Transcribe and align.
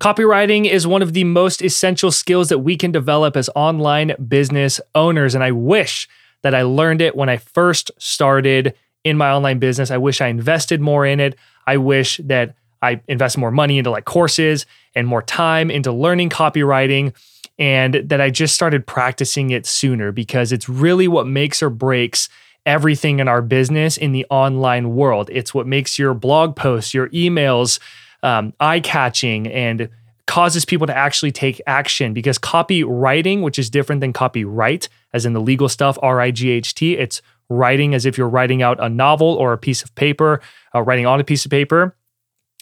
Copywriting 0.00 0.64
is 0.64 0.86
one 0.86 1.02
of 1.02 1.12
the 1.12 1.24
most 1.24 1.60
essential 1.60 2.10
skills 2.10 2.48
that 2.48 2.60
we 2.60 2.74
can 2.74 2.90
develop 2.90 3.36
as 3.36 3.50
online 3.54 4.14
business 4.28 4.80
owners. 4.94 5.34
And 5.34 5.44
I 5.44 5.52
wish 5.52 6.08
that 6.42 6.54
I 6.54 6.62
learned 6.62 7.02
it 7.02 7.14
when 7.14 7.28
I 7.28 7.36
first 7.36 7.90
started 7.98 8.74
in 9.04 9.18
my 9.18 9.30
online 9.30 9.58
business. 9.58 9.90
I 9.90 9.98
wish 9.98 10.22
I 10.22 10.28
invested 10.28 10.80
more 10.80 11.04
in 11.04 11.20
it. 11.20 11.36
I 11.66 11.76
wish 11.76 12.18
that 12.24 12.54
I 12.80 13.02
invest 13.08 13.36
more 13.36 13.50
money 13.50 13.76
into 13.76 13.90
like 13.90 14.06
courses 14.06 14.64
and 14.94 15.06
more 15.06 15.20
time 15.20 15.70
into 15.70 15.92
learning 15.92 16.30
copywriting 16.30 17.12
and 17.58 17.96
that 17.96 18.22
I 18.22 18.30
just 18.30 18.54
started 18.54 18.86
practicing 18.86 19.50
it 19.50 19.66
sooner 19.66 20.12
because 20.12 20.50
it's 20.50 20.66
really 20.66 21.08
what 21.08 21.26
makes 21.26 21.62
or 21.62 21.68
breaks 21.68 22.30
everything 22.64 23.20
in 23.20 23.28
our 23.28 23.42
business 23.42 23.98
in 23.98 24.12
the 24.12 24.24
online 24.30 24.94
world. 24.94 25.28
It's 25.30 25.52
what 25.52 25.66
makes 25.66 25.98
your 25.98 26.14
blog 26.14 26.56
posts, 26.56 26.94
your 26.94 27.10
emails, 27.10 27.78
um, 28.22 28.52
eye 28.60 28.80
catching 28.80 29.46
and 29.48 29.88
causes 30.26 30.64
people 30.64 30.86
to 30.86 30.96
actually 30.96 31.32
take 31.32 31.60
action 31.66 32.14
because 32.14 32.38
copywriting, 32.38 33.42
which 33.42 33.58
is 33.58 33.68
different 33.68 34.00
than 34.00 34.12
copyright, 34.12 34.88
as 35.12 35.26
in 35.26 35.32
the 35.32 35.40
legal 35.40 35.68
stuff, 35.68 35.98
R 36.02 36.20
I 36.20 36.30
G 36.30 36.50
H 36.50 36.74
T, 36.74 36.96
it's 36.96 37.20
writing 37.48 37.94
as 37.94 38.06
if 38.06 38.16
you're 38.16 38.28
writing 38.28 38.62
out 38.62 38.78
a 38.80 38.88
novel 38.88 39.34
or 39.34 39.52
a 39.52 39.58
piece 39.58 39.82
of 39.82 39.92
paper, 39.96 40.40
uh, 40.72 40.82
writing 40.82 41.06
on 41.06 41.18
a 41.18 41.24
piece 41.24 41.44
of 41.44 41.50
paper. 41.50 41.96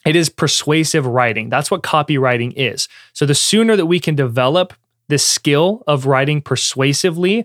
It 0.06 0.16
is 0.16 0.30
persuasive 0.30 1.04
writing. 1.06 1.50
That's 1.50 1.70
what 1.70 1.82
copywriting 1.82 2.54
is. 2.56 2.88
So 3.12 3.26
the 3.26 3.34
sooner 3.34 3.76
that 3.76 3.86
we 3.86 4.00
can 4.00 4.14
develop 4.14 4.72
this 5.08 5.26
skill 5.26 5.82
of 5.86 6.06
writing 6.06 6.40
persuasively, 6.40 7.44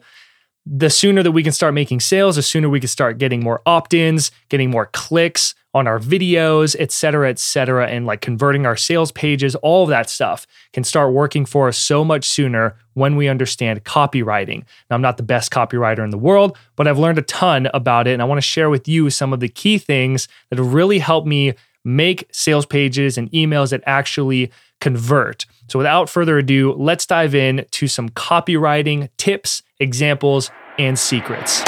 the 0.65 0.89
sooner 0.89 1.21
that 1.23 1.31
we 1.31 1.43
can 1.43 1.51
start 1.51 1.73
making 1.73 1.99
sales, 1.99 2.37
the 2.37 2.41
sooner 2.41 2.69
we 2.69 2.79
can 2.79 2.87
start 2.87 3.17
getting 3.17 3.43
more 3.43 3.61
opt 3.65 3.93
ins, 3.93 4.31
getting 4.49 4.69
more 4.69 4.85
clicks 4.93 5.55
on 5.73 5.87
our 5.87 5.99
videos, 5.99 6.75
et 6.79 6.91
cetera, 6.91 7.29
et 7.29 7.39
cetera, 7.39 7.87
and 7.87 8.05
like 8.05 8.21
converting 8.21 8.65
our 8.65 8.77
sales 8.77 9.11
pages, 9.11 9.55
all 9.55 9.83
of 9.83 9.89
that 9.89 10.09
stuff 10.09 10.45
can 10.71 10.83
start 10.83 11.11
working 11.13 11.45
for 11.45 11.67
us 11.67 11.77
so 11.77 12.05
much 12.05 12.25
sooner 12.25 12.75
when 12.93 13.15
we 13.15 13.27
understand 13.27 13.83
copywriting. 13.83 14.63
Now, 14.89 14.95
I'm 14.95 15.01
not 15.01 15.17
the 15.17 15.23
best 15.23 15.51
copywriter 15.51 16.03
in 16.03 16.11
the 16.11 16.17
world, 16.17 16.57
but 16.75 16.87
I've 16.87 16.99
learned 16.99 17.17
a 17.17 17.23
ton 17.23 17.69
about 17.73 18.07
it. 18.07 18.13
And 18.13 18.21
I 18.21 18.25
want 18.25 18.37
to 18.37 18.47
share 18.47 18.69
with 18.69 18.87
you 18.87 19.09
some 19.09 19.33
of 19.33 19.39
the 19.39 19.49
key 19.49 19.79
things 19.79 20.27
that 20.49 20.61
really 20.61 20.99
helped 20.99 21.27
me 21.27 21.55
make 21.83 22.29
sales 22.31 22.65
pages 22.65 23.17
and 23.17 23.29
emails 23.31 23.71
that 23.71 23.83
actually 23.85 24.51
convert. 24.79 25.45
So, 25.73 25.79
without 25.79 26.07
further 26.07 26.37
ado, 26.37 26.73
let's 26.73 27.07
dive 27.07 27.33
in 27.33 27.65
to 27.71 27.87
some 27.87 28.09
copywriting 28.09 29.09
tips, 29.17 29.63
examples, 29.79 30.51
and 30.77 30.99
secrets. 30.99 31.63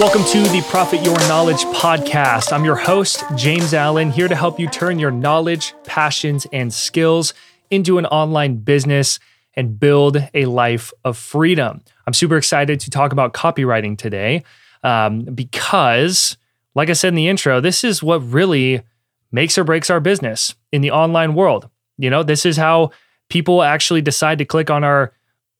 Welcome 0.00 0.24
to 0.24 0.40
the 0.48 0.64
Profit 0.70 1.04
Your 1.04 1.18
Knowledge 1.28 1.64
podcast. 1.64 2.50
I'm 2.54 2.64
your 2.64 2.76
host, 2.76 3.22
James 3.36 3.74
Allen, 3.74 4.10
here 4.10 4.28
to 4.28 4.34
help 4.34 4.58
you 4.58 4.68
turn 4.68 4.98
your 4.98 5.10
knowledge, 5.10 5.74
passions, 5.84 6.46
and 6.50 6.72
skills 6.72 7.34
into 7.68 7.98
an 7.98 8.06
online 8.06 8.56
business 8.56 9.18
and 9.52 9.78
build 9.78 10.16
a 10.32 10.46
life 10.46 10.94
of 11.04 11.18
freedom. 11.18 11.82
I'm 12.08 12.14
super 12.14 12.38
excited 12.38 12.80
to 12.80 12.90
talk 12.90 13.12
about 13.12 13.34
copywriting 13.34 13.98
today 13.98 14.42
um, 14.82 15.24
because, 15.24 16.38
like 16.74 16.88
I 16.88 16.94
said 16.94 17.08
in 17.08 17.16
the 17.16 17.28
intro, 17.28 17.60
this 17.60 17.84
is 17.84 18.02
what 18.02 18.20
really 18.20 18.80
makes 19.30 19.58
or 19.58 19.64
breaks 19.64 19.90
our 19.90 20.00
business 20.00 20.54
in 20.72 20.80
the 20.80 20.90
online 20.90 21.34
world. 21.34 21.68
You 21.98 22.08
know, 22.08 22.22
this 22.22 22.46
is 22.46 22.56
how 22.56 22.92
people 23.28 23.62
actually 23.62 24.00
decide 24.00 24.38
to 24.38 24.46
click 24.46 24.70
on 24.70 24.84
our 24.84 25.12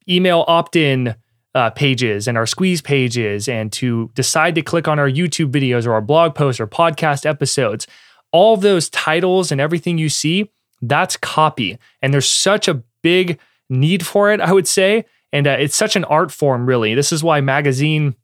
email 0.08 0.46
opt 0.48 0.74
in 0.74 1.16
uh, 1.54 1.68
pages 1.68 2.26
and 2.26 2.38
our 2.38 2.46
squeeze 2.46 2.80
pages 2.80 3.46
and 3.46 3.70
to 3.72 4.10
decide 4.14 4.54
to 4.54 4.62
click 4.62 4.88
on 4.88 4.98
our 4.98 5.10
YouTube 5.10 5.52
videos 5.52 5.86
or 5.86 5.92
our 5.92 6.00
blog 6.00 6.34
posts 6.34 6.60
or 6.60 6.66
podcast 6.66 7.26
episodes. 7.26 7.86
All 8.32 8.56
those 8.56 8.88
titles 8.88 9.52
and 9.52 9.60
everything 9.60 9.98
you 9.98 10.08
see, 10.08 10.50
that's 10.80 11.18
copy. 11.18 11.76
And 12.00 12.14
there's 12.14 12.26
such 12.26 12.68
a 12.68 12.82
big 13.02 13.38
need 13.68 14.06
for 14.06 14.32
it, 14.32 14.40
I 14.40 14.54
would 14.54 14.66
say. 14.66 15.04
And 15.32 15.46
uh, 15.46 15.56
it's 15.58 15.76
such 15.76 15.96
an 15.96 16.04
art 16.04 16.32
form, 16.32 16.66
really. 16.66 16.94
This 16.94 17.12
is 17.12 17.22
why 17.22 17.40
magazine 17.40 18.14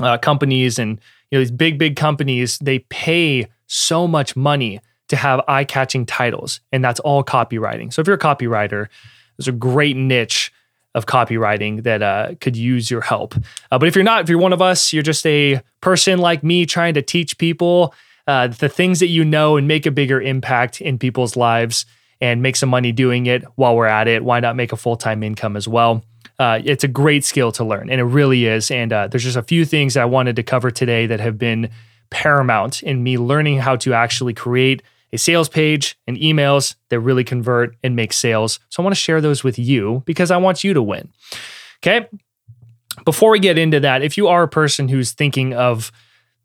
uh, 0.00 0.18
companies 0.18 0.78
and 0.78 1.00
you 1.30 1.38
know 1.38 1.40
these 1.40 1.50
big, 1.50 1.78
big 1.78 1.96
companies 1.96 2.58
they 2.58 2.80
pay 2.80 3.48
so 3.66 4.06
much 4.08 4.36
money 4.36 4.80
to 5.08 5.16
have 5.16 5.40
eye-catching 5.48 6.06
titles, 6.06 6.60
and 6.72 6.84
that's 6.84 7.00
all 7.00 7.24
copywriting. 7.24 7.92
So 7.92 8.00
if 8.00 8.06
you're 8.06 8.16
a 8.16 8.18
copywriter, 8.18 8.86
there's 9.36 9.48
a 9.48 9.52
great 9.52 9.96
niche 9.96 10.52
of 10.94 11.06
copywriting 11.06 11.82
that 11.84 12.02
uh, 12.02 12.34
could 12.40 12.56
use 12.56 12.90
your 12.90 13.00
help. 13.00 13.34
Uh, 13.70 13.78
but 13.78 13.88
if 13.88 13.94
you're 13.94 14.04
not, 14.04 14.22
if 14.22 14.28
you're 14.28 14.38
one 14.38 14.52
of 14.52 14.62
us, 14.62 14.92
you're 14.92 15.02
just 15.02 15.26
a 15.26 15.60
person 15.80 16.18
like 16.18 16.42
me 16.42 16.66
trying 16.66 16.94
to 16.94 17.02
teach 17.02 17.38
people 17.38 17.94
uh, 18.26 18.48
the 18.48 18.68
things 18.68 19.00
that 19.00 19.08
you 19.08 19.24
know 19.24 19.56
and 19.56 19.66
make 19.66 19.86
a 19.86 19.90
bigger 19.90 20.20
impact 20.20 20.80
in 20.80 20.98
people's 20.98 21.36
lives 21.36 21.86
and 22.20 22.42
make 22.42 22.56
some 22.56 22.68
money 22.68 22.92
doing 22.92 23.26
it 23.26 23.42
while 23.56 23.74
we're 23.74 23.86
at 23.86 24.06
it. 24.08 24.24
Why 24.24 24.40
not 24.40 24.56
make 24.56 24.72
a 24.72 24.76
full 24.76 24.96
time 24.96 25.22
income 25.22 25.56
as 25.56 25.66
well? 25.66 26.04
Uh, 26.38 26.60
it's 26.64 26.84
a 26.84 26.88
great 26.88 27.24
skill 27.24 27.52
to 27.52 27.64
learn, 27.64 27.90
and 27.90 28.00
it 28.00 28.04
really 28.04 28.46
is. 28.46 28.70
And 28.70 28.92
uh, 28.92 29.08
there's 29.08 29.24
just 29.24 29.36
a 29.36 29.42
few 29.42 29.64
things 29.64 29.96
I 29.96 30.04
wanted 30.04 30.36
to 30.36 30.42
cover 30.42 30.70
today 30.70 31.06
that 31.06 31.20
have 31.20 31.38
been 31.38 31.70
paramount 32.10 32.82
in 32.82 33.02
me 33.02 33.18
learning 33.18 33.58
how 33.58 33.76
to 33.76 33.94
actually 33.94 34.34
create 34.34 34.82
a 35.12 35.18
sales 35.18 35.48
page 35.48 35.98
and 36.06 36.16
emails 36.16 36.76
that 36.88 37.00
really 37.00 37.24
convert 37.24 37.76
and 37.82 37.96
make 37.96 38.12
sales. 38.12 38.60
So 38.68 38.82
I 38.82 38.84
want 38.84 38.94
to 38.94 39.00
share 39.00 39.20
those 39.20 39.42
with 39.42 39.58
you 39.58 40.02
because 40.06 40.30
I 40.30 40.36
want 40.36 40.62
you 40.62 40.74
to 40.74 40.82
win. 40.82 41.08
Okay. 41.82 42.06
Before 43.04 43.30
we 43.30 43.38
get 43.38 43.58
into 43.58 43.80
that, 43.80 44.02
if 44.02 44.16
you 44.16 44.28
are 44.28 44.42
a 44.42 44.48
person 44.48 44.88
who's 44.88 45.12
thinking 45.12 45.54
of 45.54 45.90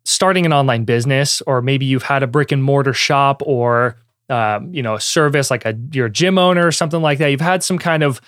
starting 0.04 0.46
an 0.46 0.54
online 0.54 0.86
business, 0.86 1.42
or 1.42 1.62
maybe 1.62 1.86
you've 1.86 2.04
had 2.04 2.24
a 2.24 2.28
brick 2.28 2.52
and 2.52 2.64
mortar 2.64 2.94
shop 2.94 3.42
or 3.46 3.98
um, 4.30 4.74
you 4.74 4.82
know 4.82 4.96
a 4.96 5.02
service 5.02 5.52
like 5.52 5.66
a 5.66 5.78
you're 5.92 6.08
a 6.08 6.12
gym 6.12 6.38
owner 6.38 6.66
or 6.66 6.72
something 6.72 7.02
like 7.02 7.18
that, 7.20 7.30
you've 7.30 7.42
had 7.42 7.64
some 7.64 7.78
kind 7.78 8.04
of 8.04 8.22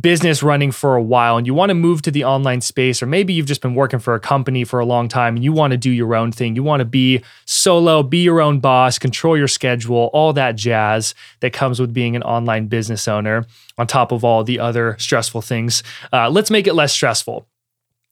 business 0.00 0.42
running 0.42 0.70
for 0.70 0.96
a 0.96 1.02
while 1.02 1.38
and 1.38 1.46
you 1.46 1.54
want 1.54 1.70
to 1.70 1.74
move 1.74 2.02
to 2.02 2.10
the 2.10 2.24
online 2.24 2.60
space, 2.60 3.02
or 3.02 3.06
maybe 3.06 3.32
you've 3.32 3.46
just 3.46 3.62
been 3.62 3.74
working 3.74 3.98
for 3.98 4.14
a 4.14 4.20
company 4.20 4.64
for 4.64 4.80
a 4.80 4.84
long 4.84 5.08
time 5.08 5.36
and 5.36 5.44
you 5.44 5.52
want 5.52 5.70
to 5.70 5.76
do 5.76 5.90
your 5.90 6.14
own 6.14 6.30
thing. 6.30 6.54
You 6.54 6.62
want 6.62 6.80
to 6.80 6.84
be 6.84 7.22
solo, 7.46 8.02
be 8.02 8.18
your 8.18 8.40
own 8.40 8.60
boss, 8.60 8.98
control 8.98 9.36
your 9.36 9.48
schedule, 9.48 10.10
all 10.12 10.32
that 10.34 10.56
jazz 10.56 11.14
that 11.40 11.52
comes 11.52 11.80
with 11.80 11.94
being 11.94 12.16
an 12.16 12.22
online 12.22 12.66
business 12.66 13.08
owner, 13.08 13.46
on 13.78 13.86
top 13.86 14.12
of 14.12 14.24
all 14.24 14.44
the 14.44 14.58
other 14.58 14.96
stressful 14.98 15.40
things. 15.40 15.82
Uh, 16.12 16.28
let's 16.28 16.50
make 16.50 16.66
it 16.66 16.74
less 16.74 16.92
stressful 16.92 17.46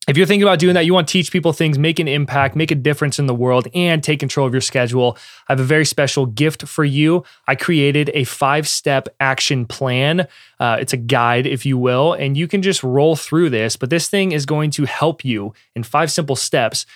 if 0.06 0.16
you're 0.16 0.26
thinking 0.26 0.44
about 0.44 0.60
doing 0.60 0.74
that, 0.74 0.86
you 0.86 0.94
want 0.94 1.08
to 1.08 1.12
teach 1.12 1.32
people 1.32 1.52
things, 1.52 1.78
make 1.78 1.98
an 1.98 2.06
impact, 2.06 2.54
make 2.54 2.70
a 2.70 2.76
difference 2.76 3.18
in 3.18 3.26
the 3.26 3.34
world, 3.34 3.66
and 3.74 4.04
take 4.04 4.20
control 4.20 4.46
of 4.46 4.54
your 4.54 4.60
schedule, 4.60 5.18
I 5.48 5.52
have 5.52 5.60
a 5.60 5.64
very 5.64 5.84
special 5.84 6.26
gift 6.26 6.68
for 6.68 6.84
you. 6.84 7.24
I 7.48 7.56
created 7.56 8.10
a 8.14 8.22
five 8.24 8.68
step 8.68 9.08
action 9.18 9.66
plan. 9.66 10.28
Uh, 10.60 10.76
it's 10.80 10.92
a 10.92 10.96
guide, 10.96 11.46
if 11.46 11.66
you 11.66 11.76
will, 11.76 12.12
and 12.12 12.36
you 12.36 12.46
can 12.46 12.62
just 12.62 12.84
roll 12.84 13.16
through 13.16 13.50
this. 13.50 13.76
But 13.76 13.90
this 13.90 14.08
thing 14.08 14.30
is 14.30 14.46
going 14.46 14.70
to 14.72 14.84
help 14.84 15.24
you 15.24 15.54
in 15.74 15.82
five 15.82 16.12
simple 16.12 16.36
steps 16.36 16.86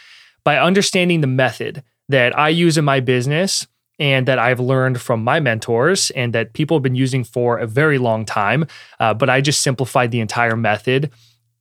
by 0.44 0.59
understanding 0.59 1.21
the 1.21 1.27
method 1.27 1.82
that 2.09 2.37
I 2.38 2.48
use 2.50 2.78
in 2.78 2.84
my 2.84 3.00
business 3.00 3.66
and 3.98 4.27
that 4.27 4.38
I've 4.38 4.60
learned 4.60 5.00
from 5.00 5.22
my 5.22 5.41
mentors 5.41 6.10
and 6.10 6.32
that 6.32 6.54
people 6.54 6.77
have 6.77 6.82
been 6.82 6.94
using 6.94 7.22
for 7.22 7.59
a 7.59 7.66
very 7.66 7.98
long 7.98 8.25
time. 8.25 8.66
Uh, 8.98 9.15
but 9.15 9.28
I 9.28 9.41
just 9.41 9.62
simplified 9.62 10.10
the 10.10 10.21
entire 10.21 10.56
method 10.56 11.10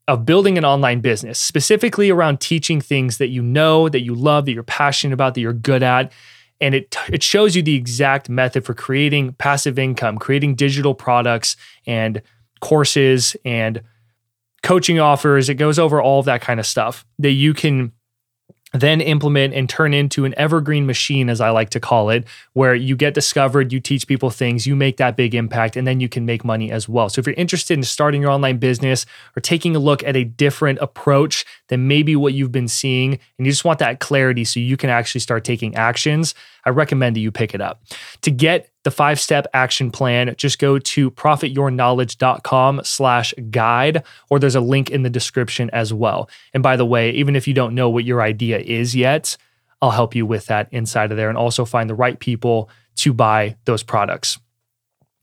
of 0.09 0.25
building 0.25 0.57
an 0.57 0.65
online 0.65 1.01
business, 1.01 1.37
specifically 1.37 2.09
around 2.09 2.41
teaching 2.41 2.81
things 2.81 3.19
that 3.19 3.27
you 3.27 3.43
know, 3.43 3.87
that 3.87 4.01
you 4.01 4.15
love, 4.15 4.45
that 4.45 4.53
you're 4.53 4.63
passionate 4.63 5.13
about, 5.13 5.35
that 5.35 5.41
you're 5.41 5.53
good 5.53 5.83
at. 5.83 6.11
And 6.59 6.73
it, 6.73 6.97
it 7.09 7.21
shows 7.21 7.55
you 7.55 7.61
the 7.61 7.75
exact 7.75 8.27
method 8.27 8.65
for 8.65 8.73
creating 8.73 9.33
passive 9.33 9.77
income, 9.77 10.17
creating 10.17 10.55
digital 10.55 10.95
products 10.95 11.55
and 11.85 12.23
courses 12.59 13.37
and 13.45 13.83
coaching 14.63 14.99
offers. 14.99 15.47
It 15.47 15.55
goes 15.55 15.77
over 15.77 16.01
all 16.01 16.19
of 16.19 16.25
that 16.25 16.41
kind 16.41 16.59
of 16.59 16.65
stuff 16.65 17.05
that 17.19 17.31
you 17.31 17.53
can 17.53 17.93
then 18.73 19.01
implement 19.01 19.53
and 19.53 19.67
turn 19.67 19.93
into 19.93 20.25
an 20.25 20.33
evergreen 20.37 20.85
machine, 20.85 21.29
as 21.29 21.41
I 21.41 21.49
like 21.49 21.71
to 21.71 21.79
call 21.79 22.09
it, 22.09 22.25
where 22.53 22.75
you 22.75 22.95
get 22.95 23.13
discovered, 23.13 23.73
you 23.73 23.79
teach 23.79 24.07
people 24.07 24.29
things, 24.29 24.67
you 24.67 24.75
make 24.75 24.97
that 24.97 25.15
big 25.15 25.33
impact, 25.33 25.75
and 25.75 25.87
then 25.87 25.99
you 25.99 26.07
can 26.07 26.25
make 26.25 26.45
money 26.45 26.71
as 26.71 26.87
well. 26.87 27.09
So, 27.09 27.19
if 27.19 27.25
you're 27.25 27.35
interested 27.35 27.77
in 27.77 27.83
starting 27.83 28.21
your 28.21 28.31
online 28.31 28.57
business 28.57 29.05
or 29.35 29.41
taking 29.41 29.75
a 29.75 29.79
look 29.79 30.03
at 30.03 30.15
a 30.15 30.23
different 30.23 30.79
approach 30.79 31.45
than 31.69 31.87
maybe 31.87 32.15
what 32.15 32.33
you've 32.33 32.51
been 32.51 32.67
seeing, 32.67 33.13
and 33.37 33.45
you 33.45 33.51
just 33.51 33.65
want 33.65 33.79
that 33.79 33.99
clarity 33.99 34.43
so 34.43 34.59
you 34.59 34.77
can 34.77 34.89
actually 34.89 35.21
start 35.21 35.43
taking 35.43 35.75
actions, 35.75 36.35
I 36.65 36.69
recommend 36.69 37.15
that 37.15 37.21
you 37.21 37.31
pick 37.31 37.53
it 37.53 37.61
up. 37.61 37.81
To 38.21 38.31
get 38.31 38.69
the 38.83 38.91
five 38.91 39.19
step 39.19 39.47
action 39.53 39.91
plan, 39.91 40.33
just 40.37 40.59
go 40.59 40.79
to 40.79 41.11
profityourknowledge.com 41.11 42.81
slash 42.83 43.33
guide, 43.49 44.03
or 44.29 44.39
there's 44.39 44.55
a 44.55 44.61
link 44.61 44.89
in 44.89 45.03
the 45.03 45.09
description 45.09 45.69
as 45.71 45.93
well. 45.93 46.29
And 46.53 46.63
by 46.63 46.75
the 46.75 46.85
way, 46.85 47.11
even 47.11 47.35
if 47.35 47.47
you 47.47 47.53
don't 47.53 47.75
know 47.75 47.89
what 47.89 48.05
your 48.05 48.21
idea 48.21 48.59
is 48.59 48.95
yet, 48.95 49.37
I'll 49.81 49.91
help 49.91 50.15
you 50.15 50.25
with 50.25 50.47
that 50.47 50.67
inside 50.71 51.11
of 51.11 51.17
there 51.17 51.29
and 51.29 51.37
also 51.37 51.65
find 51.65 51.89
the 51.89 51.95
right 51.95 52.19
people 52.19 52.69
to 52.97 53.13
buy 53.13 53.55
those 53.65 53.83
products. 53.83 54.37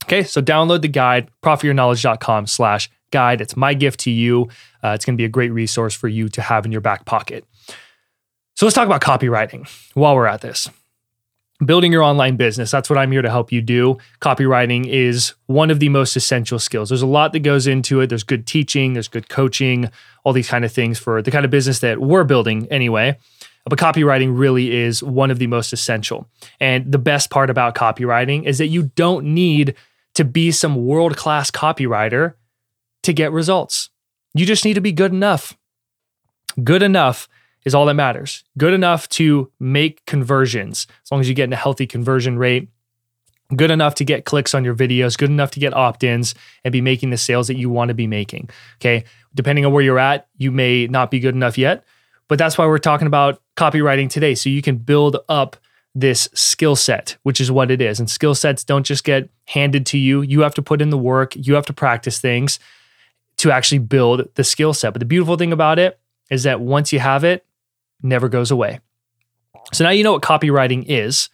Okay, 0.05 0.23
so 0.23 0.41
download 0.41 0.81
the 0.81 0.87
guide, 0.87 1.29
profityourknowledge.com 1.43 2.47
slash 2.47 2.89
guide. 3.11 3.41
It's 3.41 3.57
my 3.57 3.73
gift 3.73 3.99
to 4.01 4.11
you. 4.11 4.49
Uh, 4.83 4.89
it's 4.89 5.05
going 5.05 5.15
to 5.15 5.21
be 5.21 5.25
a 5.25 5.29
great 5.29 5.51
resource 5.51 5.93
for 5.93 6.07
you 6.07 6.29
to 6.29 6.41
have 6.41 6.65
in 6.65 6.71
your 6.71 6.81
back 6.81 7.05
pocket. 7.05 7.45
So 8.55 8.65
let's 8.65 8.73
talk 8.73 8.87
about 8.87 9.01
copywriting 9.01 9.69
while 9.93 10.15
we're 10.15 10.25
at 10.25 10.41
this. 10.41 10.69
Building 11.65 11.91
your 11.91 12.03
online 12.03 12.35
business, 12.35 12.69
that's 12.69 12.87
what 12.87 12.99
I'm 12.99 13.11
here 13.11 13.23
to 13.23 13.31
help 13.31 13.51
you 13.51 13.61
do. 13.61 13.97
Copywriting 14.21 14.85
is 14.85 15.33
one 15.47 15.71
of 15.71 15.79
the 15.79 15.89
most 15.89 16.15
essential 16.15 16.59
skills. 16.59 16.89
There's 16.89 17.01
a 17.01 17.07
lot 17.07 17.33
that 17.33 17.39
goes 17.39 17.65
into 17.65 17.99
it. 17.99 18.07
There's 18.07 18.23
good 18.23 18.45
teaching, 18.45 18.93
there's 18.93 19.07
good 19.07 19.27
coaching, 19.27 19.89
all 20.23 20.33
these 20.33 20.49
kind 20.49 20.63
of 20.63 20.71
things 20.71 20.99
for 20.99 21.19
the 21.23 21.31
kind 21.31 21.45
of 21.45 21.49
business 21.49 21.79
that 21.79 21.99
we're 21.99 22.25
building 22.25 22.67
anyway. 22.69 23.17
But 23.65 23.79
copywriting 23.79 24.37
really 24.37 24.71
is 24.75 25.01
one 25.01 25.31
of 25.31 25.39
the 25.39 25.47
most 25.47 25.73
essential. 25.73 26.29
And 26.59 26.91
the 26.91 26.99
best 26.99 27.31
part 27.31 27.49
about 27.49 27.73
copywriting 27.73 28.43
is 28.43 28.59
that 28.59 28.67
you 28.67 28.91
don't 28.95 29.25
need 29.25 29.73
to 30.13 30.23
be 30.23 30.51
some 30.51 30.85
world 30.85 31.17
class 31.17 31.49
copywriter 31.49 32.35
to 33.01 33.13
get 33.13 33.31
results. 33.31 33.89
You 34.35 34.45
just 34.45 34.63
need 34.63 34.75
to 34.75 34.81
be 34.81 34.91
good 34.91 35.11
enough. 35.11 35.57
Good 36.63 36.83
enough 36.83 37.27
is 37.65 37.75
all 37.75 37.85
that 37.85 37.93
matters. 37.95 38.43
Good 38.57 38.73
enough 38.73 39.09
to 39.09 39.51
make 39.59 40.05
conversions, 40.05 40.87
as 41.03 41.11
long 41.11 41.21
as 41.21 41.27
you 41.27 41.35
get 41.35 41.45
in 41.45 41.53
a 41.53 41.57
healthy 41.57 41.87
conversion 41.87 42.37
rate. 42.37 42.69
Good 43.55 43.71
enough 43.71 43.95
to 43.95 44.05
get 44.05 44.25
clicks 44.25 44.53
on 44.53 44.65
your 44.65 44.75
videos, 44.75 45.17
good 45.17 45.29
enough 45.29 45.51
to 45.51 45.59
get 45.59 45.73
opt 45.73 46.03
ins 46.03 46.35
and 46.65 46.71
be 46.71 46.81
making 46.81 47.11
the 47.11 47.17
sales 47.17 47.47
that 47.47 47.57
you 47.57 47.69
want 47.69 47.89
to 47.89 47.93
be 47.93 48.07
making. 48.07 48.49
Okay. 48.75 49.05
Depending 49.35 49.65
on 49.65 49.71
where 49.71 49.83
you're 49.83 49.99
at, 49.99 50.27
you 50.37 50.51
may 50.51 50.87
not 50.87 51.11
be 51.11 51.19
good 51.19 51.35
enough 51.35 51.57
yet, 51.57 51.85
but 52.27 52.37
that's 52.37 52.57
why 52.57 52.65
we're 52.65 52.77
talking 52.77 53.07
about 53.07 53.41
copywriting 53.55 54.09
today. 54.09 54.35
So 54.35 54.49
you 54.49 54.61
can 54.61 54.77
build 54.77 55.17
up 55.29 55.55
this 55.95 56.29
skill 56.33 56.75
set, 56.75 57.17
which 57.23 57.41
is 57.41 57.49
what 57.49 57.71
it 57.71 57.81
is. 57.81 57.99
And 57.99 58.09
skill 58.09 58.35
sets 58.35 58.63
don't 58.63 58.85
just 58.85 59.03
get 59.03 59.29
handed 59.45 59.85
to 59.87 59.97
you. 59.97 60.21
You 60.21 60.41
have 60.41 60.53
to 60.55 60.61
put 60.61 60.81
in 60.81 60.89
the 60.89 60.97
work, 60.97 61.33
you 61.35 61.55
have 61.55 61.65
to 61.67 61.73
practice 61.73 62.19
things 62.19 62.59
to 63.37 63.51
actually 63.51 63.79
build 63.79 64.29
the 64.35 64.43
skill 64.43 64.73
set. 64.73 64.93
But 64.93 64.99
the 64.99 65.05
beautiful 65.05 65.37
thing 65.37 65.51
about 65.51 65.79
it 65.79 65.99
is 66.29 66.43
that 66.43 66.59
once 66.59 66.91
you 66.91 66.99
have 66.99 67.23
it, 67.23 67.45
never 68.01 68.29
goes 68.29 68.51
away. 68.51 68.79
So 69.73 69.83
now 69.83 69.89
you 69.89 70.03
know 70.03 70.13
what 70.13 70.21
copywriting 70.21 70.85
is. 70.87 71.29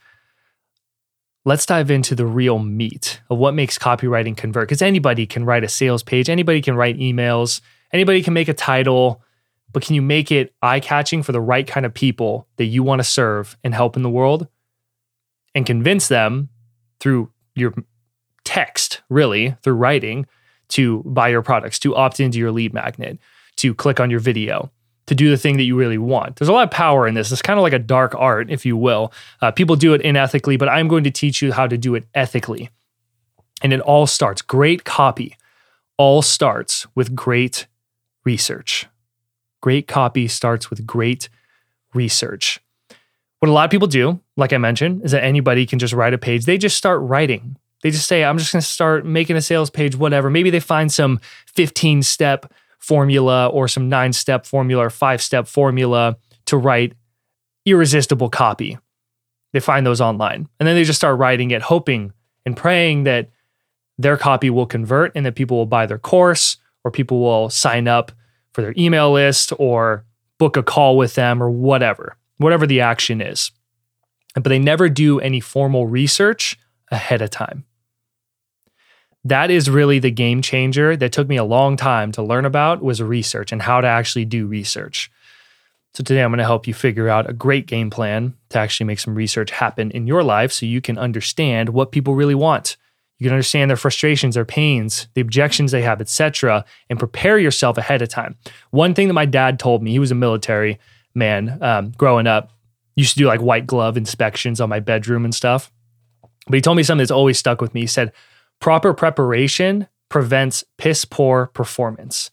Let's 1.45 1.65
dive 1.65 1.91
into 1.91 2.15
the 2.15 2.25
real 2.25 2.59
meat 2.59 3.21
of 3.29 3.37
what 3.37 3.53
makes 3.53 3.77
copywriting 3.77 4.37
convert. 4.37 4.67
Because 4.67 4.81
anybody 4.81 5.25
can 5.25 5.45
write 5.45 5.63
a 5.63 5.69
sales 5.69 6.01
page, 6.01 6.29
anybody 6.29 6.61
can 6.61 6.75
write 6.75 6.97
emails, 6.97 7.61
anybody 7.91 8.23
can 8.23 8.33
make 8.33 8.47
a 8.47 8.53
title, 8.53 9.21
but 9.73 9.83
can 9.83 9.95
you 9.95 10.01
make 10.01 10.31
it 10.31 10.53
eye 10.61 10.79
catching 10.79 11.21
for 11.21 11.31
the 11.31 11.41
right 11.41 11.67
kind 11.67 11.85
of 11.85 11.93
people 11.93 12.47
that 12.57 12.65
you 12.65 12.83
want 12.83 12.99
to 12.99 13.03
serve 13.03 13.57
and 13.63 13.73
help 13.73 13.97
in 13.97 14.03
the 14.03 14.09
world 14.09 14.47
and 15.53 15.65
convince 15.65 16.07
them 16.07 16.49
through 16.99 17.31
your 17.55 17.73
text, 18.45 19.01
really, 19.09 19.55
through 19.61 19.73
writing, 19.73 20.25
to 20.69 21.03
buy 21.05 21.27
your 21.27 21.41
products, 21.41 21.77
to 21.79 21.95
opt 21.95 22.19
into 22.19 22.39
your 22.39 22.51
lead 22.51 22.73
magnet, 22.73 23.19
to 23.57 23.73
click 23.75 23.99
on 23.99 24.09
your 24.09 24.19
video, 24.19 24.71
to 25.07 25.15
do 25.15 25.29
the 25.29 25.37
thing 25.37 25.57
that 25.57 25.63
you 25.63 25.75
really 25.75 25.97
want. 25.97 26.35
There's 26.35 26.49
a 26.49 26.53
lot 26.53 26.63
of 26.63 26.71
power 26.71 27.07
in 27.07 27.13
this. 27.13 27.31
It's 27.31 27.41
kind 27.41 27.59
of 27.59 27.63
like 27.63 27.73
a 27.73 27.79
dark 27.79 28.15
art, 28.15 28.49
if 28.49 28.65
you 28.65 28.77
will. 28.77 29.11
Uh, 29.41 29.51
people 29.51 29.75
do 29.75 29.93
it 29.93 30.01
inethically, 30.01 30.57
but 30.57 30.69
I'm 30.69 30.87
going 30.87 31.03
to 31.03 31.11
teach 31.11 31.41
you 31.41 31.51
how 31.51 31.67
to 31.67 31.77
do 31.77 31.95
it 31.95 32.05
ethically. 32.13 32.69
And 33.61 33.73
it 33.73 33.81
all 33.81 34.07
starts, 34.07 34.41
great 34.41 34.83
copy, 34.83 35.37
all 35.97 36.21
starts 36.21 36.87
with 36.95 37.15
great 37.15 37.67
research. 38.25 38.87
Great 39.61 39.87
copy 39.87 40.27
starts 40.27 40.69
with 40.69 40.85
great 40.85 41.29
research. 41.93 42.59
What 43.39 43.49
a 43.49 43.51
lot 43.51 43.65
of 43.65 43.71
people 43.71 43.87
do, 43.87 44.21
like 44.37 44.53
I 44.53 44.57
mentioned, 44.57 45.03
is 45.03 45.11
that 45.11 45.23
anybody 45.23 45.65
can 45.65 45.79
just 45.79 45.93
write 45.93 46.13
a 46.13 46.17
page. 46.17 46.45
They 46.45 46.57
just 46.57 46.77
start 46.77 47.01
writing 47.01 47.57
they 47.83 47.91
just 47.91 48.07
say, 48.07 48.23
I'm 48.23 48.37
just 48.37 48.51
going 48.51 48.61
to 48.61 48.67
start 48.67 49.05
making 49.05 49.35
a 49.35 49.41
sales 49.41 49.69
page, 49.69 49.95
whatever. 49.95 50.29
Maybe 50.29 50.49
they 50.49 50.61
find 50.61 50.91
some 50.91 51.19
15 51.53 52.01
step 52.01 52.51
formula 52.83 53.47
or 53.47 53.69
some 53.69 53.87
nine 53.87 54.11
step 54.11 54.45
formula 54.45 54.85
or 54.85 54.89
five 54.89 55.21
step 55.21 55.47
formula 55.47 56.17
to 56.45 56.57
write 56.57 56.93
irresistible 57.65 58.29
copy. 58.29 58.77
They 59.53 59.61
find 59.61 59.85
those 59.85 60.01
online 60.01 60.49
and 60.59 60.67
then 60.67 60.75
they 60.75 60.83
just 60.83 60.99
start 60.99 61.17
writing 61.17 61.51
it, 61.51 61.61
hoping 61.61 62.11
and 62.45 62.57
praying 62.57 63.05
that 63.05 63.29
their 63.97 64.17
copy 64.17 64.49
will 64.49 64.65
convert 64.65 65.13
and 65.15 65.25
that 65.25 65.35
people 65.35 65.55
will 65.55 65.65
buy 65.65 65.85
their 65.85 65.97
course 65.97 66.57
or 66.83 66.91
people 66.91 67.21
will 67.21 67.49
sign 67.49 67.87
up 67.87 68.11
for 68.51 68.61
their 68.61 68.73
email 68.77 69.13
list 69.13 69.53
or 69.57 70.03
book 70.37 70.57
a 70.57 70.63
call 70.63 70.97
with 70.97 71.15
them 71.15 71.41
or 71.41 71.49
whatever, 71.49 72.17
whatever 72.37 72.67
the 72.67 72.81
action 72.81 73.21
is. 73.21 73.51
But 74.33 74.45
they 74.45 74.59
never 74.59 74.89
do 74.89 75.21
any 75.21 75.39
formal 75.39 75.87
research 75.87 76.59
ahead 76.91 77.21
of 77.21 77.29
time 77.29 77.63
that 79.25 79.49
is 79.49 79.69
really 79.69 79.99
the 79.99 80.11
game 80.11 80.41
changer 80.41 80.95
that 80.97 81.11
took 81.11 81.27
me 81.27 81.37
a 81.37 81.43
long 81.43 81.77
time 81.77 82.11
to 82.13 82.23
learn 82.23 82.45
about 82.45 82.81
was 82.81 83.01
research 83.01 83.51
and 83.51 83.61
how 83.61 83.81
to 83.81 83.87
actually 83.87 84.25
do 84.25 84.45
research. 84.47 85.09
So 85.93 86.03
today 86.03 86.23
I'm 86.23 86.31
going 86.31 86.39
to 86.39 86.43
help 86.43 86.65
you 86.67 86.73
figure 86.73 87.07
out 87.07 87.29
a 87.29 87.33
great 87.33 87.67
game 87.67 87.89
plan 87.89 88.33
to 88.49 88.57
actually 88.57 88.87
make 88.87 88.99
some 88.99 89.15
research 89.15 89.51
happen 89.51 89.91
in 89.91 90.07
your 90.07 90.23
life 90.23 90.51
so 90.51 90.65
you 90.65 90.81
can 90.81 90.97
understand 90.97 91.69
what 91.69 91.91
people 91.91 92.15
really 92.15 92.35
want. 92.35 92.77
You 93.19 93.25
can 93.25 93.33
understand 93.33 93.69
their 93.69 93.77
frustrations, 93.77 94.35
their 94.35 94.43
pains, 94.43 95.07
the 95.13 95.21
objections 95.21 95.71
they 95.71 95.83
have, 95.83 96.01
etc., 96.01 96.65
and 96.89 96.99
prepare 96.99 97.37
yourself 97.37 97.77
ahead 97.77 98.01
of 98.01 98.09
time. 98.09 98.35
One 98.71 98.93
thing 98.93 99.07
that 99.07 99.13
my 99.13 99.27
dad 99.27 99.59
told 99.59 99.83
me, 99.83 99.91
he 99.91 99.99
was 99.99 100.11
a 100.11 100.15
military 100.15 100.79
man 101.13 101.59
um, 101.61 101.91
growing 101.91 102.27
up, 102.27 102.51
used 102.95 103.13
to 103.13 103.19
do 103.19 103.27
like 103.27 103.39
white 103.39 103.67
glove 103.67 103.95
inspections 103.95 104.59
on 104.59 104.67
my 104.67 104.79
bedroom 104.79 105.23
and 105.25 105.33
stuff. 105.33 105.71
But 106.47 106.55
he 106.55 106.61
told 106.61 106.75
me 106.75 106.83
something 106.83 107.03
that's 107.03 107.11
always 107.11 107.37
stuck 107.37 107.61
with 107.61 107.73
me. 107.73 107.81
He 107.81 107.87
said, 107.87 108.11
Proper 108.59 108.93
preparation 108.93 109.87
prevents 110.09 110.63
piss 110.77 111.05
poor 111.05 111.47
performance. 111.47 112.31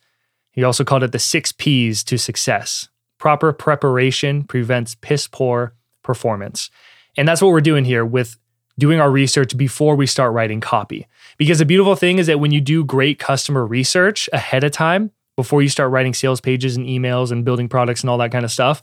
He 0.52 0.64
also 0.64 0.84
called 0.84 1.02
it 1.02 1.12
the 1.12 1.18
six 1.18 1.52
P's 1.52 2.04
to 2.04 2.18
success. 2.18 2.88
Proper 3.18 3.52
preparation 3.52 4.44
prevents 4.44 4.94
piss 4.94 5.26
poor 5.26 5.74
performance. 6.02 6.70
And 7.16 7.26
that's 7.26 7.42
what 7.42 7.52
we're 7.52 7.60
doing 7.60 7.84
here 7.84 8.04
with 8.04 8.36
doing 8.78 9.00
our 9.00 9.10
research 9.10 9.56
before 9.56 9.94
we 9.94 10.06
start 10.06 10.32
writing 10.32 10.60
copy. 10.60 11.06
Because 11.36 11.58
the 11.58 11.64
beautiful 11.64 11.96
thing 11.96 12.18
is 12.18 12.26
that 12.26 12.40
when 12.40 12.50
you 12.50 12.60
do 12.60 12.84
great 12.84 13.18
customer 13.18 13.64
research 13.66 14.28
ahead 14.32 14.64
of 14.64 14.72
time, 14.72 15.10
before 15.36 15.62
you 15.62 15.68
start 15.68 15.90
writing 15.90 16.12
sales 16.12 16.40
pages 16.40 16.76
and 16.76 16.86
emails 16.86 17.30
and 17.30 17.44
building 17.44 17.68
products 17.68 18.02
and 18.02 18.10
all 18.10 18.18
that 18.18 18.32
kind 18.32 18.44
of 18.44 18.50
stuff, 18.50 18.82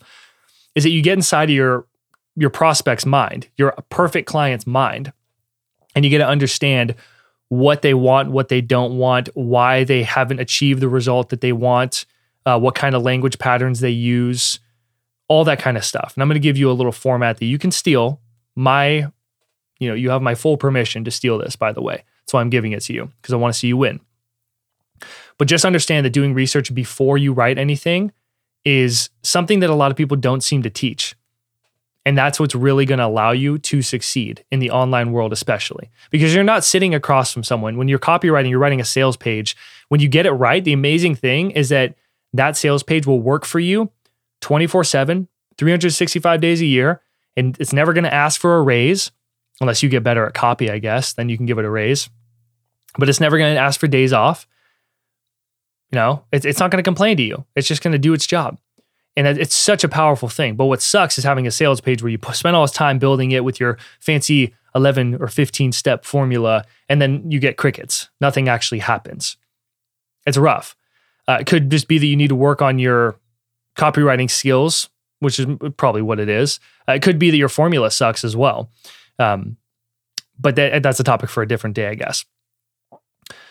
is 0.75 0.83
that 0.83 0.89
you 0.89 1.01
get 1.01 1.13
inside 1.13 1.49
of 1.49 1.55
your 1.55 1.85
your 2.35 2.49
prospect's 2.51 3.05
mind, 3.05 3.47
your 3.57 3.73
perfect 3.89 4.27
client's 4.27 4.67
mind, 4.67 5.11
and 5.95 6.05
you 6.05 6.11
get 6.11 6.19
to 6.19 6.27
understand 6.27 6.93
what 7.49 7.81
they 7.81 7.94
want, 7.94 8.31
what 8.31 8.49
they 8.49 8.61
don't 8.61 8.97
want, 8.97 9.29
why 9.33 9.83
they 9.83 10.03
haven't 10.03 10.39
achieved 10.39 10.81
the 10.81 10.89
result 10.89 11.29
that 11.29 11.41
they 11.41 11.53
want, 11.53 12.05
uh, 12.45 12.59
what 12.59 12.75
kind 12.75 12.95
of 12.95 13.01
language 13.01 13.39
patterns 13.39 13.79
they 13.79 13.89
use, 13.89 14.59
all 15.27 15.44
that 15.45 15.59
kind 15.59 15.77
of 15.77 15.85
stuff. 15.85 16.13
And 16.16 16.21
I'm 16.21 16.30
going 16.30 16.35
to 16.35 16.39
give 16.39 16.57
you 16.57 16.69
a 16.69 16.73
little 16.73 16.92
format 16.92 17.37
that 17.37 17.45
you 17.45 17.57
can 17.57 17.71
steal. 17.71 18.21
My, 18.56 19.09
you 19.80 19.87
know, 19.87 19.94
you 19.94 20.09
have 20.09 20.21
my 20.21 20.35
full 20.35 20.57
permission 20.57 21.04
to 21.04 21.11
steal 21.11 21.37
this, 21.37 21.56
by 21.56 21.71
the 21.71 21.81
way. 21.81 22.04
That's 22.21 22.33
why 22.33 22.42
I'm 22.42 22.49
giving 22.49 22.71
it 22.71 22.81
to 22.83 22.94
you 22.94 23.11
because 23.21 23.33
I 23.33 23.37
want 23.37 23.54
to 23.54 23.59
see 23.59 23.68
you 23.68 23.77
win. 23.77 23.99
But 25.37 25.47
just 25.47 25.66
understand 25.66 26.06
that 26.06 26.11
doing 26.11 26.33
research 26.33 26.73
before 26.73 27.18
you 27.18 27.31
write 27.33 27.57
anything 27.57 28.11
is 28.66 29.09
something 29.23 29.59
that 29.59 29.69
a 29.69 29.75
lot 29.75 29.92
of 29.92 29.97
people 29.97 30.18
don't 30.18 30.42
seem 30.42 30.63
to 30.63 30.69
teach. 30.69 31.16
And 32.07 32.18
that's 32.18 32.40
what's 32.40 32.56
really 32.56 32.85
going 32.85 32.99
to 32.99 33.06
allow 33.06 33.31
you 33.31 33.57
to 33.57 33.81
succeed 33.81 34.45
in 34.49 34.61
the 34.61 34.71
online 34.71 35.11
world, 35.11 35.33
especially 35.33 35.90
because 36.09 36.33
you're 36.33 36.42
not 36.42 36.64
sitting 36.64 36.95
across 36.95 37.33
from 37.33 37.44
someone. 37.44 37.76
When 37.76 37.90
you're 37.90 37.99
copywriting, 37.99 38.49
you're 38.49 38.59
writing 38.59 38.80
a 38.80 38.85
sales 38.85 39.18
page. 39.18 39.57
When 39.90 39.99
you 39.99 40.07
get 40.07 40.26
it 40.26 40.31
right, 40.31 40.64
the 40.64 40.71
amazing 40.71 41.16
thing 41.16 41.52
is 41.52 41.68
that 41.68 41.95
that 42.31 42.56
sales 42.56 42.81
page 42.81 43.06
will 43.06 43.19
work 43.19 43.44
for 43.44 43.59
you 43.59 43.92
24 44.40 44.85
7, 44.85 45.28
365 45.57 46.40
days 46.40 46.61
a 46.61 46.66
year. 46.66 47.02
And 47.35 47.57
it's 47.59 47.73
never 47.73 47.92
going 47.92 48.06
to 48.06 48.14
ask 48.14 48.40
for 48.40 48.56
a 48.56 48.61
raise 48.61 49.11
unless 49.59 49.83
you 49.83 49.90
get 49.90 50.02
better 50.02 50.26
at 50.26 50.33
copy, 50.33 50.71
I 50.71 50.80
guess. 50.80 51.11
Then 51.11 51.28
you 51.28 51.35
can 51.35 51.45
give 51.45 51.59
it 51.59 51.66
a 51.66 51.69
raise. 51.69 52.09
But 52.97 53.09
it's 53.09 53.19
never 53.19 53.37
going 53.37 53.54
to 53.54 53.59
ask 53.59 53.81
for 53.81 53.87
days 53.87 54.14
off. 54.14 54.47
You 55.92 55.97
know, 55.97 56.23
it's, 56.31 56.45
it's 56.45 56.61
not 56.61 56.71
going 56.71 56.81
to 56.81 56.87
complain 56.87 57.18
to 57.18 57.23
you, 57.23 57.44
it's 57.57 57.68
just 57.68 57.83
going 57.83 57.92
to 57.92 57.99
do 57.99 58.14
its 58.14 58.26
job. 58.26 58.59
And 59.18 59.26
it's 59.26 59.56
such 59.56 59.83
a 59.83 59.90
powerful 59.90 60.30
thing. 60.30 60.56
But 60.56 60.66
what 60.66 60.81
sucks 60.81 61.18
is 61.18 61.24
having 61.24 61.47
a 61.47 61.52
sales 61.52 61.81
page 61.81 62.04
where 62.04 62.12
you 62.12 62.19
spend 62.33 62.56
all 62.56 62.62
this 62.62 62.71
time 62.71 63.00
building 63.00 63.31
it 63.31 63.44
with 63.44 63.59
your 63.59 63.80
fancy 64.00 64.54
11 64.76 65.16
or 65.16 65.28
15 65.28 65.71
step 65.71 66.06
formula, 66.06 66.64
and 66.88 67.02
then 67.02 67.30
you 67.30 67.40
get 67.40 67.57
crickets. 67.57 68.09
Nothing 68.21 68.47
actually 68.47 68.78
happens. 68.78 69.36
It's 70.28 70.38
rough. 70.38 70.76
Uh, 71.28 71.40
it 71.42 71.47
could 71.47 71.71
just 71.71 71.88
be 71.88 71.97
that 71.97 72.06
you 72.06 72.16
need 72.16 72.28
to 72.28 72.36
work 72.36 72.62
on 72.62 72.78
your 72.78 73.18
copywriting 73.76 74.30
skills, 74.30 74.88
which 75.19 75.40
is 75.40 75.47
probably 75.78 76.04
what 76.04 76.19
it 76.19 76.30
is. 76.30 76.59
Uh, 76.88 76.94
it 76.94 77.02
could 77.02 77.18
be 77.18 77.31
that 77.31 77.38
your 77.38 77.50
formula 77.50 77.90
sucks 77.90 78.24
as 78.24 78.36
well. 78.36 78.69
Um, 79.18 79.57
but 80.40 80.56
that, 80.57 80.83
that's 80.83 81.00
a 81.00 81.04
topic 81.04 81.31
for 81.31 81.42
a 81.42 81.47
different 81.47 81.76
day, 81.76 81.88
I 81.88 81.95
guess. 81.95 82.24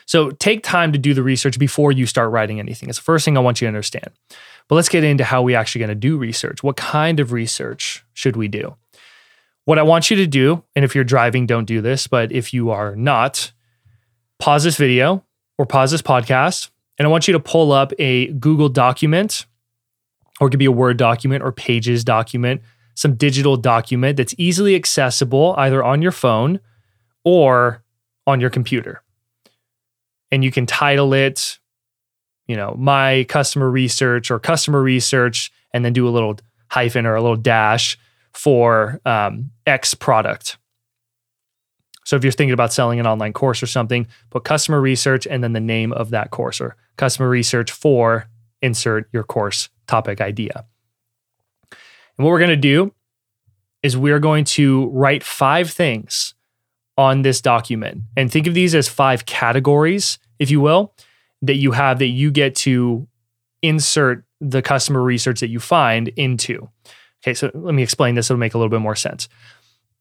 So 0.06 0.30
take 0.30 0.62
time 0.62 0.92
to 0.92 0.98
do 0.98 1.12
the 1.12 1.22
research 1.22 1.58
before 1.58 1.90
you 1.90 2.06
start 2.06 2.30
writing 2.30 2.60
anything. 2.60 2.88
It's 2.88 2.98
the 2.98 3.02
first 3.02 3.24
thing 3.24 3.36
I 3.36 3.40
want 3.40 3.60
you 3.60 3.66
to 3.66 3.68
understand. 3.68 4.10
But 4.68 4.74
let's 4.74 4.88
get 4.88 5.04
into 5.04 5.24
how 5.24 5.42
we 5.42 5.54
actually 5.54 5.80
going 5.80 5.90
to 5.90 5.94
do 5.94 6.16
research. 6.16 6.62
What 6.62 6.76
kind 6.76 7.20
of 7.20 7.32
research 7.32 8.04
should 8.14 8.36
we 8.36 8.48
do? 8.48 8.76
What 9.64 9.78
I 9.78 9.82
want 9.82 10.10
you 10.10 10.16
to 10.16 10.26
do, 10.26 10.62
and 10.74 10.84
if 10.84 10.94
you're 10.94 11.04
driving, 11.04 11.46
don't 11.46 11.64
do 11.64 11.80
this, 11.80 12.06
but 12.06 12.32
if 12.32 12.54
you 12.54 12.70
are 12.70 12.94
not, 12.94 13.52
pause 14.38 14.64
this 14.64 14.76
video 14.76 15.24
or 15.58 15.66
pause 15.66 15.90
this 15.90 16.02
podcast, 16.02 16.70
and 16.98 17.06
I 17.06 17.10
want 17.10 17.26
you 17.26 17.32
to 17.32 17.40
pull 17.40 17.72
up 17.72 17.92
a 17.98 18.28
Google 18.28 18.68
document, 18.68 19.46
or 20.40 20.48
it 20.48 20.50
could 20.50 20.58
be 20.58 20.66
a 20.66 20.72
Word 20.72 20.96
document 20.96 21.42
or 21.42 21.52
Pages 21.52 22.04
document, 22.04 22.62
some 22.94 23.14
digital 23.14 23.56
document 23.56 24.16
that's 24.16 24.34
easily 24.38 24.74
accessible 24.74 25.54
either 25.58 25.82
on 25.82 26.00
your 26.00 26.12
phone 26.12 26.60
or 27.24 27.82
on 28.26 28.40
your 28.40 28.50
computer. 28.50 29.02
And 30.30 30.42
you 30.42 30.50
can 30.50 30.66
title 30.66 31.12
it, 31.12 31.58
you 32.46 32.56
know, 32.56 32.74
my 32.78 33.24
customer 33.28 33.70
research 33.70 34.30
or 34.30 34.38
customer 34.38 34.82
research, 34.82 35.52
and 35.72 35.84
then 35.84 35.92
do 35.92 36.08
a 36.08 36.10
little 36.10 36.38
hyphen 36.70 37.06
or 37.06 37.14
a 37.14 37.22
little 37.22 37.36
dash 37.36 37.98
for 38.32 39.00
um, 39.04 39.50
X 39.66 39.94
product. 39.94 40.58
So 42.04 42.14
if 42.14 42.22
you're 42.22 42.32
thinking 42.32 42.52
about 42.52 42.72
selling 42.72 43.00
an 43.00 43.06
online 43.06 43.32
course 43.32 43.62
or 43.62 43.66
something, 43.66 44.06
put 44.30 44.44
customer 44.44 44.80
research 44.80 45.26
and 45.26 45.42
then 45.42 45.54
the 45.54 45.60
name 45.60 45.92
of 45.92 46.10
that 46.10 46.30
course 46.30 46.60
or 46.60 46.76
customer 46.96 47.28
research 47.28 47.72
for 47.72 48.28
insert 48.62 49.08
your 49.12 49.24
course 49.24 49.68
topic 49.88 50.20
idea. 50.20 50.64
And 51.72 52.24
what 52.24 52.30
we're 52.30 52.38
going 52.38 52.50
to 52.50 52.56
do 52.56 52.94
is 53.82 53.96
we're 53.96 54.20
going 54.20 54.44
to 54.44 54.86
write 54.90 55.24
five 55.24 55.70
things 55.70 56.34
on 56.96 57.22
this 57.22 57.40
document 57.40 58.02
and 58.16 58.30
think 58.30 58.46
of 58.46 58.54
these 58.54 58.74
as 58.74 58.88
five 58.88 59.26
categories, 59.26 60.18
if 60.38 60.50
you 60.50 60.60
will, 60.60 60.94
that 61.42 61.56
you 61.56 61.72
have 61.72 61.98
that 61.98 62.08
you 62.08 62.30
get 62.30 62.54
to 62.56 63.06
insert 63.62 64.24
the 64.40 64.62
customer 64.62 65.02
research 65.02 65.40
that 65.40 65.48
you 65.48 65.60
find 65.60 66.08
into. 66.08 66.68
Okay, 67.22 67.34
so 67.34 67.50
let 67.54 67.74
me 67.74 67.82
explain 67.82 68.14
this, 68.14 68.30
it'll 68.30 68.38
make 68.38 68.54
a 68.54 68.58
little 68.58 68.70
bit 68.70 68.80
more 68.80 68.96
sense 68.96 69.28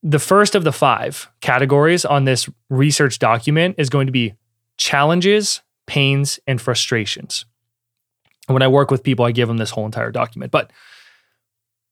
the 0.05 0.19
first 0.19 0.53
of 0.53 0.63
the 0.63 0.71
five 0.71 1.31
categories 1.41 2.05
on 2.05 2.25
this 2.25 2.47
research 2.69 3.17
document 3.17 3.75
is 3.79 3.89
going 3.89 4.05
to 4.05 4.11
be 4.11 4.35
challenges, 4.77 5.61
pains, 5.87 6.39
and 6.45 6.61
frustrations. 6.61 7.45
When 8.45 8.61
I 8.61 8.67
work 8.67 8.91
with 8.91 9.01
people, 9.01 9.25
I 9.25 9.31
give 9.31 9.47
them 9.47 9.57
this 9.57 9.71
whole 9.71 9.87
entire 9.87 10.11
document, 10.11 10.51
but 10.51 10.71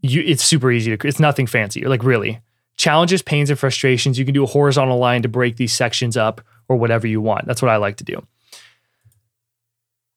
you, 0.02 0.22
it's 0.22 0.44
super 0.44 0.72
easy 0.72 0.96
to, 0.96 1.08
it's 1.08 1.20
nothing 1.20 1.48
fancy. 1.48 1.86
Like 1.86 2.04
really, 2.04 2.40
challenges, 2.78 3.24
pains, 3.24 3.50
and 3.50 3.58
frustrations. 3.58 4.20
You 4.20 4.26
can 4.26 4.36
do 4.36 4.44
a 4.44 4.48
horizontal 4.48 5.00
line 5.00 5.24
to 5.24 5.28
break 5.28 5.56
these 5.56 5.74
sections 5.74 6.16
up 6.16 6.40
or 6.70 6.76
whatever 6.76 7.08
you 7.08 7.20
want. 7.20 7.48
That's 7.48 7.64
what 7.64 7.72
I 7.72 7.78
like 7.78 7.98
to 7.98 8.04
do. 8.04 8.24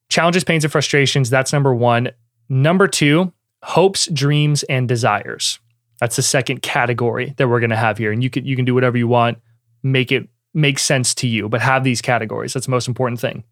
Challenges, 0.09 0.43
pains, 0.43 0.63
and 0.63 0.71
frustrations. 0.71 1.29
That's 1.29 1.53
number 1.53 1.73
one. 1.73 2.11
Number 2.49 2.87
two, 2.87 3.33
hopes, 3.63 4.07
dreams, 4.07 4.63
and 4.63 4.87
desires. 4.87 5.59
That's 5.99 6.15
the 6.15 6.21
second 6.21 6.61
category 6.61 7.33
that 7.37 7.47
we're 7.47 7.59
going 7.59 7.71
to 7.71 7.75
have 7.75 7.97
here. 7.97 8.11
And 8.11 8.23
you 8.23 8.29
can 8.29 8.45
you 8.45 8.55
can 8.55 8.65
do 8.65 8.73
whatever 8.73 8.97
you 8.97 9.07
want, 9.07 9.39
make 9.83 10.11
it 10.11 10.27
make 10.53 10.79
sense 10.79 11.13
to 11.15 11.27
you, 11.27 11.49
but 11.49 11.61
have 11.61 11.83
these 11.83 12.01
categories. 12.01 12.53
That's 12.53 12.67
the 12.67 12.71
most 12.71 12.87
important 12.87 13.19
thing. 13.19 13.43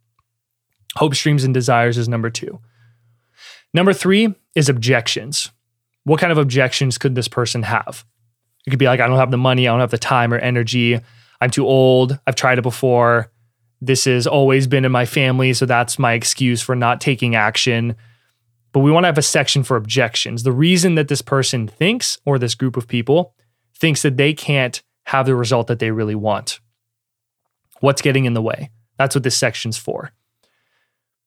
Hopes, 0.95 1.21
dreams, 1.21 1.43
and 1.43 1.53
desires 1.53 1.97
is 1.97 2.07
number 2.07 2.29
two. 2.29 2.59
Number 3.73 3.93
three 3.93 4.33
is 4.55 4.69
objections. 4.69 5.51
What 6.05 6.19
kind 6.19 6.31
of 6.31 6.37
objections 6.37 6.97
could 6.97 7.15
this 7.15 7.27
person 7.27 7.63
have? 7.63 8.05
It 8.65 8.69
could 8.69 8.79
be 8.79 8.85
like, 8.85 8.99
I 8.99 9.07
don't 9.07 9.17
have 9.17 9.31
the 9.31 9.37
money, 9.37 9.67
I 9.67 9.71
don't 9.71 9.81
have 9.81 9.91
the 9.91 9.97
time 9.97 10.33
or 10.33 10.37
energy, 10.37 10.99
I'm 11.41 11.49
too 11.49 11.67
old, 11.67 12.17
I've 12.25 12.35
tried 12.35 12.57
it 12.57 12.63
before. 12.63 13.31
This 13.85 14.05
has 14.05 14.25
always 14.27 14.67
been 14.67 14.85
in 14.85 14.91
my 14.91 15.05
family, 15.05 15.53
so 15.53 15.65
that's 15.65 15.99
my 15.99 16.13
excuse 16.13 16.61
for 16.61 16.75
not 16.75 17.01
taking 17.01 17.35
action 17.35 17.95
but 18.75 18.81
we 18.81 18.91
want 18.91 19.05
to 19.05 19.07
have 19.07 19.17
a 19.17 19.21
section 19.21 19.63
for 19.63 19.77
objections. 19.77 20.43
The 20.43 20.51
reason 20.51 20.95
that 20.95 21.07
this 21.07 21.21
person 21.21 21.65
thinks, 21.65 22.19
or 22.25 22.37
this 22.37 22.55
group 22.55 22.75
of 22.75 22.89
people 22.89 23.33
thinks 23.73 24.01
that 24.01 24.17
they 24.17 24.33
can't 24.33 24.83
have 25.03 25.25
the 25.25 25.33
result 25.33 25.67
that 25.67 25.79
they 25.79 25.91
really 25.91 26.13
want. 26.13 26.59
What's 27.79 28.01
getting 28.01 28.25
in 28.25 28.33
the 28.33 28.41
way? 28.41 28.71
That's 28.97 29.15
what 29.15 29.23
this 29.23 29.37
section's 29.37 29.77
for. 29.77 30.11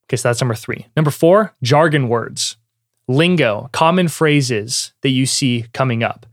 Okay, 0.05 0.19
so 0.19 0.29
that's 0.29 0.43
number 0.43 0.55
three. 0.55 0.89
Number 0.95 1.11
four, 1.11 1.55
jargon 1.63 2.11
words, 2.11 2.59
lingo, 3.07 3.71
common 3.73 4.09
phrases 4.09 4.93
that 5.01 5.09
you 5.09 5.25
see 5.25 5.65
coming 5.73 6.03
up 6.03 6.27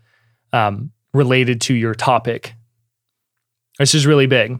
um, 0.51 0.91
related 1.13 1.61
to 1.61 1.73
your 1.73 1.95
topic. 1.95 2.55
This 3.79 3.95
is 3.95 4.05
really 4.05 4.27
big. 4.27 4.59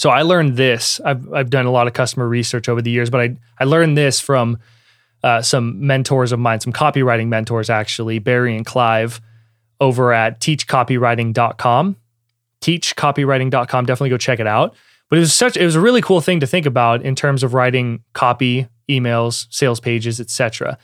So 0.00 0.08
I 0.08 0.22
learned 0.22 0.56
this. 0.56 0.98
I've, 1.04 1.30
I've 1.30 1.50
done 1.50 1.66
a 1.66 1.70
lot 1.70 1.86
of 1.86 1.92
customer 1.92 2.26
research 2.26 2.70
over 2.70 2.80
the 2.80 2.90
years, 2.90 3.10
but 3.10 3.20
I, 3.20 3.36
I 3.58 3.64
learned 3.64 3.98
this 3.98 4.18
from 4.18 4.58
uh, 5.22 5.42
some 5.42 5.86
mentors 5.86 6.32
of 6.32 6.38
mine, 6.38 6.60
some 6.60 6.72
copywriting 6.72 7.28
mentors 7.28 7.68
actually, 7.68 8.18
Barry 8.18 8.56
and 8.56 8.64
Clive 8.64 9.20
over 9.78 10.14
at 10.14 10.40
teachcopywriting.com. 10.40 11.96
Teachcopywriting.com. 12.62 13.84
Definitely 13.84 14.08
go 14.08 14.16
check 14.16 14.40
it 14.40 14.46
out. 14.46 14.74
But 15.10 15.18
it 15.18 15.20
was 15.20 15.34
such 15.34 15.58
it 15.58 15.66
was 15.66 15.74
a 15.74 15.80
really 15.80 16.00
cool 16.00 16.22
thing 16.22 16.40
to 16.40 16.46
think 16.46 16.64
about 16.64 17.02
in 17.02 17.14
terms 17.14 17.42
of 17.42 17.52
writing 17.52 18.02
copy, 18.14 18.68
emails, 18.88 19.48
sales 19.50 19.80
pages, 19.80 20.18
etc. 20.18 20.78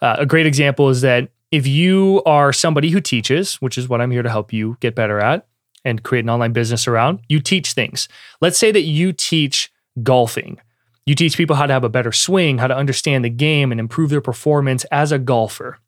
Uh, 0.00 0.16
a 0.20 0.24
great 0.24 0.46
example 0.46 0.88
is 0.88 1.02
that 1.02 1.28
if 1.50 1.66
you 1.66 2.22
are 2.24 2.54
somebody 2.54 2.88
who 2.88 3.02
teaches, 3.02 3.56
which 3.56 3.76
is 3.76 3.86
what 3.86 4.00
I'm 4.00 4.12
here 4.12 4.22
to 4.22 4.30
help 4.30 4.50
you 4.50 4.78
get 4.80 4.94
better 4.94 5.20
at 5.20 5.46
and 5.84 6.02
create 6.02 6.24
an 6.24 6.30
online 6.30 6.52
business 6.52 6.86
around, 6.86 7.20
you 7.28 7.40
teach 7.40 7.72
things. 7.72 8.08
Let's 8.40 8.58
say 8.58 8.70
that 8.72 8.82
you 8.82 9.12
teach 9.12 9.72
golfing 10.02 10.58
you 11.04 11.14
teach 11.14 11.36
people 11.36 11.56
how 11.56 11.66
to 11.66 11.72
have 11.72 11.84
a 11.84 11.88
better 11.88 12.12
swing, 12.12 12.58
how 12.58 12.68
to 12.68 12.76
understand 12.76 13.24
the 13.24 13.30
game, 13.30 13.72
and 13.72 13.80
improve 13.80 14.10
their 14.10 14.20
performance 14.20 14.84
as 14.84 15.10
a 15.10 15.18
golfer. 15.18 15.78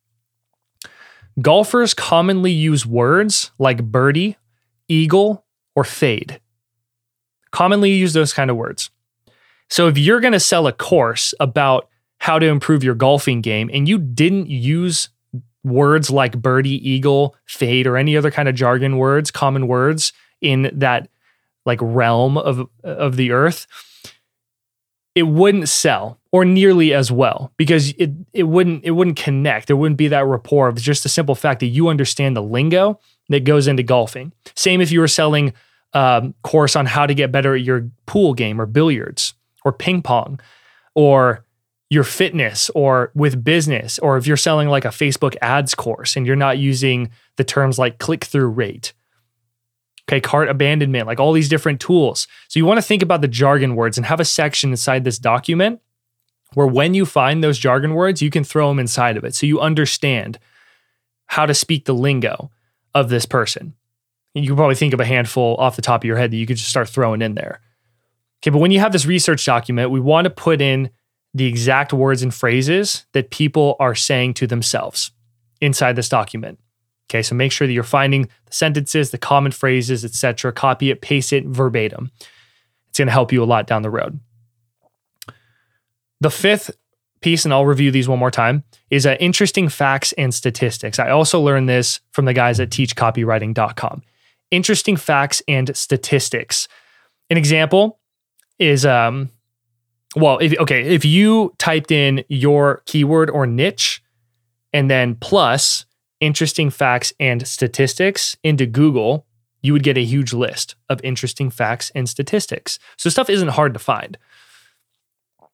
Golfers 1.40 1.94
commonly 1.94 2.50
use 2.50 2.86
words 2.86 3.50
like 3.58 3.84
birdie, 3.84 4.36
eagle, 4.88 5.44
or 5.74 5.84
fade. 5.84 6.40
Commonly 7.50 7.92
use 7.92 8.12
those 8.12 8.32
kind 8.32 8.50
of 8.50 8.56
words. 8.56 8.90
So 9.70 9.88
if 9.88 9.96
you're 9.96 10.20
going 10.20 10.32
to 10.32 10.40
sell 10.40 10.66
a 10.66 10.72
course 10.72 11.34
about 11.38 11.88
how 12.18 12.38
to 12.38 12.46
improve 12.46 12.84
your 12.84 12.94
golfing 12.94 13.40
game 13.40 13.70
and 13.72 13.88
you 13.88 13.98
didn't 13.98 14.48
use 14.48 15.08
words 15.64 16.10
like 16.10 16.40
birdie, 16.40 16.88
eagle, 16.88 17.34
fade, 17.46 17.86
or 17.86 17.96
any 17.96 18.16
other 18.16 18.30
kind 18.30 18.48
of 18.48 18.54
jargon 18.54 18.98
words, 18.98 19.30
common 19.30 19.66
words 19.66 20.12
in 20.40 20.70
that 20.74 21.08
like 21.66 21.78
realm 21.82 22.36
of 22.36 22.68
of 22.84 23.16
the 23.16 23.32
earth, 23.32 23.66
it 25.14 25.24
wouldn't 25.24 25.68
sell 25.68 26.20
or 26.32 26.44
nearly 26.44 26.92
as 26.92 27.10
well 27.10 27.52
because 27.56 27.90
it 27.92 28.10
it 28.32 28.44
wouldn't 28.44 28.84
it 28.84 28.92
wouldn't 28.92 29.16
connect. 29.16 29.66
There 29.66 29.76
wouldn't 29.76 29.98
be 29.98 30.08
that 30.08 30.26
rapport 30.26 30.68
of 30.68 30.76
just 30.76 31.02
the 31.02 31.08
simple 31.08 31.34
fact 31.34 31.60
that 31.60 31.66
you 31.66 31.88
understand 31.88 32.36
the 32.36 32.42
lingo 32.42 33.00
that 33.30 33.44
goes 33.44 33.66
into 33.66 33.82
golfing. 33.82 34.32
Same 34.54 34.80
if 34.80 34.92
you 34.92 35.00
were 35.00 35.08
selling 35.08 35.54
a 35.94 35.98
um, 35.98 36.34
course 36.42 36.74
on 36.74 36.86
how 36.86 37.06
to 37.06 37.14
get 37.14 37.30
better 37.30 37.54
at 37.54 37.62
your 37.62 37.88
pool 38.06 38.34
game 38.34 38.60
or 38.60 38.66
billiards 38.66 39.34
or 39.64 39.72
ping 39.72 40.02
pong 40.02 40.40
or 40.94 41.43
your 41.94 42.04
fitness 42.04 42.70
or 42.74 43.10
with 43.14 43.42
business 43.42 43.98
or 44.00 44.16
if 44.16 44.26
you're 44.26 44.36
selling 44.36 44.68
like 44.68 44.84
a 44.84 44.88
Facebook 44.88 45.36
ads 45.40 45.74
course 45.74 46.16
and 46.16 46.26
you're 46.26 46.36
not 46.36 46.58
using 46.58 47.10
the 47.36 47.44
terms 47.44 47.78
like 47.78 47.98
click 47.98 48.24
through 48.24 48.48
rate 48.48 48.92
okay, 50.08 50.20
cart 50.20 50.48
abandonment, 50.48 51.06
like 51.06 51.20
all 51.20 51.32
these 51.32 51.48
different 51.48 51.80
tools. 51.80 52.28
So 52.48 52.58
you 52.58 52.66
want 52.66 52.78
to 52.78 52.82
think 52.82 53.02
about 53.02 53.20
the 53.20 53.28
jargon 53.28 53.74
words 53.74 53.96
and 53.96 54.06
have 54.06 54.20
a 54.20 54.24
section 54.24 54.70
inside 54.70 55.04
this 55.04 55.18
document 55.18 55.80
where 56.54 56.66
when 56.66 56.94
you 56.94 57.06
find 57.06 57.42
those 57.42 57.58
jargon 57.58 57.94
words, 57.94 58.22
you 58.22 58.30
can 58.30 58.44
throw 58.44 58.68
them 58.68 58.78
inside 58.78 59.16
of 59.16 59.24
it. 59.24 59.34
So 59.34 59.46
you 59.46 59.60
understand 59.60 60.38
how 61.26 61.46
to 61.46 61.54
speak 61.54 61.86
the 61.86 61.94
lingo 61.94 62.50
of 62.94 63.08
this 63.08 63.26
person. 63.26 63.74
You 64.34 64.46
can 64.46 64.56
probably 64.56 64.74
think 64.74 64.94
of 64.94 65.00
a 65.00 65.04
handful 65.04 65.56
off 65.58 65.76
the 65.76 65.82
top 65.82 66.02
of 66.02 66.06
your 66.06 66.16
head 66.16 66.30
that 66.30 66.36
you 66.36 66.46
could 66.46 66.56
just 66.56 66.68
start 66.68 66.88
throwing 66.88 67.22
in 67.22 67.34
there. 67.34 67.60
Okay, 68.42 68.50
but 68.50 68.58
when 68.58 68.70
you 68.70 68.80
have 68.80 68.92
this 68.92 69.06
research 69.06 69.44
document, 69.44 69.90
we 69.90 70.00
want 70.00 70.26
to 70.26 70.30
put 70.30 70.60
in 70.60 70.90
the 71.34 71.46
exact 71.46 71.92
words 71.92 72.22
and 72.22 72.32
phrases 72.32 73.04
that 73.12 73.30
people 73.30 73.76
are 73.80 73.94
saying 73.94 74.34
to 74.34 74.46
themselves 74.46 75.10
inside 75.60 75.96
this 75.96 76.08
document. 76.08 76.58
Okay, 77.10 77.22
so 77.22 77.34
make 77.34 77.52
sure 77.52 77.66
that 77.66 77.72
you're 77.72 77.82
finding 77.82 78.22
the 78.46 78.52
sentences, 78.52 79.10
the 79.10 79.18
common 79.18 79.52
phrases, 79.52 80.04
etc. 80.04 80.52
Copy 80.52 80.90
it, 80.90 81.02
paste 81.02 81.32
it 81.32 81.44
verbatim. 81.44 82.10
It's 82.88 82.98
going 82.98 83.08
to 83.08 83.12
help 83.12 83.32
you 83.32 83.42
a 83.42 83.44
lot 83.44 83.66
down 83.66 83.82
the 83.82 83.90
road. 83.90 84.20
The 86.20 86.30
fifth 86.30 86.70
piece, 87.20 87.44
and 87.44 87.52
I'll 87.52 87.66
review 87.66 87.90
these 87.90 88.08
one 88.08 88.18
more 88.18 88.30
time, 88.30 88.64
is 88.90 89.04
uh, 89.04 89.16
interesting 89.18 89.68
facts 89.68 90.12
and 90.12 90.32
statistics. 90.32 90.98
I 90.98 91.10
also 91.10 91.40
learned 91.40 91.68
this 91.68 92.00
from 92.12 92.24
the 92.24 92.32
guys 92.32 92.60
at 92.60 92.70
teachcopywriting.com. 92.70 94.02
Interesting 94.50 94.96
facts 94.96 95.42
and 95.48 95.76
statistics. 95.76 96.68
An 97.30 97.36
example 97.36 97.98
is 98.58 98.86
um, 98.86 99.30
well, 100.16 100.38
if, 100.38 100.58
okay, 100.58 100.82
if 100.82 101.04
you 101.04 101.54
typed 101.58 101.90
in 101.90 102.24
your 102.28 102.82
keyword 102.86 103.30
or 103.30 103.46
niche 103.46 104.02
and 104.72 104.90
then 104.90 105.16
plus 105.16 105.86
interesting 106.20 106.70
facts 106.70 107.12
and 107.18 107.46
statistics 107.46 108.36
into 108.42 108.66
Google, 108.66 109.26
you 109.62 109.72
would 109.72 109.82
get 109.82 109.96
a 109.96 110.04
huge 110.04 110.32
list 110.32 110.76
of 110.88 111.00
interesting 111.02 111.50
facts 111.50 111.90
and 111.94 112.08
statistics. 112.08 112.78
So 112.96 113.10
stuff 113.10 113.30
isn't 113.30 113.48
hard 113.48 113.72
to 113.74 113.80
find. 113.80 114.18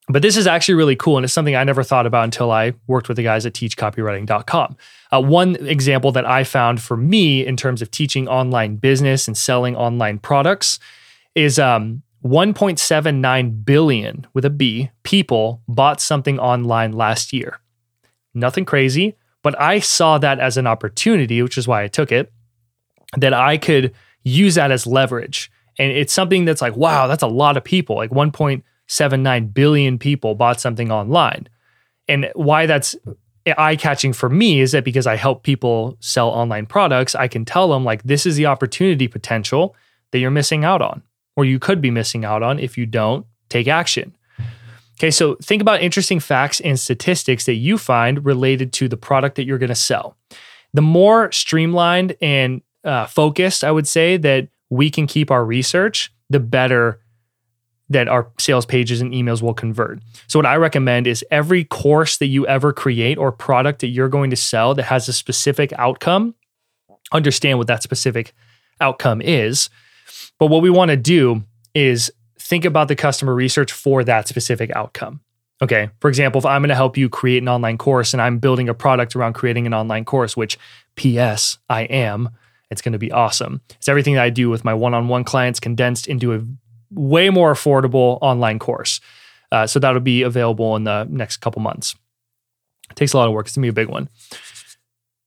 But 0.09 0.23
this 0.23 0.37
is 0.37 0.49
actually 0.49 0.75
really 0.75 0.97
cool, 0.97 1.17
and 1.17 1.25
it's 1.25 1.33
something 1.33 1.55
I 1.55 1.63
never 1.63 1.85
thought 1.85 2.07
about 2.07 2.25
until 2.25 2.51
I 2.51 2.73
worked 2.89 3.07
with 3.07 3.17
the 3.17 3.23
guys 3.23 3.47
at 3.47 3.53
teachcopywriting.com. 3.53 4.77
Uh, 5.13 5.23
one 5.23 5.55
example 5.57 6.11
that 6.13 6.27
I 6.27 6.43
found 6.43 6.83
for 6.83 6.97
me 6.97 7.47
in 7.47 7.57
terms 7.57 7.81
of 7.81 7.93
teaching 7.93 8.27
online 8.27 8.77
business 8.77 9.29
and 9.29 9.37
selling 9.37 9.77
online 9.77 10.19
products 10.19 10.81
is 11.37 11.61
um, 11.61 12.03
1.79 12.25 13.65
billion 13.65 14.27
with 14.35 14.45
a 14.45 14.51
B 14.51 14.91
people 15.03 15.63
bought 15.67 16.01
something 16.01 16.39
online 16.39 16.93
last 16.93 17.33
year. 17.33 17.61
Nothing 18.35 18.65
crazy, 18.65 19.17
but 19.43 19.59
I 19.61 19.81
saw 19.81 20.19
that 20.19 20.39
as 20.39 20.57
an 20.57 20.67
opportunity, 20.67 21.43
which 21.43 21.59
is 21.59 21.67
why 21.67 21.83
I 21.83 21.89
took 21.89 22.13
it, 22.13 22.33
that 23.17 23.33
I 23.33 23.57
could 23.57 23.95
use 24.23 24.57
that 24.57 24.71
as 24.71 24.87
leverage. 24.87 25.51
And 25.79 25.91
it's 25.93 26.13
something 26.13 26.45
that's 26.45 26.61
like, 26.61 26.77
wow, 26.77 27.07
that's 27.07 27.23
a 27.23 27.29
lot 27.29 27.57
of 27.57 27.65
people. 27.65 27.97
Like 27.97 28.11
1.79 28.11 29.55
billion 29.55 29.99
people 29.99 30.35
bought 30.35 30.61
something 30.61 30.93
online. 30.93 31.49
And 32.07 32.31
why 32.35 32.67
that's 32.67 32.95
eye 33.57 33.77
catching 33.77 34.13
for 34.13 34.29
me 34.29 34.61
is 34.61 34.73
that 34.73 34.85
because 34.85 35.07
I 35.07 35.17
help 35.17 35.43
people 35.43 35.97
sell 36.01 36.29
online 36.29 36.67
products, 36.67 37.15
I 37.15 37.29
can 37.29 37.45
tell 37.45 37.69
them, 37.69 37.85
like, 37.85 38.03
this 38.03 38.27
is 38.27 38.37
the 38.37 38.47
opportunity 38.47 39.09
potential 39.09 39.75
that 40.11 40.19
you're 40.19 40.31
missing 40.31 40.65
out 40.65 40.83
on, 40.83 41.03
or 41.37 41.45
you 41.45 41.59
could 41.59 41.81
be 41.81 41.91
missing 41.91 42.25
out 42.25 42.43
on 42.43 42.59
if 42.59 42.77
you 42.77 42.87
don't 42.87 43.27
take 43.49 43.69
action. 43.69 44.17
Okay, 44.99 45.11
so 45.11 45.37
think 45.37 45.63
about 45.63 45.81
interesting 45.81 46.21
facts 46.21 46.61
and 46.61 46.79
statistics 46.79 47.47
that 47.47 47.55
you 47.55 47.79
find 47.79 48.25
related 48.25 48.73
to 48.75 48.89
the 48.89 48.99
product 48.99 49.37
that 49.37 49.47
you're 49.47 49.59
going 49.59 49.69
to 49.69 49.75
sell. 49.75 50.17
The 50.75 50.83
more 50.83 51.33
streamlined 51.33 52.17
and 52.21 52.61
uh, 52.85 53.07
focused, 53.07 53.65
I 53.65 53.71
would 53.71 53.89
say, 53.89 54.19
that 54.19 54.49
we 54.69 54.91
can 54.91 55.07
keep 55.07 55.31
our 55.31 55.45
research, 55.45 56.13
the 56.29 56.39
better 56.39 57.01
that 57.91 58.09
our 58.09 58.31
sales 58.39 58.65
pages 58.65 59.01
and 59.01 59.13
emails 59.13 59.43
will 59.43 59.53
convert. 59.53 60.01
So, 60.29 60.39
what 60.39 60.47
I 60.47 60.57
recommend 60.57 61.07
is 61.07 61.25
every 61.31 61.65
course 61.65 62.19
that 62.19 62.27
you 62.27 62.47
ever 62.47 62.73
create 62.73 63.19
or 63.19 63.33
product 63.33 63.81
that 63.81 63.89
you're 63.89 64.09
going 64.09 64.31
to 64.31 64.37
sell 64.37 64.75
that 64.75 64.85
has 64.85 65.09
a 65.09 65.13
specific 65.13 65.73
outcome, 65.77 66.35
understand 67.13 67.59
what 67.59 67.67
that 67.67 67.83
specific 67.83 68.33
outcome 68.81 69.21
is. 69.21 69.69
But 70.41 70.47
what 70.47 70.63
we 70.63 70.71
want 70.71 70.91
to 70.91 70.97
do 70.97 71.45
is 71.75 72.11
think 72.39 72.65
about 72.65 72.89
the 72.89 72.97
customer 72.97 73.35
research 73.35 73.71
for 73.71 74.03
that 74.03 74.27
specific 74.27 74.75
outcome. 74.75 75.21
Okay. 75.63 75.91
For 76.01 76.09
example, 76.09 76.39
if 76.39 76.47
I'm 76.47 76.63
going 76.63 76.71
to 76.71 76.75
help 76.75 76.97
you 76.97 77.11
create 77.11 77.43
an 77.43 77.49
online 77.49 77.77
course 77.77 78.15
and 78.15 78.23
I'm 78.23 78.39
building 78.39 78.69
a 78.69 78.75
product 78.75 79.15
around 79.15 79.35
creating 79.35 79.67
an 79.67 79.75
online 79.75 80.07
course, 80.07 80.37
which 80.37 80.59
PS, 80.97 81.59
I 81.69 81.83
am, 81.83 82.31
it's 82.71 82.81
going 82.81 82.95
to 82.95 82.99
be 82.99 83.13
awesome. 83.13 83.61
It's 83.77 83.89
everything 83.89 84.15
that 84.15 84.25
I 84.25 84.31
do 84.31 84.49
with 84.49 84.65
my 84.65 84.73
one 84.73 84.95
on 84.95 85.09
one 85.09 85.25
clients 85.25 85.61
condensed 85.61 86.09
into 86.09 86.35
a 86.35 86.41
way 86.91 87.29
more 87.29 87.53
affordable 87.53 88.19
online 88.23 88.59
course. 88.59 89.01
Uh, 89.53 89.67
so 89.67 89.79
that'll 89.79 90.01
be 90.01 90.23
available 90.23 90.75
in 90.77 90.85
the 90.85 91.05
next 91.11 91.39
couple 91.39 91.61
months. 91.61 91.95
It 92.89 92.97
takes 92.97 93.13
a 93.13 93.19
lot 93.19 93.29
of 93.29 93.35
work. 93.35 93.47
It's 93.47 93.57
going 93.57 93.63
to 93.63 93.73
be 93.73 93.81
a 93.81 93.85
big 93.85 93.93
one. 93.93 94.09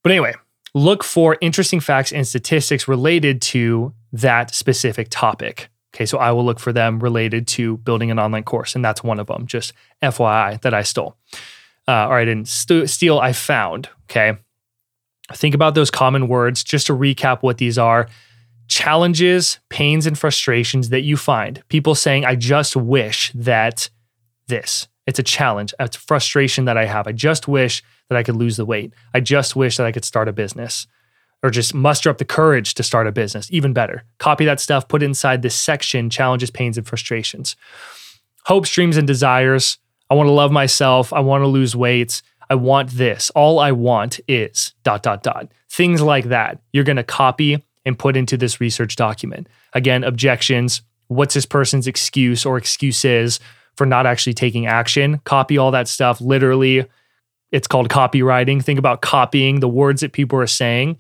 But 0.02 0.12
anyway, 0.12 0.34
look 0.74 1.04
for 1.04 1.38
interesting 1.40 1.80
facts 1.80 2.12
and 2.12 2.28
statistics 2.28 2.88
related 2.88 3.42
to 3.44 3.94
that 4.14 4.54
specific 4.54 5.08
topic. 5.10 5.70
Okay, 5.94 6.06
so 6.06 6.18
I 6.18 6.32
will 6.32 6.46
look 6.46 6.60
for 6.60 6.72
them 6.72 7.00
related 7.00 7.48
to 7.50 7.78
building 7.78 8.10
an 8.10 8.20
online 8.20 8.44
course, 8.44 8.76
and 8.76 8.84
that's 8.84 9.04
one 9.04 9.20
of 9.20 9.28
them. 9.28 9.46
Just 9.46 9.74
FYI 10.02 10.62
that 10.62 10.74
I 10.74 10.84
stole, 10.84 11.18
uh, 11.88 12.08
or 12.08 12.18
I 12.18 12.26
didn't 12.26 12.48
st- 12.48 12.90
steal. 12.90 13.20
I 13.20 13.34
found. 13.34 13.90
Okay, 14.10 14.38
think 15.34 15.54
about 15.54 15.76
those 15.76 15.92
common 15.92 16.28
words. 16.28 16.64
Just 16.64 16.88
to 16.88 16.94
recap, 16.94 17.42
what 17.44 17.58
these 17.58 17.78
are: 17.78 18.08
challenges, 18.68 19.60
pains, 19.70 20.08
and 20.08 20.18
frustrations 20.18 20.90
that 20.90 21.02
you 21.02 21.18
find. 21.18 21.62
People 21.70 21.94
saying, 21.94 22.26
"I 22.26 22.36
just 22.36 22.76
wish 22.76 23.32
that 23.36 23.90
this." 24.48 24.88
It's 25.06 25.20
a 25.20 25.24
challenge. 25.24 25.74
It's 25.80 25.98
a 25.98 26.00
frustration 26.00 26.66
that 26.66 26.78
I 26.78 26.86
have. 26.86 27.08
I 27.08 27.12
just 27.12 27.48
wish 27.48 27.84
that 28.10 28.18
I 28.18 28.24
could 28.24 28.38
lose 28.38 28.56
the 28.58 28.66
weight. 28.66 28.94
I 29.14 29.20
just 29.20 29.56
wish 29.56 29.78
that 29.78 29.86
I 29.86 29.92
could 29.92 30.06
start 30.06 30.30
a 30.30 30.34
business 30.34 30.88
or 31.44 31.50
just 31.50 31.74
muster 31.74 32.10
up 32.10 32.18
the 32.18 32.26
courage 32.26 32.74
to 32.74 32.84
start 32.84 33.06
a 33.06 33.12
business, 33.12 33.48
even 33.52 33.74
better. 33.74 34.04
Copy 34.18 34.46
that 34.46 34.62
stuff, 34.62 34.88
put 34.88 35.04
it 35.04 35.06
inside 35.06 35.42
this 35.42 35.54
section 35.54 36.10
challenges, 36.10 36.50
pains, 36.50 36.78
and 36.78 36.88
frustrations. 36.88 37.58
Hopes, 38.46 38.74
dreams, 38.74 38.98
and 38.98 39.06
desires. 39.06 39.78
I 40.10 40.16
want 40.16 40.28
to 40.28 40.32
love 40.32 40.52
myself. 40.52 41.12
I 41.12 41.20
want 41.20 41.44
to 41.44 41.48
lose 41.48 41.76
weight. 41.76 42.22
I 42.50 42.56
want 42.56 42.92
this. 42.92 43.30
All 43.32 43.60
I 43.60 43.72
want 43.74 44.20
is 44.28 44.74
dot, 44.84 45.04
dot, 45.04 45.22
dot. 45.22 45.52
Things 45.70 46.02
like 46.02 46.26
that. 46.26 46.60
You're 46.72 46.84
going 46.84 46.98
to 46.98 47.04
copy 47.04 47.64
and 47.86 48.00
put 48.00 48.16
into 48.16 48.38
this 48.38 48.62
research 48.62 48.96
document. 48.96 49.48
Again, 49.74 50.04
objections. 50.04 50.82
What's 51.08 51.34
this 51.34 51.46
person's 51.46 51.88
excuse 51.88 52.46
or 52.46 52.58
excuses 52.58 53.40
for 53.76 53.86
not 53.86 54.06
actually 54.06 54.34
taking 54.34 54.66
action? 54.66 55.20
Copy 55.26 55.58
all 55.58 55.72
that 55.72 55.88
stuff. 55.88 56.22
Literally, 56.22 56.86
it's 57.52 57.68
called 57.68 57.90
copywriting. 57.90 58.64
Think 58.64 58.80
about 58.80 59.02
copying 59.02 59.60
the 59.60 59.68
words 59.68 60.02
that 60.02 60.14
people 60.14 60.40
are 60.40 60.48
saying 60.48 60.98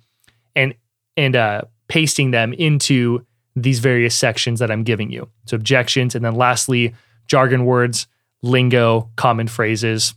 and 0.55 0.73
and 1.15 1.35
uh, 1.35 1.61
pasting 1.87 2.31
them 2.31 2.53
into 2.53 3.25
these 3.55 3.79
various 3.79 4.17
sections 4.17 4.59
that 4.59 4.71
I'm 4.71 4.83
giving 4.83 5.11
you. 5.11 5.29
So 5.45 5.55
objections, 5.55 6.15
and 6.15 6.25
then 6.25 6.35
lastly, 6.35 6.95
jargon 7.27 7.65
words, 7.65 8.07
lingo, 8.41 9.09
common 9.15 9.47
phrases. 9.47 10.15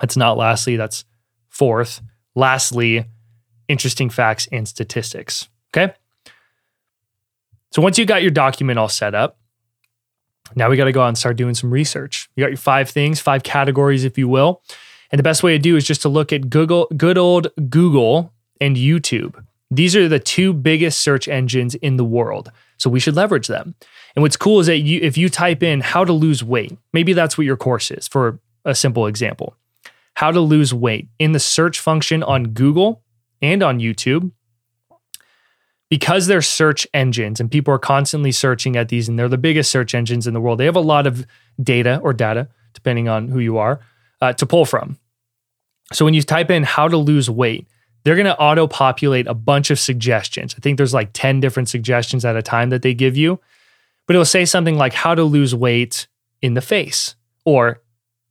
That's 0.00 0.16
not 0.16 0.36
lastly, 0.36 0.76
that's 0.76 1.04
fourth. 1.48 2.00
Lastly, 2.34 3.04
interesting 3.68 4.10
facts 4.10 4.48
and 4.50 4.66
statistics. 4.66 5.48
Okay. 5.74 5.94
So 7.70 7.82
once 7.82 7.98
you 7.98 8.06
got 8.06 8.22
your 8.22 8.30
document 8.30 8.78
all 8.78 8.88
set 8.88 9.14
up, 9.14 9.38
now 10.54 10.70
we 10.70 10.76
got 10.76 10.84
to 10.84 10.92
go 10.92 11.02
out 11.02 11.08
and 11.08 11.18
start 11.18 11.36
doing 11.36 11.54
some 11.54 11.72
research. 11.72 12.28
You 12.36 12.44
got 12.44 12.50
your 12.50 12.56
five 12.56 12.90
things, 12.90 13.20
five 13.20 13.42
categories, 13.42 14.04
if 14.04 14.18
you 14.18 14.28
will. 14.28 14.62
And 15.10 15.18
the 15.18 15.24
best 15.24 15.42
way 15.42 15.52
to 15.52 15.58
do 15.58 15.76
is 15.76 15.84
just 15.84 16.02
to 16.02 16.08
look 16.08 16.32
at 16.32 16.50
Google, 16.50 16.86
good 16.96 17.18
old 17.18 17.48
Google 17.68 18.32
and 18.64 18.76
YouTube. 18.76 19.44
These 19.70 19.94
are 19.94 20.08
the 20.08 20.18
two 20.18 20.54
biggest 20.54 21.00
search 21.00 21.28
engines 21.28 21.74
in 21.76 21.96
the 21.96 22.04
world. 22.04 22.50
So 22.78 22.88
we 22.88 23.00
should 23.00 23.14
leverage 23.14 23.46
them. 23.46 23.74
And 24.16 24.22
what's 24.22 24.36
cool 24.36 24.60
is 24.60 24.68
that 24.68 24.78
you 24.78 25.00
if 25.02 25.18
you 25.18 25.28
type 25.28 25.62
in 25.62 25.80
how 25.80 26.04
to 26.04 26.12
lose 26.12 26.42
weight, 26.42 26.76
maybe 26.92 27.12
that's 27.12 27.36
what 27.36 27.44
your 27.44 27.56
course 27.56 27.90
is 27.90 28.08
for 28.08 28.40
a 28.64 28.74
simple 28.74 29.06
example. 29.06 29.54
How 30.14 30.30
to 30.30 30.40
lose 30.40 30.72
weight 30.72 31.08
in 31.18 31.32
the 31.32 31.40
search 31.40 31.78
function 31.78 32.22
on 32.22 32.48
Google 32.48 33.02
and 33.42 33.62
on 33.62 33.80
YouTube. 33.80 34.32
Because 35.90 36.26
they're 36.26 36.42
search 36.42 36.86
engines 36.94 37.38
and 37.38 37.50
people 37.50 37.74
are 37.74 37.78
constantly 37.78 38.32
searching 38.32 38.76
at 38.76 38.88
these 38.88 39.08
and 39.08 39.18
they're 39.18 39.28
the 39.28 39.38
biggest 39.38 39.70
search 39.70 39.94
engines 39.94 40.26
in 40.26 40.34
the 40.34 40.40
world, 40.40 40.58
they 40.58 40.64
have 40.64 40.74
a 40.74 40.80
lot 40.80 41.06
of 41.06 41.26
data 41.62 42.00
or 42.02 42.12
data, 42.12 42.48
depending 42.72 43.08
on 43.08 43.28
who 43.28 43.38
you 43.38 43.58
are, 43.58 43.80
uh, 44.20 44.32
to 44.32 44.46
pull 44.46 44.64
from. 44.64 44.98
So 45.92 46.04
when 46.04 46.14
you 46.14 46.22
type 46.22 46.50
in 46.50 46.62
how 46.64 46.88
to 46.88 46.96
lose 46.96 47.28
weight, 47.28 47.68
they're 48.04 48.16
going 48.16 48.26
to 48.26 48.38
auto 48.38 48.66
populate 48.66 49.26
a 49.26 49.34
bunch 49.34 49.70
of 49.70 49.78
suggestions. 49.78 50.54
I 50.56 50.60
think 50.60 50.76
there's 50.76 50.94
like 50.94 51.10
10 51.14 51.40
different 51.40 51.68
suggestions 51.68 52.24
at 52.24 52.36
a 52.36 52.42
time 52.42 52.70
that 52.70 52.82
they 52.82 52.94
give 52.94 53.16
you, 53.16 53.40
but 54.06 54.14
it'll 54.14 54.24
say 54.24 54.44
something 54.44 54.76
like 54.76 54.92
how 54.92 55.14
to 55.14 55.24
lose 55.24 55.54
weight 55.54 56.06
in 56.42 56.54
the 56.54 56.60
face 56.60 57.16
or 57.44 57.80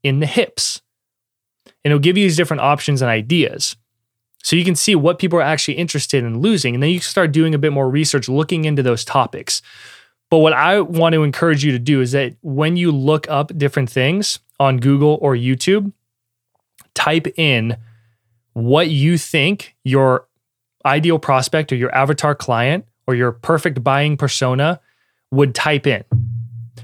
in 0.04 0.20
the 0.20 0.26
hips. 0.26 0.82
And 1.84 1.92
it'll 1.92 2.00
give 2.00 2.18
you 2.18 2.26
these 2.26 2.38
different 2.38 2.62
options 2.62 3.02
and 3.02 3.10
ideas. 3.10 3.76
So 4.44 4.56
you 4.56 4.66
can 4.66 4.76
see 4.76 4.96
what 4.96 5.20
people 5.20 5.40
are 5.40 5.44
actually 5.44 5.76
interested 5.76 6.24
in 6.24 6.40
losing. 6.40 6.76
And 6.76 6.84
then 6.84 6.90
you 6.92 7.00
can 7.00 7.06
start 7.06 7.32
doing 7.32 7.56
a 7.56 7.58
bit 7.58 7.74
more 7.74 7.90
research 7.90 8.30
looking 8.30 8.66
into 8.66 8.84
those 8.84 9.04
topics. 9.04 9.62
But 10.30 10.40
what 10.40 10.54
I 10.54 10.82
want 10.82 11.14
to 11.14 11.24
encourage 11.24 11.64
you 11.64 11.72
to 11.72 11.80
do 11.80 12.02
is 12.02 12.12
that 12.12 12.36
when 12.42 12.76
you 12.76 12.92
look 12.92 13.30
up 13.30 13.58
different 13.58 13.90
things 13.90 14.40
on 14.60 14.78
Google 14.78 15.18
or 15.22 15.36
YouTube, 15.36 15.94
type 16.94 17.28
in 17.38 17.78
what 18.54 18.90
you 18.90 19.18
think 19.18 19.76
your 19.84 20.28
ideal 20.86 21.20
prospect 21.20 21.72
or 21.72 21.76
your 21.76 21.94
avatar 21.96 22.36
client 22.36 22.86
or 23.08 23.16
your 23.16 23.32
perfect 23.32 23.84
buying 23.84 24.18
persona 24.18 24.80
would 25.32 25.56
type 25.56 25.88
in. 25.88 26.04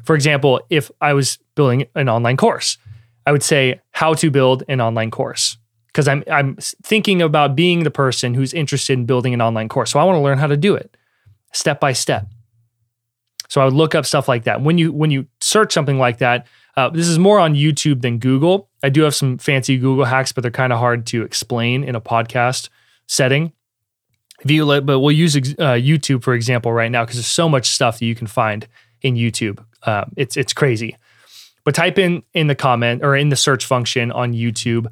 For 0.03 0.15
example, 0.15 0.61
if 0.69 0.89
I 1.01 1.13
was 1.13 1.37
building 1.55 1.85
an 1.95 2.09
online 2.09 2.37
course, 2.37 2.77
I 3.25 3.31
would 3.31 3.43
say 3.43 3.79
how 3.91 4.13
to 4.15 4.31
build 4.31 4.63
an 4.67 4.81
online 4.81 5.11
course 5.11 5.57
because 5.87 6.07
I'm 6.07 6.23
I'm 6.31 6.55
thinking 6.83 7.21
about 7.21 7.55
being 7.55 7.83
the 7.83 7.91
person 7.91 8.33
who's 8.33 8.53
interested 8.53 8.93
in 8.93 9.05
building 9.05 9.33
an 9.33 9.41
online 9.41 9.69
course. 9.69 9.91
So 9.91 9.99
I 9.99 10.03
want 10.03 10.15
to 10.15 10.21
learn 10.21 10.37
how 10.37 10.47
to 10.47 10.57
do 10.57 10.75
it 10.75 10.95
step 11.53 11.79
by 11.79 11.93
step. 11.93 12.27
So 13.49 13.61
I 13.61 13.65
would 13.65 13.73
look 13.73 13.95
up 13.95 14.05
stuff 14.05 14.27
like 14.27 14.43
that. 14.43 14.61
When 14.61 14.77
you 14.77 14.91
when 14.91 15.11
you 15.11 15.27
search 15.41 15.73
something 15.73 15.97
like 15.97 16.19
that, 16.19 16.47
uh, 16.79 16.89
this 16.89 17.07
is 17.07 17.19
more 17.19 17.39
on 17.39 17.55
YouTube 17.55 18.01
than 18.01 18.19
Google. 18.19 18.69
I 18.81 18.87
do 18.87 19.01
have 19.01 19.13
some 19.13 19.37
fancy 19.37 19.77
Google 19.77 20.05
hacks, 20.05 20.31
but 20.31 20.41
they're 20.41 20.51
kind 20.51 20.71
of 20.71 20.79
hard 20.79 21.05
to 21.07 21.23
explain 21.23 21.83
in 21.83 21.93
a 21.93 21.99
podcast 21.99 22.69
setting. 23.05 23.51
If 24.39 24.49
you 24.49 24.63
let, 24.63 24.85
but 24.85 24.99
we'll 25.01 25.11
use 25.11 25.35
uh, 25.35 25.75
YouTube 25.75 26.23
for 26.23 26.33
example 26.33 26.71
right 26.71 26.89
now 26.89 27.03
because 27.03 27.17
there's 27.17 27.27
so 27.27 27.49
much 27.49 27.67
stuff 27.67 27.99
that 27.99 28.05
you 28.05 28.15
can 28.15 28.27
find 28.27 28.65
in 29.01 29.15
YouTube. 29.15 29.61
Uh, 29.83 30.05
it's 30.15 30.37
it's 30.37 30.53
crazy. 30.53 30.95
But 31.65 31.75
type 31.75 31.99
in 31.99 32.23
in 32.33 32.47
the 32.47 32.55
comment 32.55 33.03
or 33.03 33.13
in 33.13 33.27
the 33.27 33.35
search 33.35 33.65
function 33.65 34.13
on 34.13 34.33
YouTube 34.33 34.87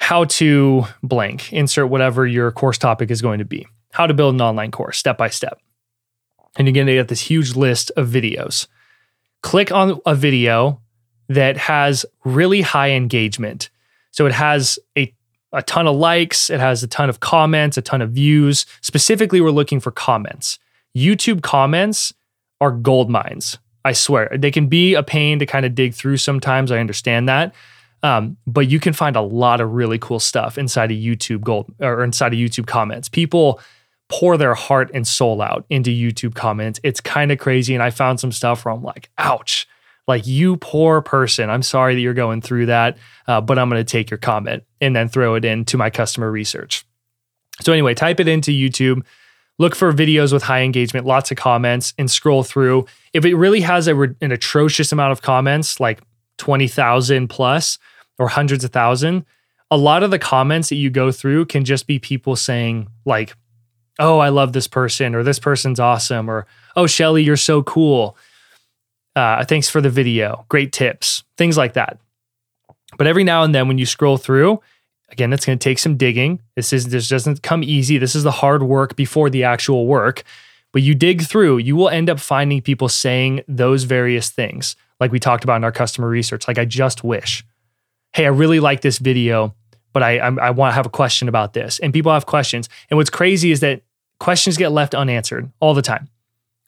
how 0.00 0.24
to 0.24 0.84
blank 1.02 1.52
insert 1.52 1.88
whatever 1.88 2.26
your 2.26 2.52
course 2.52 2.78
topic 2.78 3.10
is 3.10 3.22
going 3.22 3.38
to 3.38 3.44
be. 3.44 3.66
How 3.92 4.06
to 4.06 4.14
build 4.14 4.34
an 4.34 4.42
online 4.42 4.70
course 4.70 4.98
step 4.98 5.16
by 5.16 5.30
step. 5.30 5.58
And 6.56 6.68
you're 6.68 6.74
going 6.74 6.86
to 6.86 6.92
get 6.92 7.08
this 7.08 7.20
huge 7.20 7.56
list 7.56 7.90
of 7.96 8.08
videos. 8.08 8.66
Click 9.42 9.72
on 9.72 10.00
a 10.04 10.14
video 10.14 10.80
that 11.28 11.56
has 11.56 12.04
really 12.24 12.60
high 12.60 12.90
engagement. 12.90 13.70
So 14.10 14.26
it 14.26 14.32
has 14.32 14.78
a, 14.96 15.12
a 15.52 15.62
ton 15.62 15.86
of 15.86 15.96
likes, 15.96 16.50
it 16.50 16.60
has 16.60 16.82
a 16.82 16.88
ton 16.88 17.08
of 17.08 17.20
comments, 17.20 17.76
a 17.76 17.82
ton 17.82 18.02
of 18.02 18.10
views. 18.10 18.66
Specifically, 18.80 19.40
we're 19.40 19.50
looking 19.50 19.80
for 19.80 19.90
comments. 19.90 20.58
YouTube 20.96 21.42
comments 21.42 22.12
are 22.60 22.72
gold 22.72 23.10
mines. 23.10 23.58
I 23.84 23.92
swear. 23.92 24.30
They 24.36 24.50
can 24.50 24.66
be 24.66 24.94
a 24.94 25.02
pain 25.02 25.38
to 25.38 25.46
kind 25.46 25.64
of 25.64 25.74
dig 25.74 25.94
through 25.94 26.16
sometimes. 26.16 26.72
I 26.72 26.78
understand 26.78 27.28
that. 27.28 27.54
Um, 28.02 28.36
but 28.46 28.68
you 28.68 28.78
can 28.78 28.92
find 28.92 29.16
a 29.16 29.20
lot 29.20 29.60
of 29.60 29.72
really 29.72 29.98
cool 29.98 30.20
stuff 30.20 30.58
inside 30.58 30.90
of 30.90 30.98
YouTube 30.98 31.42
gold 31.42 31.72
or 31.80 32.04
inside 32.04 32.32
of 32.32 32.38
YouTube 32.38 32.66
comments. 32.66 33.08
People 33.08 33.60
pour 34.08 34.36
their 34.36 34.54
heart 34.54 34.90
and 34.94 35.06
soul 35.06 35.42
out 35.42 35.64
into 35.68 35.90
YouTube 35.90 36.34
comments. 36.34 36.80
It's 36.82 37.00
kind 37.00 37.30
of 37.30 37.38
crazy. 37.38 37.74
And 37.74 37.82
I 37.82 37.90
found 37.90 38.20
some 38.20 38.32
stuff 38.32 38.64
where 38.64 38.74
I'm 38.74 38.82
like, 38.82 39.10
ouch, 39.18 39.68
like 40.06 40.26
you 40.26 40.56
poor 40.56 41.02
person. 41.02 41.50
I'm 41.50 41.62
sorry 41.62 41.94
that 41.94 42.00
you're 42.00 42.14
going 42.14 42.40
through 42.40 42.66
that, 42.66 42.96
uh, 43.26 43.40
but 43.40 43.58
I'm 43.58 43.68
going 43.68 43.84
to 43.84 43.90
take 43.90 44.10
your 44.10 44.18
comment 44.18 44.64
and 44.80 44.96
then 44.96 45.08
throw 45.08 45.34
it 45.34 45.44
into 45.44 45.76
my 45.76 45.90
customer 45.90 46.30
research. 46.30 46.84
So, 47.60 47.72
anyway, 47.72 47.94
type 47.94 48.18
it 48.18 48.28
into 48.28 48.50
YouTube. 48.50 49.04
Look 49.58 49.74
for 49.74 49.92
videos 49.92 50.32
with 50.32 50.44
high 50.44 50.62
engagement, 50.62 51.04
lots 51.04 51.30
of 51.30 51.36
comments, 51.36 51.92
and 51.98 52.10
scroll 52.10 52.44
through. 52.44 52.86
If 53.12 53.24
it 53.24 53.34
really 53.34 53.60
has 53.60 53.88
a, 53.88 54.00
an 54.00 54.32
atrocious 54.32 54.92
amount 54.92 55.12
of 55.12 55.20
comments, 55.20 55.80
like 55.80 56.00
20,000 56.38 57.28
plus 57.28 57.78
or 58.18 58.28
hundreds 58.28 58.64
of 58.64 58.70
thousand, 58.70 59.26
a 59.70 59.76
lot 59.76 60.02
of 60.02 60.10
the 60.12 60.18
comments 60.18 60.68
that 60.70 60.76
you 60.76 60.90
go 60.90 61.10
through 61.10 61.46
can 61.46 61.64
just 61.64 61.86
be 61.86 61.98
people 61.98 62.36
saying, 62.36 62.88
like, 63.04 63.36
oh, 63.98 64.18
I 64.18 64.28
love 64.28 64.52
this 64.52 64.68
person, 64.68 65.14
or 65.14 65.22
this 65.22 65.38
person's 65.38 65.80
awesome, 65.80 66.30
or 66.30 66.46
oh, 66.76 66.86
Shelly, 66.86 67.22
you're 67.22 67.36
so 67.36 67.62
cool. 67.62 68.16
Uh, 69.16 69.44
thanks 69.44 69.68
for 69.68 69.80
the 69.80 69.90
video. 69.90 70.44
Great 70.48 70.72
tips, 70.72 71.24
things 71.36 71.56
like 71.56 71.72
that. 71.72 71.98
But 72.96 73.06
every 73.06 73.24
now 73.24 73.42
and 73.42 73.54
then, 73.54 73.68
when 73.68 73.78
you 73.78 73.86
scroll 73.86 74.16
through, 74.16 74.60
again, 75.10 75.32
it's 75.32 75.44
going 75.44 75.58
to 75.58 75.62
take 75.62 75.78
some 75.78 75.96
digging. 75.96 76.40
This 76.54 76.72
is 76.72 76.88
this 76.88 77.08
doesn't 77.08 77.42
come 77.42 77.62
easy. 77.62 77.98
This 77.98 78.14
is 78.14 78.22
the 78.22 78.30
hard 78.30 78.62
work 78.62 78.96
before 78.96 79.28
the 79.28 79.44
actual 79.44 79.86
work. 79.86 80.22
But 80.72 80.82
you 80.82 80.94
dig 80.94 81.22
through, 81.22 81.58
you 81.58 81.76
will 81.76 81.88
end 81.88 82.10
up 82.10 82.20
finding 82.20 82.60
people 82.60 82.88
saying 82.88 83.42
those 83.48 83.84
various 83.84 84.30
things, 84.30 84.76
like 85.00 85.10
we 85.10 85.18
talked 85.18 85.42
about 85.42 85.56
in 85.56 85.64
our 85.64 85.72
customer 85.72 86.08
research. 86.08 86.46
Like, 86.46 86.58
I 86.58 86.66
just 86.66 87.02
wish, 87.02 87.44
hey, 88.12 88.26
I 88.26 88.28
really 88.28 88.60
like 88.60 88.82
this 88.82 88.98
video, 88.98 89.54
but 89.92 90.02
I 90.02 90.18
I, 90.18 90.28
I 90.28 90.50
want 90.50 90.72
to 90.72 90.74
have 90.74 90.86
a 90.86 90.90
question 90.90 91.26
about 91.26 91.54
this. 91.54 91.78
And 91.78 91.92
people 91.92 92.12
have 92.12 92.26
questions. 92.26 92.68
And 92.90 92.98
what's 92.98 93.10
crazy 93.10 93.50
is 93.50 93.60
that 93.60 93.82
questions 94.18 94.56
get 94.56 94.72
left 94.72 94.94
unanswered 94.94 95.50
all 95.60 95.74
the 95.74 95.82
time. 95.82 96.08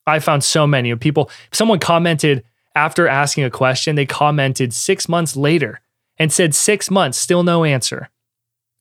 I 0.06 0.18
found 0.18 0.44
so 0.44 0.66
many 0.66 0.90
of 0.90 1.00
people. 1.00 1.30
Someone 1.52 1.78
commented 1.78 2.44
after 2.74 3.08
asking 3.08 3.44
a 3.44 3.50
question, 3.50 3.96
they 3.96 4.06
commented 4.06 4.72
six 4.72 5.08
months 5.08 5.36
later 5.36 5.80
and 6.18 6.32
said 6.32 6.54
six 6.54 6.90
months, 6.90 7.18
still 7.18 7.42
no 7.42 7.64
answer. 7.64 8.08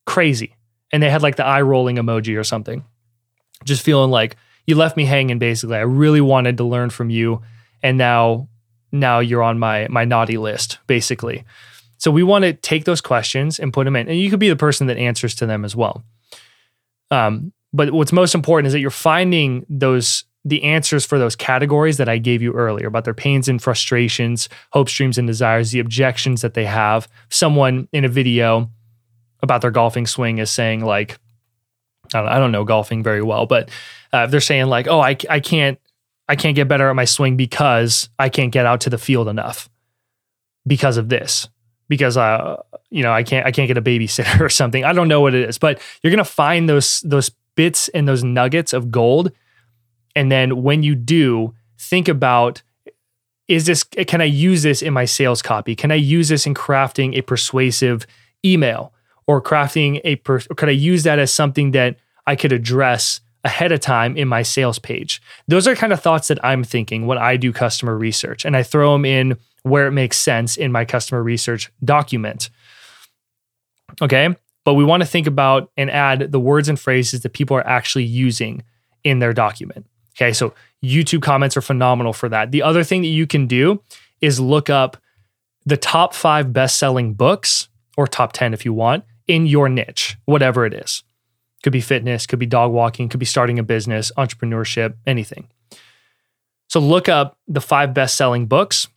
Crazy. 0.06 0.56
And 0.92 1.02
they 1.02 1.10
had 1.10 1.22
like 1.22 1.36
the 1.36 1.46
eye 1.46 1.62
rolling 1.62 1.98
emoji 1.98 2.38
or 2.38 2.44
something. 2.44 2.84
Just 3.64 3.84
feeling 3.84 4.12
like 4.12 4.36
you 4.66 4.76
left 4.76 4.98
me 4.98 5.06
hanging 5.06 5.40
basically. 5.40 5.78
I 5.78 5.82
really 5.82 6.22
wanted 6.22 6.58
to 6.58 6.64
learn 6.64 6.90
from 6.90 7.10
you 7.10 7.42
and 7.82 7.98
now 7.98 8.48
now 8.92 9.20
you're 9.20 9.44
on 9.44 9.60
my 9.60 9.88
my 9.90 10.06
naughty 10.06 10.38
list 10.38 10.80
basically. 10.88 11.44
So 11.98 12.12
we 12.12 12.24
want 12.24 12.44
to 12.44 12.54
take 12.54 12.86
those 12.86 13.02
questions 13.02 13.60
and 13.60 13.74
put 13.74 13.84
them 13.84 13.96
in. 13.96 14.08
And 14.08 14.18
you 14.18 14.30
could 14.30 14.40
be 14.40 14.50
the 14.50 14.56
person 14.56 14.88
that 14.88 14.98
answers 14.98 15.36
to 15.36 15.46
them 15.46 15.66
as 15.66 15.76
well. 15.76 16.04
Um, 17.12 17.52
but 17.74 17.92
what's 17.92 18.12
most 18.12 18.36
important 18.36 18.68
is 18.68 18.74
that 18.74 18.80
you're 18.80 18.90
finding 18.90 19.66
those 19.70 20.24
the 20.46 20.64
answers 20.64 21.06
for 21.06 21.20
those 21.20 21.36
categories 21.36 21.98
that 21.98 22.08
I 22.08 22.18
gave 22.18 22.42
you 22.42 22.54
earlier 22.54 22.88
about 22.88 23.04
their 23.04 23.14
pains 23.14 23.50
and 23.50 23.62
frustrations, 23.62 24.48
hopes, 24.72 24.94
dreams, 24.94 25.18
and 25.18 25.28
desires, 25.28 25.72
the 25.72 25.80
objections 25.80 26.42
that 26.42 26.54
they 26.54 26.66
have. 26.66 27.10
Someone 27.30 27.90
in 27.92 28.06
a 28.06 28.10
video 28.10 28.72
about 29.44 29.62
their 29.62 29.72
golfing 29.72 30.08
swing 30.08 30.38
is 30.38 30.50
saying 30.50 30.84
like, 30.84 31.20
I 32.14 32.40
don't, 32.40 32.54
know 32.54 32.64
golfing 32.64 33.04
very 33.04 33.22
well, 33.22 33.46
but 33.46 33.70
uh, 34.14 34.28
they're 34.28 34.40
saying 34.40 34.68
like, 34.68 34.88
oh, 34.88 35.02
I, 35.02 35.18
I 35.30 35.40
can't 35.40 35.78
I 36.30 36.36
can't 36.36 36.56
get 36.56 36.68
better 36.68 36.88
at 36.88 36.96
my 36.96 37.06
swing 37.06 37.38
because 37.38 38.08
I 38.20 38.30
can't 38.30 38.52
get 38.52 38.68
out 38.68 38.82
to 38.82 38.92
the 38.92 39.00
field 39.00 39.28
enough 39.28 39.68
because 40.66 40.98
of 40.98 41.10
this 41.10 41.50
because 41.88 42.18
uh 42.18 42.58
you 42.92 43.02
know 43.02 43.12
I 43.12 43.24
can't 43.24 43.48
I 43.48 43.52
can't 43.52 43.68
get 43.68 43.78
a 43.78 43.82
babysitter 43.82 44.40
or 44.46 44.50
something. 44.50 44.86
I 44.86 44.94
don't 44.94 45.08
know 45.08 45.22
what 45.22 45.34
it 45.34 45.50
is, 45.50 45.58
but 45.58 45.82
you're 46.02 46.12
gonna 46.12 46.24
find 46.24 46.70
those 46.70 47.02
those 47.02 47.32
bits 47.60 47.90
and 47.90 48.08
those 48.08 48.24
nuggets 48.24 48.72
of 48.72 48.90
gold. 48.90 49.34
And 50.16 50.32
then 50.32 50.64
when 50.64 50.82
you 50.82 50.96
do, 50.96 51.54
think 51.78 52.08
about 52.08 52.64
is 53.50 53.66
this 53.66 53.84
can 53.84 54.22
I 54.22 54.32
use 54.48 54.64
this 54.64 54.82
in 54.82 54.94
my 54.94 55.04
sales 55.04 55.42
copy? 55.42 55.76
Can 55.76 55.92
I 55.92 55.96
use 55.96 56.30
this 56.30 56.46
in 56.46 56.54
crafting 56.54 57.18
a 57.18 57.22
persuasive 57.22 58.08
email 58.46 58.94
or 59.28 59.42
crafting 59.42 60.00
a 60.06 60.16
per, 60.16 60.38
or 60.50 60.56
could 60.56 60.70
I 60.70 60.72
use 60.72 61.04
that 61.04 61.20
as 61.20 61.34
something 61.34 61.72
that 61.72 61.98
I 62.26 62.38
could 62.38 62.54
address 62.54 63.20
ahead 63.44 63.74
of 63.74 63.82
time 63.82 64.16
in 64.16 64.30
my 64.30 64.42
sales 64.42 64.80
page? 64.80 65.22
Those 65.50 65.68
are 65.68 65.76
kind 65.76 65.92
of 65.92 66.02
thoughts 66.02 66.30
that 66.30 66.40
I'm 66.46 66.64
thinking 66.64 67.08
when 67.08 67.18
I 67.18 67.36
do 67.36 67.52
customer 67.52 67.98
research 67.98 68.46
and 68.46 68.56
I 68.56 68.64
throw 68.64 68.94
them 68.94 69.04
in 69.04 69.38
where 69.64 69.86
it 69.86 69.92
makes 69.92 70.18
sense 70.18 70.56
in 70.56 70.72
my 70.72 70.86
customer 70.86 71.22
research 71.22 71.70
document. 71.84 72.50
Okay 74.02 74.34
but 74.66 74.74
we 74.74 74.84
want 74.84 75.02
to 75.02 75.08
think 75.08 75.28
about 75.28 75.72
and 75.78 75.90
add 75.90 76.32
the 76.32 76.40
words 76.40 76.70
and 76.70 76.80
phrases 76.80 77.22
that 77.22 77.34
people 77.34 77.56
are 77.58 77.68
actually 77.68 78.04
using 78.04 78.64
in 79.04 79.20
their 79.20 79.34
document. 79.34 79.86
Okay, 80.16 80.34
so 80.34 80.54
YouTube 80.84 81.22
comments 81.22 81.56
are 81.56 81.62
phenomenal 81.62 82.14
for 82.14 82.30
that. 82.30 82.52
The 82.52 82.62
other 82.62 82.84
thing 82.84 83.02
that 83.02 83.08
you 83.08 83.26
can 83.26 83.48
do 83.48 83.82
is 84.22 84.40
look 84.40 84.70
up 84.70 84.98
the 85.66 85.78
top 85.78 86.14
five 86.14 86.52
best 86.52 86.78
selling 86.78 87.14
books, 87.14 87.70
or 87.98 88.08
top 88.08 88.34
10 88.34 88.54
if 88.54 88.66
you 88.66 88.74
want, 88.74 89.04
in 89.28 89.46
your 89.46 89.70
niche, 89.70 90.18
whatever 90.26 90.66
it 90.66 90.74
is. 90.74 91.04
Could 91.64 91.74
be 91.74 91.82
fitness, 91.82 92.26
could 92.26 92.40
be 92.40 92.46
dog 92.46 92.72
walking, 92.72 93.10
could 93.10 93.20
be 93.20 93.26
starting 93.26 93.60
a 93.60 93.64
business, 93.64 94.12
entrepreneurship, 94.18 94.96
anything. 95.06 95.50
So 96.68 96.80
look 96.80 97.10
up 97.10 97.38
the 97.48 97.62
five 97.62 97.94
best 97.94 98.16
selling 98.16 98.48
books 98.48 98.88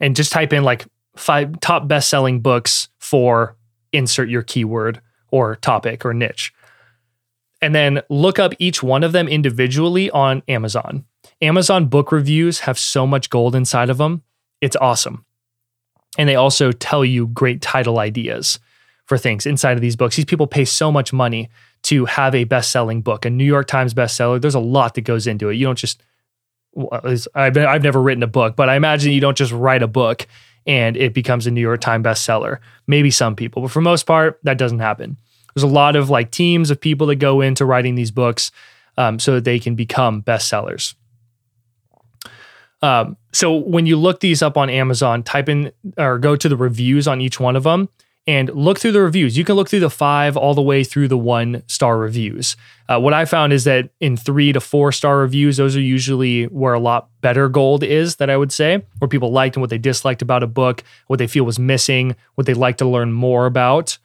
and 0.00 0.16
just 0.16 0.32
type 0.32 0.52
in 0.52 0.64
like 0.64 0.86
five 1.16 1.60
top 1.60 1.88
best 1.88 2.08
selling 2.08 2.40
books 2.40 2.88
for 2.98 3.56
insert 3.92 4.28
your 4.28 4.42
keyword 4.42 5.00
or 5.30 5.56
topic 5.56 6.04
or 6.04 6.14
niche. 6.14 6.52
And 7.60 7.74
then 7.74 8.02
look 8.08 8.38
up 8.38 8.52
each 8.58 8.82
one 8.82 9.02
of 9.02 9.12
them 9.12 9.28
individually 9.28 10.10
on 10.10 10.42
Amazon. 10.48 11.04
Amazon 11.42 11.86
book 11.86 12.12
reviews 12.12 12.60
have 12.60 12.78
so 12.78 13.06
much 13.06 13.30
gold 13.30 13.54
inside 13.54 13.90
of 13.90 13.98
them. 13.98 14.22
It's 14.60 14.76
awesome. 14.76 15.24
And 16.16 16.28
they 16.28 16.36
also 16.36 16.72
tell 16.72 17.04
you 17.04 17.26
great 17.26 17.60
title 17.60 17.98
ideas 17.98 18.58
for 19.06 19.18
things 19.18 19.46
inside 19.46 19.76
of 19.76 19.80
these 19.80 19.96
books. 19.96 20.16
These 20.16 20.24
people 20.24 20.46
pay 20.46 20.64
so 20.64 20.92
much 20.92 21.12
money 21.12 21.48
to 21.84 22.04
have 22.04 22.34
a 22.34 22.44
best 22.44 22.70
selling 22.70 23.02
book, 23.02 23.24
a 23.24 23.30
New 23.30 23.44
York 23.44 23.66
Times 23.66 23.94
bestseller. 23.94 24.40
There's 24.40 24.54
a 24.54 24.60
lot 24.60 24.94
that 24.94 25.02
goes 25.02 25.26
into 25.26 25.48
it. 25.48 25.54
You 25.54 25.64
don't 25.64 25.78
just, 25.78 26.02
I've, 27.34 27.56
I've 27.56 27.82
never 27.82 28.00
written 28.02 28.22
a 28.22 28.28
book, 28.28 28.56
but 28.56 28.68
I 28.68 28.76
imagine 28.76 29.12
you 29.12 29.20
don't 29.20 29.36
just 29.36 29.52
write 29.52 29.82
a 29.82 29.88
book 29.88 30.26
and 30.68 30.96
it 30.98 31.14
becomes 31.14 31.46
a 31.46 31.50
New 31.50 31.62
York 31.62 31.80
Times 31.80 32.04
bestseller. 32.04 32.58
Maybe 32.86 33.10
some 33.10 33.34
people, 33.34 33.62
but 33.62 33.72
for 33.72 33.80
most 33.80 34.04
part, 34.04 34.38
that 34.44 34.58
doesn't 34.58 34.78
happen. 34.78 35.16
There's 35.54 35.64
a 35.64 35.66
lot 35.66 35.96
of 35.96 36.10
like 36.10 36.30
teams 36.30 36.70
of 36.70 36.80
people 36.80 37.08
that 37.08 37.16
go 37.16 37.40
into 37.40 37.64
writing 37.64 37.96
these 37.96 38.12
books 38.12 38.52
um, 38.96 39.18
so 39.18 39.34
that 39.34 39.44
they 39.44 39.58
can 39.58 39.74
become 39.74 40.22
bestsellers. 40.22 40.94
Um, 42.80 43.16
so 43.32 43.56
when 43.56 43.86
you 43.86 43.96
look 43.96 44.20
these 44.20 44.42
up 44.42 44.56
on 44.56 44.70
Amazon, 44.70 45.24
type 45.24 45.48
in 45.48 45.72
or 45.96 46.18
go 46.18 46.36
to 46.36 46.48
the 46.48 46.56
reviews 46.56 47.08
on 47.08 47.20
each 47.20 47.40
one 47.40 47.56
of 47.56 47.64
them 47.64 47.88
and 48.28 48.50
look 48.54 48.78
through 48.78 48.92
the 48.92 49.00
reviews. 49.00 49.38
You 49.38 49.44
can 49.44 49.56
look 49.56 49.70
through 49.70 49.80
the 49.80 49.88
five 49.88 50.36
all 50.36 50.52
the 50.52 50.60
way 50.60 50.84
through 50.84 51.08
the 51.08 51.16
one 51.16 51.62
star 51.66 51.96
reviews. 51.96 52.58
Uh, 52.86 53.00
what 53.00 53.14
I 53.14 53.24
found 53.24 53.54
is 53.54 53.64
that 53.64 53.88
in 54.00 54.18
three 54.18 54.52
to 54.52 54.60
four 54.60 54.92
star 54.92 55.16
reviews, 55.18 55.56
those 55.56 55.74
are 55.74 55.80
usually 55.80 56.44
where 56.44 56.74
a 56.74 56.78
lot 56.78 57.08
better 57.22 57.48
gold 57.48 57.82
is, 57.82 58.16
that 58.16 58.28
I 58.28 58.36
would 58.36 58.52
say, 58.52 58.84
where 58.98 59.08
people 59.08 59.32
liked 59.32 59.56
and 59.56 59.62
what 59.62 59.70
they 59.70 59.78
disliked 59.78 60.20
about 60.20 60.42
a 60.42 60.46
book, 60.46 60.84
what 61.06 61.18
they 61.18 61.26
feel 61.26 61.44
was 61.44 61.58
missing, 61.58 62.16
what 62.34 62.46
they'd 62.46 62.58
like 62.58 62.76
to 62.78 62.86
learn 62.86 63.14
more 63.14 63.46
about, 63.46 63.96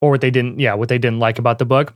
or 0.00 0.10
what 0.10 0.20
they 0.20 0.30
didn't, 0.30 0.60
yeah, 0.60 0.74
what 0.74 0.88
they 0.88 0.98
didn't 0.98 1.18
like 1.18 1.40
about 1.40 1.58
the 1.58 1.66
book. 1.66 1.94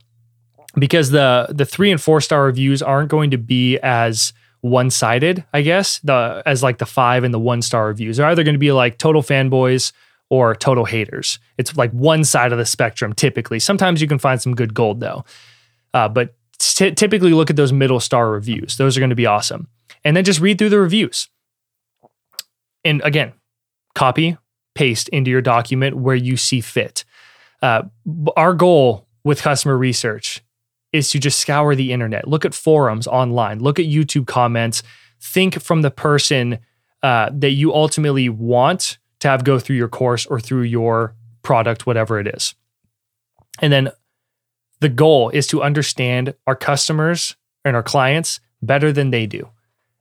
Because 0.77 1.11
the 1.11 1.47
the 1.49 1.65
three 1.65 1.91
and 1.91 2.01
four 2.01 2.19
star 2.19 2.43
reviews 2.43 2.81
aren't 2.81 3.09
going 3.09 3.31
to 3.31 3.37
be 3.37 3.77
as 3.79 4.33
one 4.59 4.89
sided, 4.89 5.45
I 5.53 5.61
guess, 5.61 5.99
the 5.99 6.43
as 6.45 6.61
like 6.61 6.77
the 6.77 6.85
five 6.85 7.23
and 7.23 7.33
the 7.33 7.39
one 7.39 7.61
star 7.61 7.87
reviews. 7.87 8.17
They're 8.17 8.27
either 8.27 8.43
going 8.43 8.55
to 8.55 8.59
be 8.59 8.73
like 8.73 8.97
total 8.97 9.21
fanboys 9.21 9.93
or 10.31 10.55
total 10.55 10.85
haters. 10.85 11.39
It's 11.57 11.75
like 11.75 11.91
one 11.91 12.23
side 12.23 12.53
of 12.53 12.57
the 12.57 12.65
spectrum 12.65 13.11
typically. 13.11 13.59
Sometimes 13.59 14.01
you 14.01 14.07
can 14.07 14.17
find 14.17 14.41
some 14.41 14.55
good 14.55 14.73
gold 14.73 15.01
though. 15.01 15.25
Uh, 15.93 16.07
but 16.07 16.33
t- 16.57 16.91
typically 16.91 17.33
look 17.33 17.49
at 17.49 17.57
those 17.57 17.73
middle 17.73 17.99
star 17.99 18.31
reviews. 18.31 18.77
Those 18.77 18.95
are 18.95 19.01
going 19.01 19.09
to 19.09 19.15
be 19.15 19.25
awesome. 19.25 19.67
And 20.05 20.15
then 20.15 20.23
just 20.23 20.39
read 20.39 20.57
through 20.57 20.69
the 20.69 20.79
reviews. 20.79 21.27
And 22.85 23.01
again, 23.03 23.33
copy, 23.93 24.37
paste 24.73 25.09
into 25.09 25.29
your 25.29 25.41
document 25.41 25.97
where 25.97 26.15
you 26.15 26.37
see 26.37 26.61
fit. 26.61 27.03
Uh, 27.61 27.83
our 28.37 28.53
goal 28.53 29.05
with 29.25 29.41
customer 29.41 29.77
research 29.77 30.41
is 30.93 31.09
to 31.09 31.19
just 31.19 31.39
scour 31.39 31.75
the 31.75 31.91
internet, 31.91 32.25
look 32.25 32.45
at 32.45 32.53
forums 32.53 33.05
online, 33.05 33.59
look 33.59 33.79
at 33.79 33.85
YouTube 33.85 34.27
comments, 34.27 34.81
think 35.19 35.61
from 35.61 35.81
the 35.81 35.91
person 35.91 36.59
uh, 37.03 37.29
that 37.33 37.51
you 37.51 37.73
ultimately 37.73 38.29
want 38.29 38.97
to 39.21 39.27
have 39.27 39.43
go 39.43 39.59
through 39.59 39.77
your 39.77 39.87
course 39.87 40.25
or 40.25 40.39
through 40.39 40.63
your 40.63 41.15
product, 41.41 41.85
whatever 41.85 42.19
it 42.19 42.27
is. 42.27 42.53
And 43.61 43.71
then 43.71 43.91
the 44.79 44.89
goal 44.89 45.29
is 45.29 45.47
to 45.47 45.61
understand 45.61 46.33
our 46.47 46.55
customers 46.55 47.35
and 47.63 47.75
our 47.75 47.83
clients 47.83 48.39
better 48.61 48.91
than 48.91 49.11
they 49.11 49.25
do. 49.25 49.49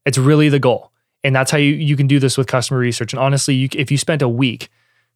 It's 0.05 0.19
really 0.19 0.49
the 0.49 0.59
goal. 0.59 0.91
And 1.23 1.37
that's 1.37 1.51
how 1.51 1.59
you, 1.59 1.75
you 1.75 1.97
can 1.97 2.07
do 2.07 2.19
this 2.19 2.39
with 2.39 2.47
customer 2.47 2.81
research. 2.81 3.13
And 3.13 3.21
honestly, 3.21 3.55
you, 3.55 3.69
if 3.75 3.91
you 3.91 3.99
spent 3.99 4.23
a 4.23 4.29
week 4.29 4.71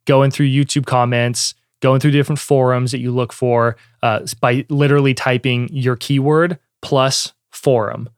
going 0.05 0.29
through 0.29 0.47
YouTube 0.47 0.85
comments, 0.85 1.55
going 1.81 1.99
through 1.99 2.11
different 2.11 2.39
forums 2.39 2.91
that 2.91 2.99
you 2.99 3.11
look 3.11 3.33
for 3.33 3.75
uh, 4.03 4.25
by 4.39 4.65
literally 4.69 5.15
typing 5.15 5.67
your 5.71 5.95
keyword 5.95 6.59
plus 6.81 7.33
forum 7.49 8.09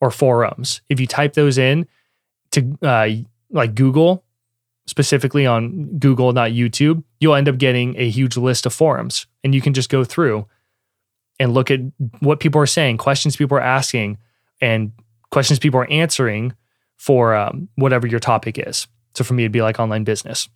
or 0.00 0.10
forums. 0.10 0.80
If 0.88 1.00
you 1.00 1.06
type 1.06 1.34
those 1.34 1.58
in 1.58 1.88
to 2.52 2.78
uh, 2.82 3.08
like 3.50 3.74
Google, 3.74 4.24
specifically 4.86 5.46
on 5.46 5.98
Google, 5.98 6.32
not 6.32 6.50
YouTube, 6.50 7.02
you'll 7.20 7.34
end 7.34 7.48
up 7.48 7.58
getting 7.58 7.96
a 7.96 8.08
huge 8.08 8.36
list 8.36 8.66
of 8.66 8.72
forums. 8.72 9.26
And 9.44 9.54
you 9.54 9.60
can 9.60 9.74
just 9.74 9.90
go 9.90 10.04
through 10.04 10.46
and 11.38 11.54
look 11.54 11.70
at 11.70 11.80
what 12.20 12.40
people 12.40 12.60
are 12.60 12.66
saying, 12.66 12.98
questions 12.98 13.36
people 13.36 13.56
are 13.56 13.62
asking, 13.62 14.18
and 14.60 14.92
questions 15.30 15.58
people 15.58 15.80
are 15.80 15.90
answering 15.90 16.54
for 16.96 17.34
um, 17.34 17.68
whatever 17.76 18.06
your 18.06 18.20
topic 18.20 18.58
is. 18.58 18.86
So 19.14 19.24
for 19.24 19.34
me, 19.34 19.44
it'd 19.44 19.52
be 19.52 19.62
like 19.62 19.80
online 19.80 20.04
business. 20.04 20.48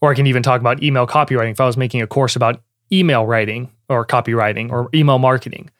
Or 0.00 0.10
I 0.10 0.14
can 0.14 0.26
even 0.26 0.42
talk 0.42 0.60
about 0.60 0.82
email 0.82 1.06
copywriting. 1.06 1.52
If 1.52 1.60
I 1.60 1.66
was 1.66 1.76
making 1.76 2.02
a 2.02 2.06
course 2.06 2.34
about 2.34 2.62
email 2.92 3.26
writing 3.26 3.70
or 3.88 4.06
copywriting 4.06 4.70
or 4.70 4.88
email 4.94 5.18
marketing, 5.18 5.70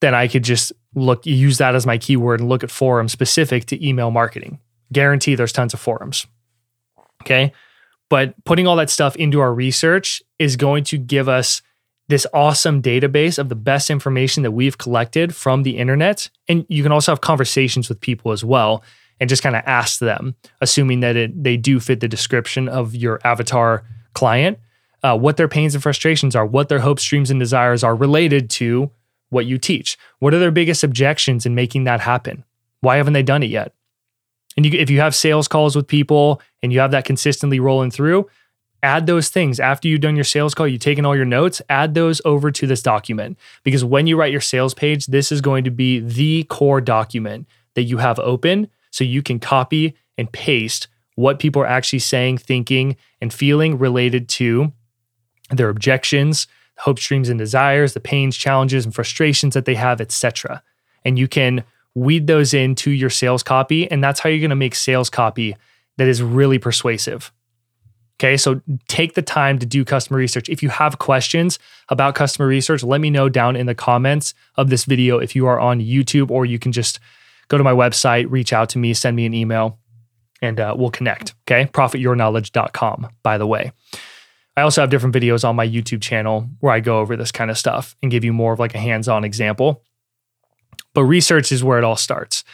then 0.00 0.14
I 0.14 0.28
could 0.28 0.42
just 0.42 0.72
look, 0.94 1.24
use 1.26 1.58
that 1.58 1.74
as 1.74 1.86
my 1.86 1.98
keyword 1.98 2.40
and 2.40 2.48
look 2.48 2.64
at 2.64 2.70
forums 2.70 3.12
specific 3.12 3.66
to 3.66 3.86
email 3.86 4.10
marketing. 4.10 4.58
Guarantee 4.92 5.34
there's 5.34 5.52
tons 5.52 5.74
of 5.74 5.80
forums. 5.80 6.26
Okay. 7.22 7.52
But 8.10 8.34
putting 8.44 8.66
all 8.66 8.76
that 8.76 8.90
stuff 8.90 9.16
into 9.16 9.40
our 9.40 9.52
research 9.52 10.22
is 10.38 10.56
going 10.56 10.84
to 10.84 10.98
give 10.98 11.28
us 11.28 11.62
this 12.08 12.26
awesome 12.34 12.82
database 12.82 13.38
of 13.38 13.48
the 13.48 13.54
best 13.54 13.88
information 13.90 14.42
that 14.42 14.50
we've 14.50 14.76
collected 14.76 15.34
from 15.34 15.62
the 15.62 15.78
internet. 15.78 16.28
And 16.48 16.66
you 16.68 16.82
can 16.82 16.92
also 16.92 17.12
have 17.12 17.22
conversations 17.22 17.88
with 17.88 18.00
people 18.00 18.32
as 18.32 18.44
well 18.44 18.84
and 19.20 19.30
just 19.30 19.42
kind 19.42 19.56
of 19.56 19.62
ask 19.64 20.00
them, 20.00 20.34
assuming 20.60 21.00
that 21.00 21.16
it, 21.16 21.42
they 21.42 21.56
do 21.56 21.80
fit 21.80 22.00
the 22.00 22.08
description 22.08 22.68
of 22.68 22.94
your 22.94 23.20
avatar 23.24 23.84
client, 24.12 24.58
uh, 25.02 25.16
what 25.16 25.36
their 25.36 25.48
pains 25.48 25.74
and 25.74 25.82
frustrations 25.82 26.36
are, 26.36 26.44
what 26.44 26.68
their 26.68 26.80
hopes, 26.80 27.04
dreams, 27.04 27.30
and 27.30 27.40
desires 27.40 27.82
are 27.82 27.96
related 27.96 28.50
to 28.50 28.90
what 29.30 29.46
you 29.46 29.56
teach. 29.56 29.96
What 30.18 30.34
are 30.34 30.38
their 30.38 30.50
biggest 30.50 30.84
objections 30.84 31.46
in 31.46 31.54
making 31.54 31.84
that 31.84 32.00
happen? 32.00 32.44
Why 32.80 32.96
haven't 32.96 33.14
they 33.14 33.22
done 33.22 33.42
it 33.42 33.50
yet? 33.50 33.72
And 34.56 34.66
you, 34.66 34.78
if 34.78 34.90
you 34.90 35.00
have 35.00 35.14
sales 35.14 35.48
calls 35.48 35.74
with 35.74 35.86
people 35.86 36.40
and 36.62 36.72
you 36.72 36.80
have 36.80 36.92
that 36.92 37.04
consistently 37.04 37.60
rolling 37.60 37.90
through, 37.90 38.28
add 38.82 39.06
those 39.06 39.28
things 39.28 39.58
after 39.58 39.88
you've 39.88 40.02
done 40.02 40.14
your 40.14 40.24
sales 40.24 40.54
call, 40.54 40.68
you've 40.68 40.80
taken 40.80 41.04
all 41.04 41.16
your 41.16 41.24
notes, 41.24 41.62
add 41.68 41.94
those 41.94 42.20
over 42.24 42.50
to 42.50 42.66
this 42.66 42.82
document. 42.82 43.38
Because 43.62 43.84
when 43.84 44.06
you 44.06 44.16
write 44.16 44.32
your 44.32 44.40
sales 44.40 44.74
page, 44.74 45.06
this 45.06 45.32
is 45.32 45.40
going 45.40 45.64
to 45.64 45.70
be 45.70 46.00
the 46.00 46.44
core 46.44 46.80
document 46.80 47.48
that 47.74 47.84
you 47.84 47.98
have 47.98 48.18
open 48.18 48.68
so 48.90 49.02
you 49.02 49.22
can 49.22 49.40
copy 49.40 49.94
and 50.16 50.30
paste 50.30 50.86
what 51.16 51.38
people 51.38 51.62
are 51.62 51.66
actually 51.66 51.98
saying, 51.98 52.38
thinking, 52.38 52.96
and 53.20 53.32
feeling 53.32 53.78
related 53.78 54.28
to 54.28 54.72
their 55.50 55.68
objections, 55.68 56.46
hopes, 56.78 57.06
dreams, 57.06 57.28
and 57.28 57.38
desires, 57.38 57.94
the 57.94 58.00
pains, 58.00 58.36
challenges, 58.36 58.84
and 58.84 58.94
frustrations 58.94 59.54
that 59.54 59.64
they 59.64 59.74
have, 59.76 60.00
etc. 60.00 60.62
And 61.04 61.18
you 61.18 61.28
can 61.28 61.64
weed 61.94 62.26
those 62.26 62.54
into 62.54 62.90
your 62.90 63.10
sales 63.10 63.42
copy, 63.42 63.90
and 63.90 64.02
that's 64.02 64.20
how 64.20 64.28
you're 64.28 64.40
going 64.40 64.50
to 64.50 64.56
make 64.56 64.74
sales 64.74 65.10
copy 65.10 65.56
that 65.96 66.08
is 66.08 66.22
really 66.22 66.58
persuasive. 66.58 67.32
Okay, 68.20 68.36
so 68.36 68.60
take 68.86 69.14
the 69.14 69.22
time 69.22 69.58
to 69.58 69.66
do 69.66 69.84
customer 69.84 70.18
research. 70.18 70.48
If 70.48 70.62
you 70.62 70.68
have 70.68 70.98
questions 70.98 71.58
about 71.88 72.14
customer 72.14 72.46
research, 72.46 72.82
let 72.82 73.00
me 73.00 73.10
know 73.10 73.28
down 73.28 73.56
in 73.56 73.66
the 73.66 73.74
comments 73.74 74.34
of 74.56 74.70
this 74.70 74.84
video 74.84 75.18
if 75.18 75.34
you 75.34 75.46
are 75.46 75.58
on 75.58 75.80
YouTube, 75.80 76.30
or 76.30 76.46
you 76.46 76.58
can 76.58 76.70
just 76.70 77.00
go 77.48 77.58
to 77.58 77.64
my 77.64 77.72
website, 77.72 78.30
reach 78.30 78.52
out 78.52 78.68
to 78.70 78.78
me, 78.78 78.94
send 78.94 79.16
me 79.16 79.26
an 79.26 79.34
email, 79.34 79.78
and 80.40 80.60
uh, 80.60 80.74
we'll 80.76 80.90
connect. 80.90 81.34
Okay, 81.46 81.68
profityourknowledge.com, 81.72 83.08
by 83.22 83.36
the 83.36 83.46
way. 83.46 83.72
I 84.56 84.62
also 84.62 84.80
have 84.80 84.90
different 84.90 85.14
videos 85.14 85.46
on 85.46 85.56
my 85.56 85.66
YouTube 85.66 86.00
channel 86.00 86.48
where 86.60 86.72
I 86.72 86.78
go 86.78 87.00
over 87.00 87.16
this 87.16 87.32
kind 87.32 87.50
of 87.50 87.58
stuff 87.58 87.96
and 88.00 88.12
give 88.12 88.24
you 88.24 88.32
more 88.32 88.52
of 88.52 88.60
like 88.60 88.74
a 88.74 88.78
hands 88.78 89.08
on 89.08 89.24
example. 89.24 89.82
But 90.92 91.04
research 91.04 91.52
is 91.52 91.64
where 91.64 91.78
it 91.78 91.84
all 91.84 91.96
starts. 91.96 92.44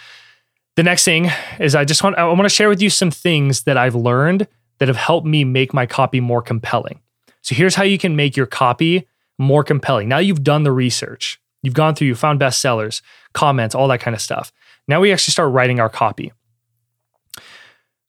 The 0.76 0.82
next 0.82 1.04
thing 1.04 1.30
is 1.58 1.74
I 1.74 1.84
just 1.84 2.02
want 2.02 2.16
I 2.16 2.24
want 2.24 2.42
to 2.42 2.48
share 2.48 2.68
with 2.68 2.80
you 2.80 2.90
some 2.90 3.10
things 3.10 3.62
that 3.62 3.76
I've 3.76 3.94
learned 3.94 4.46
that 4.78 4.88
have 4.88 4.96
helped 4.96 5.26
me 5.26 5.44
make 5.44 5.74
my 5.74 5.86
copy 5.86 6.20
more 6.20 6.42
compelling. 6.42 7.00
So 7.42 7.54
here's 7.54 7.74
how 7.74 7.82
you 7.82 7.98
can 7.98 8.16
make 8.16 8.36
your 8.36 8.46
copy 8.46 9.06
more 9.38 9.64
compelling. 9.64 10.08
Now 10.08 10.18
you've 10.18 10.44
done 10.44 10.62
the 10.62 10.72
research. 10.72 11.40
You've 11.62 11.74
gone 11.74 11.94
through, 11.94 12.08
you 12.08 12.14
found 12.14 12.40
bestsellers, 12.40 13.02
comments, 13.34 13.74
all 13.74 13.88
that 13.88 14.00
kind 14.00 14.14
of 14.14 14.20
stuff. 14.20 14.52
Now 14.88 15.00
we 15.00 15.12
actually 15.12 15.32
start 15.32 15.52
writing 15.52 15.80
our 15.80 15.88
copy. 15.88 16.32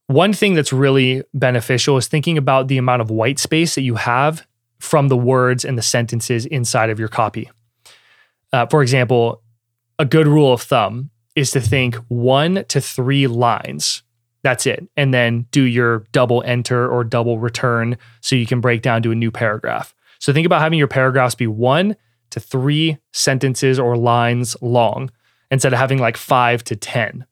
One 0.08 0.34
thing 0.34 0.56
that's 0.56 0.74
really 0.74 1.24
beneficial 1.34 1.98
is 1.98 2.08
thinking 2.08 2.38
about 2.38 2.68
the 2.68 2.78
amount 2.78 3.02
of 3.02 3.10
white 3.10 3.40
space 3.40 3.76
that 3.76 3.82
you 3.82 3.96
have 3.96 4.46
from 4.80 5.08
the 5.08 5.18
words 5.18 5.64
and 5.64 5.78
the 5.78 5.82
sentences 5.82 6.46
inside 6.46 6.90
of 6.90 7.00
your 7.00 7.08
copy. 7.08 7.50
Uh, 8.52 8.66
for 8.66 8.82
example, 8.82 9.41
a 10.02 10.06
good 10.06 10.28
rule 10.28 10.52
of 10.52 10.62
thumb 10.62 11.12
is 11.36 11.52
to 11.52 11.62
think 11.62 11.96
one 12.10 12.66
to 12.68 12.82
three 12.82 13.28
lines 13.28 14.04
that's 14.44 14.66
it. 14.66 14.88
And 14.98 15.14
then 15.14 15.46
do 15.52 15.64
your 15.64 16.06
double 16.12 16.44
enter 16.44 16.90
or 16.90 17.04
double 17.04 17.40
return 17.40 17.98
so 18.22 18.36
you 18.36 18.46
can 18.46 18.62
break 18.62 18.82
down 18.82 19.04
to 19.04 19.12
a 19.12 19.16
new 19.16 19.32
paragraph. 19.32 19.94
So 20.20 20.34
think 20.34 20.46
about 20.46 20.62
having 20.62 20.80
your 20.80 20.88
paragraphs 20.88 21.36
be 21.36 21.48
one 21.48 21.96
to 22.32 22.40
three 22.40 22.98
sentences 23.14 23.80
or 23.80 23.98
lines 23.98 24.56
long 24.62 25.12
instead 25.50 25.74
of 25.74 25.80
having 25.80 26.00
like 26.00 26.18
five 26.18 26.64
to 26.66 26.76
10. 26.76 27.26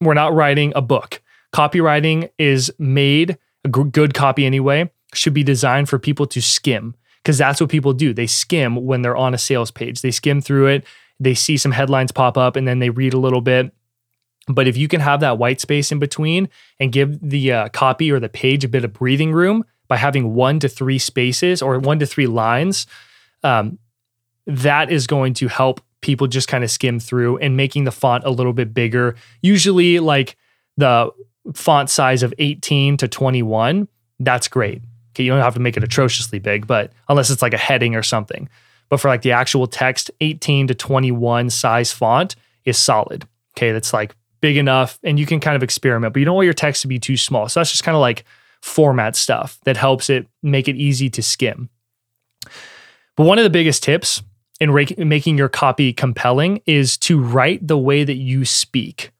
We're 0.00 0.14
not 0.14 0.34
writing 0.34 0.72
a 0.74 0.82
book. 0.82 1.22
Copywriting 1.54 2.30
is 2.38 2.72
made, 2.78 3.38
a 3.64 3.68
good 3.68 4.14
copy 4.14 4.46
anyway, 4.46 4.90
should 5.14 5.34
be 5.34 5.42
designed 5.42 5.88
for 5.88 5.98
people 5.98 6.26
to 6.26 6.40
skim 6.40 6.94
because 7.22 7.38
that's 7.38 7.60
what 7.60 7.70
people 7.70 7.92
do. 7.92 8.14
They 8.14 8.26
skim 8.26 8.76
when 8.76 9.02
they're 9.02 9.16
on 9.16 9.34
a 9.34 9.38
sales 9.38 9.70
page, 9.70 10.00
they 10.00 10.10
skim 10.10 10.40
through 10.40 10.68
it, 10.68 10.84
they 11.22 11.34
see 11.34 11.56
some 11.56 11.72
headlines 11.72 12.12
pop 12.12 12.36
up, 12.36 12.56
and 12.56 12.66
then 12.66 12.78
they 12.78 12.90
read 12.90 13.14
a 13.14 13.18
little 13.18 13.40
bit 13.40 13.72
but 14.48 14.66
if 14.66 14.76
you 14.76 14.88
can 14.88 15.00
have 15.00 15.20
that 15.20 15.38
white 15.38 15.60
space 15.60 15.92
in 15.92 15.98
between 15.98 16.48
and 16.80 16.92
give 16.92 17.18
the 17.20 17.52
uh, 17.52 17.68
copy 17.68 18.10
or 18.10 18.18
the 18.18 18.28
page 18.28 18.64
a 18.64 18.68
bit 18.68 18.84
of 18.84 18.92
breathing 18.92 19.32
room 19.32 19.64
by 19.88 19.96
having 19.96 20.34
one 20.34 20.58
to 20.60 20.68
three 20.68 20.98
spaces 20.98 21.62
or 21.62 21.78
one 21.78 21.98
to 22.00 22.06
three 22.06 22.26
lines, 22.26 22.86
um, 23.44 23.78
that 24.46 24.90
is 24.90 25.06
going 25.06 25.34
to 25.34 25.48
help 25.48 25.80
people 26.00 26.26
just 26.26 26.48
kind 26.48 26.64
of 26.64 26.70
skim 26.70 26.98
through 26.98 27.38
and 27.38 27.56
making 27.56 27.84
the 27.84 27.92
font 27.92 28.24
a 28.24 28.30
little 28.30 28.52
bit 28.52 28.74
bigger. 28.74 29.14
Usually, 29.42 30.00
like 30.00 30.36
the 30.76 31.10
font 31.54 31.90
size 31.90 32.24
of 32.24 32.34
18 32.38 32.96
to 32.96 33.06
21, 33.06 33.86
that's 34.18 34.48
great. 34.48 34.82
Okay, 35.10 35.22
you 35.22 35.30
don't 35.30 35.40
have 35.40 35.54
to 35.54 35.60
make 35.60 35.76
it 35.76 35.84
atrociously 35.84 36.40
big, 36.40 36.66
but 36.66 36.92
unless 37.08 37.30
it's 37.30 37.42
like 37.42 37.54
a 37.54 37.58
heading 37.58 37.94
or 37.94 38.02
something. 38.02 38.48
But 38.92 39.00
for 39.00 39.08
like 39.08 39.22
the 39.22 39.32
actual 39.32 39.66
text, 39.66 40.10
18 40.20 40.66
to 40.66 40.74
21 40.74 41.48
size 41.48 41.90
font 41.90 42.36
is 42.66 42.76
solid. 42.76 43.26
Okay, 43.56 43.72
that's 43.72 43.94
like 43.94 44.14
big 44.42 44.58
enough 44.58 44.98
and 45.02 45.18
you 45.18 45.24
can 45.24 45.40
kind 45.40 45.56
of 45.56 45.62
experiment, 45.62 46.12
but 46.12 46.18
you 46.20 46.26
don't 46.26 46.34
want 46.34 46.44
your 46.44 46.52
text 46.52 46.82
to 46.82 46.88
be 46.88 46.98
too 46.98 47.16
small. 47.16 47.48
So 47.48 47.58
that's 47.58 47.70
just 47.70 47.84
kind 47.84 47.96
of 47.96 48.02
like 48.02 48.26
format 48.60 49.16
stuff 49.16 49.58
that 49.64 49.78
helps 49.78 50.10
it 50.10 50.26
make 50.42 50.68
it 50.68 50.76
easy 50.76 51.08
to 51.08 51.22
skim. 51.22 51.70
But 53.16 53.24
one 53.24 53.38
of 53.38 53.44
the 53.44 53.50
biggest 53.50 53.82
tips 53.82 54.22
in 54.60 54.70
ra- 54.70 54.84
making 54.98 55.38
your 55.38 55.48
copy 55.48 55.94
compelling 55.94 56.60
is 56.66 56.98
to 56.98 57.18
write 57.18 57.66
the 57.66 57.78
way 57.78 58.04
that 58.04 58.16
you 58.16 58.44
speak. 58.44 59.10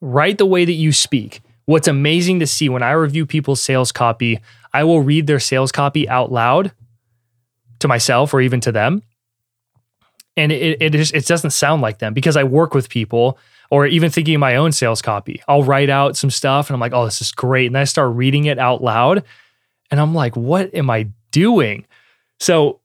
Write 0.00 0.38
the 0.38 0.46
way 0.46 0.64
that 0.64 0.70
you 0.70 0.92
speak. 0.92 1.40
What's 1.64 1.88
amazing 1.88 2.38
to 2.38 2.46
see 2.46 2.68
when 2.68 2.84
I 2.84 2.92
review 2.92 3.26
people's 3.26 3.60
sales 3.60 3.90
copy, 3.90 4.38
I 4.72 4.84
will 4.84 5.00
read 5.00 5.26
their 5.26 5.40
sales 5.40 5.72
copy 5.72 6.08
out 6.08 6.30
loud 6.30 6.70
to 7.80 7.88
myself 7.88 8.34
or 8.34 8.40
even 8.40 8.60
to 8.60 8.72
them. 8.72 9.02
And 10.36 10.52
it, 10.52 10.80
it, 10.80 10.92
just, 10.92 11.14
it 11.14 11.26
doesn't 11.26 11.50
sound 11.50 11.82
like 11.82 11.98
them 11.98 12.14
because 12.14 12.36
I 12.36 12.44
work 12.44 12.72
with 12.72 12.88
people 12.88 13.38
or 13.70 13.86
even 13.86 14.10
thinking 14.10 14.36
of 14.36 14.40
my 14.40 14.56
own 14.56 14.72
sales 14.72 15.02
copy. 15.02 15.42
I'll 15.48 15.64
write 15.64 15.90
out 15.90 16.16
some 16.16 16.30
stuff 16.30 16.68
and 16.68 16.74
I'm 16.74 16.80
like, 16.80 16.92
oh, 16.92 17.04
this 17.04 17.20
is 17.20 17.32
great. 17.32 17.66
And 17.66 17.76
I 17.76 17.84
start 17.84 18.14
reading 18.14 18.44
it 18.44 18.58
out 18.58 18.82
loud 18.82 19.24
and 19.90 20.00
I'm 20.00 20.14
like, 20.14 20.36
what 20.36 20.72
am 20.74 20.90
I 20.90 21.08
doing? 21.32 21.86
So 22.40 22.80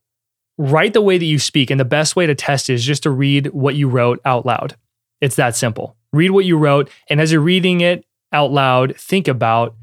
write 0.58 0.93
the 0.93 1.01
way 1.01 1.17
that 1.17 1.25
you 1.25 1.39
speak. 1.39 1.69
And 1.69 1.79
the 1.79 1.86
best 1.86 2.15
way 2.15 2.25
to 2.25 2.36
test 2.36 2.69
is 2.69 2.84
just 2.84 3.03
to 3.03 3.12
read 3.12 3.47
what 3.47 3.75
you 3.75 3.88
wrote 3.88 4.19
out 4.25 4.45
loud. 4.45 4.75
It's 5.21 5.36
that 5.36 5.56
simple. 5.56 5.95
Read 6.12 6.32
what 6.32 6.45
you 6.45 6.58
wrote. 6.58 6.89
And 7.10 7.21
as 7.21 7.32
you're 7.32 7.41
reading 7.41 7.82
it 7.82 8.06
out 8.32 8.51
loud, 8.51 8.95
think 8.97 9.27
about 9.27 9.75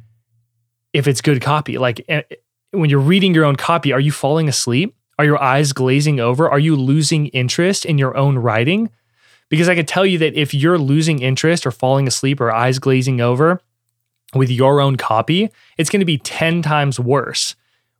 if 0.92 1.06
it's 1.06 1.20
good 1.20 1.40
copy. 1.40 1.78
Like 1.78 2.04
eh, 2.08 2.22
when 2.72 2.90
you're 2.90 3.00
reading 3.00 3.34
your 3.34 3.44
own 3.44 3.56
copy, 3.56 3.92
are 3.92 4.00
you 4.00 4.12
falling 4.12 4.48
asleep? 4.48 4.94
Are 5.20 5.24
your 5.26 5.42
eyes 5.42 5.74
glazing 5.74 6.18
over? 6.18 6.48
Are 6.48 6.58
you 6.58 6.74
losing 6.74 7.26
interest 7.26 7.84
in 7.84 7.98
your 7.98 8.16
own 8.16 8.38
writing? 8.38 8.88
Because 9.50 9.68
I 9.68 9.74
can 9.74 9.84
tell 9.84 10.06
you 10.06 10.16
that 10.16 10.32
if 10.32 10.54
you're 10.54 10.78
losing 10.78 11.18
interest 11.18 11.66
or 11.66 11.70
falling 11.70 12.08
asleep 12.08 12.40
or 12.40 12.50
eyes 12.50 12.78
glazing 12.78 13.20
over 13.20 13.60
with 14.34 14.48
your 14.48 14.80
own 14.80 14.96
copy, 14.96 15.50
it's 15.76 15.90
going 15.90 16.00
to 16.00 16.06
be 16.06 16.16
10 16.16 16.62
times 16.62 16.98
worse 16.98 17.54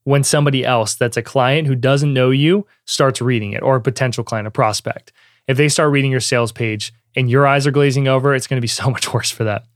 when 0.05 0.25
somebody 0.25 0.65
else 0.65 0.95
that's 0.95 1.19
a 1.19 1.23
client 1.23 1.69
who 1.69 1.75
doesn't 1.75 2.15
know 2.15 2.31
you 2.31 2.67
starts 2.87 3.21
reading 3.21 3.53
it 3.53 3.63
or 3.63 3.77
a 3.77 3.83
potential 3.83 4.25
client, 4.25 4.49
a 4.49 4.51
prospect. 4.51 5.13
If 5.47 5.59
they 5.59 5.69
start 5.69 5.93
reading 5.93 6.11
your 6.11 6.21
sales 6.21 6.53
page 6.53 6.91
and 7.15 7.31
your 7.31 7.47
eyes 7.47 7.67
are 7.67 7.71
glazing 7.71 8.09
over, 8.09 8.35
it's 8.35 8.47
going 8.47 8.57
to 8.57 8.65
be 8.65 8.67
so 8.83 8.89
much 8.89 9.13
worse 9.13 9.31
for 9.31 9.45
that. 9.45 9.67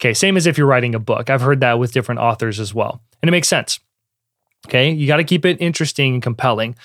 Okay, 0.00 0.14
same 0.14 0.38
as 0.38 0.46
if 0.46 0.56
you're 0.56 0.66
writing 0.66 0.94
a 0.94 0.98
book. 0.98 1.28
I've 1.28 1.42
heard 1.42 1.60
that 1.60 1.78
with 1.78 1.92
different 1.92 2.22
authors 2.22 2.58
as 2.58 2.72
well. 2.72 3.02
And 3.20 3.28
it 3.28 3.32
makes 3.32 3.48
sense. 3.48 3.78
Okay, 4.66 4.90
you 4.90 5.06
got 5.06 5.18
to 5.18 5.24
keep 5.24 5.44
it 5.44 5.60
interesting 5.60 6.14
and 6.14 6.22
compelling. 6.22 6.76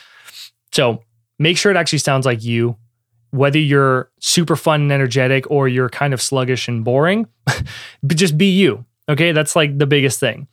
So 0.71 1.03
make 1.37 1.57
sure 1.57 1.71
it 1.71 1.77
actually 1.77 1.99
sounds 1.99 2.25
like 2.25 2.43
you, 2.43 2.75
whether 3.31 3.59
you're 3.59 4.11
super 4.19 4.55
fun 4.55 4.81
and 4.81 4.91
energetic 4.91 5.49
or 5.49 5.67
you're 5.67 5.89
kind 5.89 6.13
of 6.13 6.21
sluggish 6.21 6.67
and 6.67 6.83
boring, 6.83 7.27
but 8.03 8.17
just 8.17 8.37
be 8.37 8.51
you. 8.51 8.85
Okay, 9.07 9.31
that's 9.31 9.55
like 9.55 9.77
the 9.77 9.87
biggest 9.87 10.19
thing. 10.19 10.47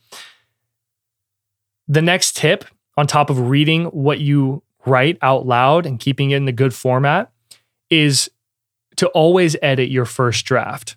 The 1.87 2.01
next 2.01 2.35
tip, 2.35 2.65
on 2.97 3.07
top 3.07 3.29
of 3.29 3.49
reading 3.49 3.85
what 3.85 4.19
you 4.19 4.63
write 4.85 5.17
out 5.21 5.45
loud 5.45 5.85
and 5.85 5.99
keeping 5.99 6.31
it 6.31 6.37
in 6.37 6.45
the 6.45 6.51
good 6.51 6.73
format, 6.73 7.31
is 7.89 8.29
to 8.97 9.07
always 9.09 9.55
edit 9.61 9.89
your 9.89 10.05
first 10.05 10.45
draft. 10.45 10.95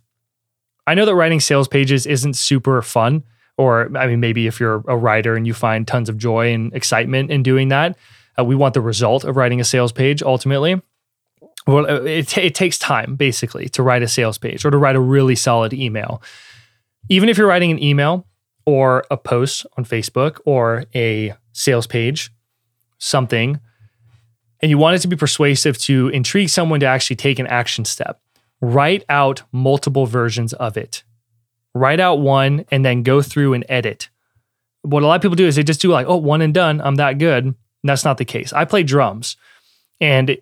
I 0.86 0.94
know 0.94 1.04
that 1.04 1.14
writing 1.14 1.40
sales 1.40 1.68
pages 1.68 2.06
isn't 2.06 2.34
super 2.34 2.80
fun, 2.82 3.24
or 3.60 3.94
I 3.94 4.06
mean, 4.06 4.20
maybe 4.20 4.46
if 4.46 4.58
you're 4.58 4.82
a 4.88 4.96
writer 4.96 5.36
and 5.36 5.46
you 5.46 5.52
find 5.52 5.86
tons 5.86 6.08
of 6.08 6.16
joy 6.16 6.50
and 6.54 6.72
excitement 6.72 7.30
in 7.30 7.42
doing 7.42 7.68
that, 7.68 7.94
uh, 8.38 8.44
we 8.44 8.56
want 8.56 8.72
the 8.72 8.80
result 8.80 9.22
of 9.22 9.36
writing 9.36 9.60
a 9.60 9.64
sales 9.64 9.92
page 9.92 10.22
ultimately. 10.22 10.80
Well, 11.66 11.84
uh, 11.84 12.00
it, 12.04 12.28
t- 12.28 12.40
it 12.40 12.54
takes 12.54 12.78
time 12.78 13.16
basically 13.16 13.68
to 13.68 13.82
write 13.82 14.02
a 14.02 14.08
sales 14.08 14.38
page 14.38 14.64
or 14.64 14.70
to 14.70 14.78
write 14.78 14.96
a 14.96 15.00
really 15.00 15.36
solid 15.36 15.74
email. 15.74 16.22
Even 17.10 17.28
if 17.28 17.36
you're 17.36 17.46
writing 17.46 17.70
an 17.70 17.82
email 17.82 18.26
or 18.64 19.04
a 19.10 19.18
post 19.18 19.66
on 19.76 19.84
Facebook 19.84 20.40
or 20.46 20.84
a 20.94 21.34
sales 21.52 21.86
page, 21.86 22.30
something, 22.96 23.60
and 24.62 24.70
you 24.70 24.78
want 24.78 24.96
it 24.96 25.00
to 25.00 25.08
be 25.08 25.16
persuasive 25.16 25.76
to 25.78 26.08
intrigue 26.08 26.48
someone 26.48 26.80
to 26.80 26.86
actually 26.86 27.16
take 27.16 27.38
an 27.38 27.46
action 27.46 27.84
step, 27.84 28.22
write 28.62 29.04
out 29.10 29.42
multiple 29.52 30.06
versions 30.06 30.54
of 30.54 30.78
it. 30.78 31.02
Write 31.74 32.00
out 32.00 32.20
one 32.20 32.64
and 32.70 32.84
then 32.84 33.02
go 33.02 33.22
through 33.22 33.54
and 33.54 33.64
edit. 33.68 34.08
What 34.82 35.02
a 35.02 35.06
lot 35.06 35.16
of 35.16 35.22
people 35.22 35.36
do 35.36 35.46
is 35.46 35.56
they 35.56 35.62
just 35.62 35.80
do 35.80 35.90
like, 35.90 36.06
oh, 36.08 36.16
one 36.16 36.42
and 36.42 36.54
done, 36.54 36.80
I'm 36.80 36.96
that 36.96 37.18
good. 37.18 37.44
And 37.44 37.54
that's 37.84 38.04
not 38.04 38.18
the 38.18 38.24
case. 38.24 38.52
I 38.52 38.64
play 38.64 38.82
drums. 38.82 39.36
And 40.00 40.38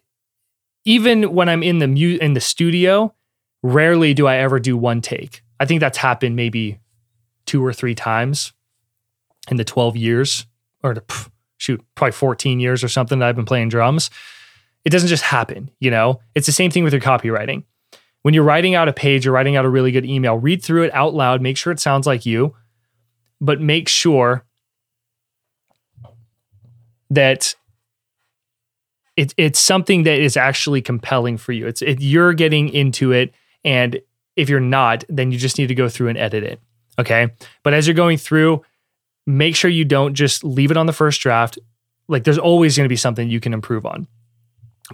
even 0.85 1.35
when 1.35 1.49
I'm 1.49 1.63
in 1.63 1.79
the 1.79 1.89
mu- 1.89 2.19
in 2.21 2.33
the 2.35 2.41
studio, 2.41 3.15
rarely 3.63 4.15
do 4.15 4.27
I 4.27 4.37
ever 4.37 4.59
do 4.59 4.77
one 4.77 5.01
take. 5.01 5.43
I 5.61 5.67
think 5.67 5.81
that's 5.81 5.99
happened 5.99 6.37
maybe 6.37 6.79
two 7.47 7.65
or 7.65 7.73
three 7.73 7.95
times 7.95 8.53
in 9.51 9.57
the 9.57 9.65
12 9.65 9.97
years 9.97 10.47
or 10.83 10.95
the, 10.95 11.01
pff, 11.01 11.31
shoot, 11.57 11.85
probably 11.95 12.13
14 12.13 12.61
years 12.61 12.85
or 12.85 12.89
something 12.89 13.19
that 13.19 13.29
I've 13.29 13.37
been 13.37 13.45
playing 13.45 13.69
drums. 13.69 14.11
It 14.85 14.91
doesn't 14.91 15.09
just 15.09 15.25
happen, 15.25 15.71
you 15.81 15.91
know? 15.91 16.21
It's 16.35 16.47
the 16.47 16.53
same 16.53 16.71
thing 16.71 16.85
with 16.85 16.93
your 16.93 17.03
copywriting. 17.03 17.65
When 18.23 18.35
you're 18.35 18.45
writing 18.45 18.75
out 18.75 18.89
a 18.89 18.93
page 18.93 19.27
or 19.27 19.33
writing 19.33 19.57
out 19.57 19.65
a 19.65 19.69
really 19.69 19.93
good 19.93 20.05
email, 20.05 20.37
read 20.37 20.63
through 20.63 20.85
it 20.85 20.95
out 20.95 21.15
loud, 21.15 21.41
make 21.41 21.57
sure 21.57 21.73
it 21.73 21.81
sounds 21.81 22.07
like 22.07 22.27
you, 22.27 22.55
but 23.41 23.61
make 23.61 23.89
sure 23.89 24.45
that 27.11 27.55
it, 29.17 29.35
it's 29.37 29.59
something 29.59 30.03
that 30.05 30.21
is 30.21 30.37
actually 30.37 30.83
compelling 30.83 31.37
for 31.37 31.53
you. 31.53 31.67
It's 31.67 31.83
it, 31.83 32.01
you're 32.01 32.35
getting 32.35 32.69
into 32.69 33.13
it, 33.13 33.33
and 33.65 34.01
if 34.37 34.49
you're 34.49 34.61
not, 34.61 35.05
then 35.09 35.33
you 35.33 35.39
just 35.39 35.59
need 35.59 35.69
to 35.69 35.75
go 35.75 35.89
through 35.89 36.09
and 36.09 36.19
edit 36.19 36.45
it. 36.45 36.61
Okay, 36.99 37.29
but 37.63 37.75
as 37.75 37.87
you're 37.87 37.95
going 37.95 38.19
through, 38.19 38.63
make 39.27 39.57
sure 39.57 39.71
you 39.71 39.85
don't 39.85 40.15
just 40.15 40.45
leave 40.45 40.71
it 40.71 40.77
on 40.77 40.87
the 40.87 40.93
first 40.93 41.21
draft. 41.21 41.59
Like 42.09 42.25
there's 42.25 42.39
always 42.39 42.77
going 42.77 42.85
to 42.85 42.89
be 42.89 42.97
something 42.97 43.29
you 43.29 43.41
can 43.41 43.53
improve 43.53 43.87
on. 43.87 44.07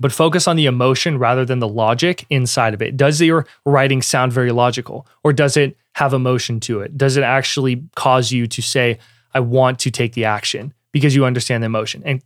But 0.01 0.13
focus 0.13 0.49
on 0.49 0.57
the 0.57 0.67
emotion 0.67 1.19
rather 1.19 1.45
than 1.45 1.61
the 1.61 1.69
logic 1.69 2.27
inside 2.29 2.75
of 2.75 2.83
it. 2.83 2.97
Does 2.97 3.21
your 3.21 3.47
writing 3.65 4.03
sound 4.03 4.33
very 4.33 4.51
logical 4.51 5.07
or 5.23 5.33
does 5.33 5.57
it 5.57 5.77
have 5.93 6.13
emotion 6.13 6.59
to 6.61 6.81
it? 6.81 6.99
Does 6.99 7.17
it 7.17 7.23
actually 7.23 7.85
cause 7.95 8.33
you 8.33 8.47
to 8.49 8.61
say, 8.61 8.99
I 9.35 9.41
want 9.41 9.79
to 9.81 9.91
take 9.91 10.15
the 10.15 10.25
action 10.25 10.75
because 10.93 11.15
you 11.15 11.25
understand 11.25 11.63
the 11.63 11.67
emotion? 11.67 12.03
And, 12.05 12.23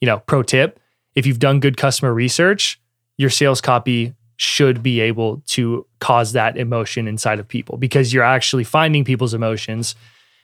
you 0.00 0.06
know, 0.06 0.20
pro 0.20 0.42
tip 0.42 0.80
if 1.14 1.26
you've 1.26 1.38
done 1.38 1.60
good 1.60 1.76
customer 1.76 2.14
research, 2.14 2.80
your 3.18 3.30
sales 3.30 3.60
copy 3.60 4.14
should 4.36 4.82
be 4.82 5.00
able 5.00 5.42
to 5.46 5.86
cause 5.98 6.32
that 6.32 6.56
emotion 6.56 7.06
inside 7.06 7.38
of 7.38 7.46
people 7.46 7.76
because 7.76 8.12
you're 8.12 8.24
actually 8.24 8.64
finding 8.64 9.04
people's 9.04 9.34
emotions 9.34 9.94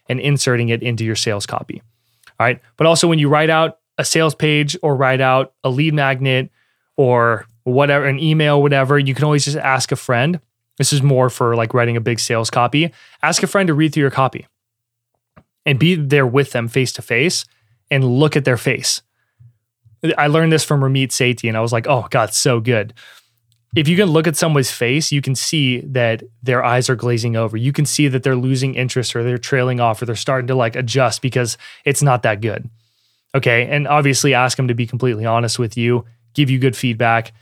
and 0.08 0.20
inserting 0.20 0.68
it 0.68 0.82
into 0.82 1.04
your 1.04 1.16
sales 1.16 1.46
copy. 1.46 1.80
All 2.38 2.46
right. 2.46 2.60
But 2.76 2.86
also, 2.86 3.08
when 3.08 3.18
you 3.18 3.28
write 3.28 3.48
out 3.48 3.78
a 3.96 4.04
sales 4.04 4.34
page 4.34 4.76
or 4.82 4.94
write 4.94 5.22
out 5.22 5.54
a 5.64 5.70
lead 5.70 5.94
magnet 5.94 6.50
or 6.96 7.46
whatever, 7.64 8.06
an 8.06 8.18
email, 8.18 8.62
whatever, 8.62 8.98
you 8.98 9.14
can 9.14 9.24
always 9.24 9.44
just 9.44 9.56
ask 9.56 9.92
a 9.92 9.96
friend. 9.96 10.40
This 10.78 10.92
is 10.92 11.02
more 11.02 11.30
for 11.30 11.56
like 11.56 11.74
writing 11.74 11.96
a 11.96 12.00
big 12.00 12.20
sales 12.20 12.50
copy. 12.50 12.92
Ask 13.22 13.42
a 13.42 13.46
friend 13.46 13.66
to 13.66 13.74
read 13.74 13.92
through 13.92 14.02
your 14.02 14.10
copy 14.10 14.46
and 15.64 15.78
be 15.78 15.94
there 15.94 16.26
with 16.26 16.52
them 16.52 16.68
face 16.68 16.92
to 16.92 17.02
face 17.02 17.44
and 17.90 18.04
look 18.04 18.36
at 18.36 18.44
their 18.44 18.56
face. 18.56 19.02
I 20.16 20.28
learned 20.28 20.52
this 20.52 20.64
from 20.64 20.80
Ramit 20.80 21.08
Sethi 21.08 21.48
and 21.48 21.56
I 21.56 21.60
was 21.60 21.72
like, 21.72 21.86
oh 21.88 22.06
God, 22.10 22.32
so 22.32 22.60
good. 22.60 22.94
If 23.74 23.88
you 23.88 23.96
can 23.96 24.08
look 24.08 24.26
at 24.26 24.36
someone's 24.36 24.70
face, 24.70 25.10
you 25.10 25.20
can 25.20 25.34
see 25.34 25.80
that 25.80 26.22
their 26.42 26.64
eyes 26.64 26.88
are 26.88 26.96
glazing 26.96 27.36
over. 27.36 27.56
You 27.56 27.72
can 27.72 27.84
see 27.84 28.08
that 28.08 28.22
they're 28.22 28.36
losing 28.36 28.74
interest 28.74 29.16
or 29.16 29.22
they're 29.22 29.38
trailing 29.38 29.80
off 29.80 30.00
or 30.00 30.06
they're 30.06 30.14
starting 30.14 30.46
to 30.46 30.54
like 30.54 30.76
adjust 30.76 31.20
because 31.20 31.58
it's 31.84 32.02
not 32.02 32.22
that 32.22 32.40
good. 32.40 32.70
Okay. 33.34 33.66
And 33.66 33.88
obviously 33.88 34.34
ask 34.34 34.56
them 34.56 34.68
to 34.68 34.74
be 34.74 34.86
completely 34.86 35.26
honest 35.26 35.58
with 35.58 35.76
you 35.76 36.04
give 36.36 36.50
you 36.50 36.58
good 36.60 36.76
feedback. 36.76 37.32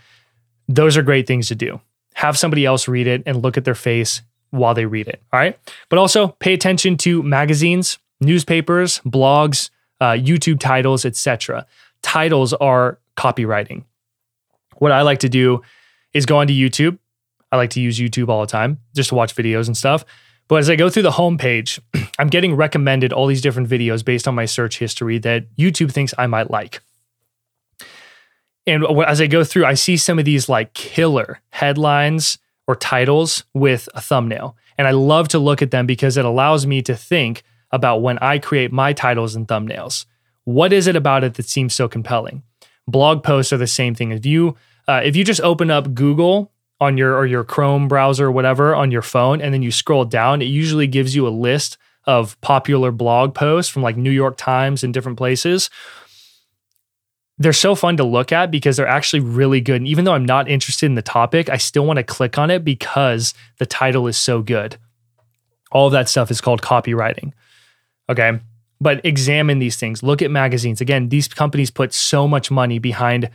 Those 0.69 0.97
are 0.97 1.03
great 1.03 1.27
things 1.27 1.49
to 1.49 1.55
do. 1.55 1.81
Have 2.15 2.39
somebody 2.39 2.65
else 2.65 2.89
read 2.89 3.07
it 3.07 3.23
and 3.27 3.43
look 3.43 3.59
at 3.59 3.65
their 3.65 3.75
face 3.75 4.23
while 4.51 4.73
they 4.73 4.87
read 4.87 5.09
it. 5.09 5.21
All 5.33 5.41
right. 5.41 5.59
But 5.91 5.99
also 5.99 6.29
pay 6.39 6.55
attention 6.55 6.97
to 6.99 7.23
magazines, 7.23 7.99
newspapers, 8.21 9.01
blogs, 9.01 9.69
uh, 10.01 10.13
YouTube 10.13 10.61
titles, 10.61 11.05
etc. 11.05 11.67
Titles 12.03 12.53
are 12.55 12.99
copywriting. 13.17 13.85
What 14.77 14.93
I 14.93 15.03
like 15.03 15.19
to 15.21 15.29
do 15.29 15.63
is 16.13 16.25
go 16.25 16.39
onto 16.39 16.55
YouTube. 16.55 16.99
I 17.51 17.57
like 17.57 17.71
to 17.71 17.81
use 17.81 17.99
YouTube 17.99 18.29
all 18.29 18.41
the 18.41 18.47
time 18.47 18.81
just 18.95 19.11
to 19.11 19.15
watch 19.15 19.35
videos 19.35 19.67
and 19.67 19.77
stuff. 19.77 20.05
But 20.47 20.57
as 20.57 20.71
I 20.71 20.77
go 20.77 20.91
through 20.91 21.05
the 21.05 21.11
homepage, 21.11 21.81
I'm 22.19 22.29
getting 22.29 22.55
recommended 22.55 23.13
all 23.13 23.27
these 23.27 23.41
different 23.41 23.69
videos 23.69 24.05
based 24.05 24.29
on 24.29 24.35
my 24.35 24.45
search 24.45 24.79
history 24.79 25.19
that 25.19 25.55
YouTube 25.57 25.91
thinks 25.91 26.15
I 26.17 26.27
might 26.27 26.51
like. 26.51 26.81
And 28.67 28.85
as 29.07 29.21
I 29.21 29.27
go 29.27 29.45
through, 29.45 29.67
I 29.67 29.75
see 29.75 29.97
some 29.97 30.19
of 30.19 30.25
these 30.25 30.49
like 30.49 30.73
killer 30.73 31.41
headlines 31.51 32.39
or 32.67 32.77
titles 32.77 33.45
with 33.53 33.89
a 33.95 34.01
thumbnail. 34.01 34.57
And 34.79 34.89
I 34.89 34.93
love 34.93 35.29
to 35.29 35.39
look 35.39 35.63
at 35.63 35.71
them 35.71 35.87
because 35.87 36.17
it 36.17 36.25
allows 36.25 36.67
me 36.67 36.83
to 36.83 36.97
think 36.97 37.43
about 37.71 38.03
when 38.03 38.19
I 38.19 38.39
create 38.39 38.73
my 38.73 38.93
titles 38.93 39.35
and 39.35 39.47
thumbnails. 39.47 40.07
What 40.45 40.73
is 40.73 40.87
it 40.87 40.97
about 40.97 41.25
it 41.25 41.35
that 41.35 41.49
seems 41.49 41.75
so 41.75 41.89
compelling? 41.89 42.43
Blog 42.87 43.23
posts 43.23 43.53
are 43.53 43.59
the 43.59 43.67
same 43.67 43.95
thing. 43.95 44.11
If 44.11 44.27
you 44.27 44.57
uh, 44.87 45.01
if 45.03 45.17
you 45.17 45.25
just 45.25 45.41
open 45.41 45.71
up 45.71 45.95
Google 45.95 46.53
on 46.81 46.99
your 46.99 47.17
or 47.17 47.25
your 47.27 47.45
Chrome 47.45 47.89
browser 47.89 48.27
or 48.27 48.33
whatever 48.33 48.75
on 48.75 48.91
your 48.91 49.03
phone 49.03 49.41
and 49.41 49.55
then 49.55 49.63
you 49.63 49.71
scroll 49.71 50.05
down, 50.05 50.43
it 50.43 50.47
usually 50.47 50.87
gives 50.87 51.15
you 51.15 51.27
a 51.27 51.31
list 51.31 51.79
of 52.07 52.39
popular 52.43 52.91
blog 52.93 53.35
posts 53.35 53.73
from 53.73 53.83
like 53.83 53.97
New 53.97 54.11
York 54.11 54.37
Times 54.37 54.85
and 54.85 54.93
different 54.93 55.17
places 55.17 55.71
they're 57.39 57.53
so 57.53 57.75
fun 57.75 57.97
to 57.97 58.05
look 58.05 58.33
at 58.33 58.51
because 58.51 58.77
they're 58.77 58.87
actually 58.87 59.21
really 59.21 59.61
good. 59.61 59.77
And 59.77 59.89
even 59.89 60.05
though 60.05 60.15
I'm 60.15 60.25
not 60.25 60.49
interested 60.49 60.87
in 60.87 60.95
the 60.95 61.03
topic, 61.03 61.49
I 61.49 61.57
still 61.57 61.85
want 61.85 61.97
to 61.97 62.05
click 62.05 62.39
on 62.39 62.51
it 62.51 62.65
because 62.65 63.35
the 63.59 63.67
title 63.67 64.07
is 64.07 64.17
so 64.17 64.41
good. 64.43 64.77
All 65.73 65.87
of 65.87 65.93
that 65.93 66.09
stuff 66.09 66.31
is 66.31 66.41
called 66.41 66.63
copywriting. 66.63 67.33
Okay. 68.09 68.39
But 68.81 69.05
examine 69.05 69.59
these 69.59 69.77
things. 69.77 70.03
Look 70.03 70.23
at 70.23 70.31
magazines. 70.31 70.81
Again, 70.81 71.09
these 71.09 71.27
companies 71.27 71.71
put 71.71 71.93
so 71.93 72.29
much 72.29 72.51
money 72.51 72.79
behind 72.79 73.31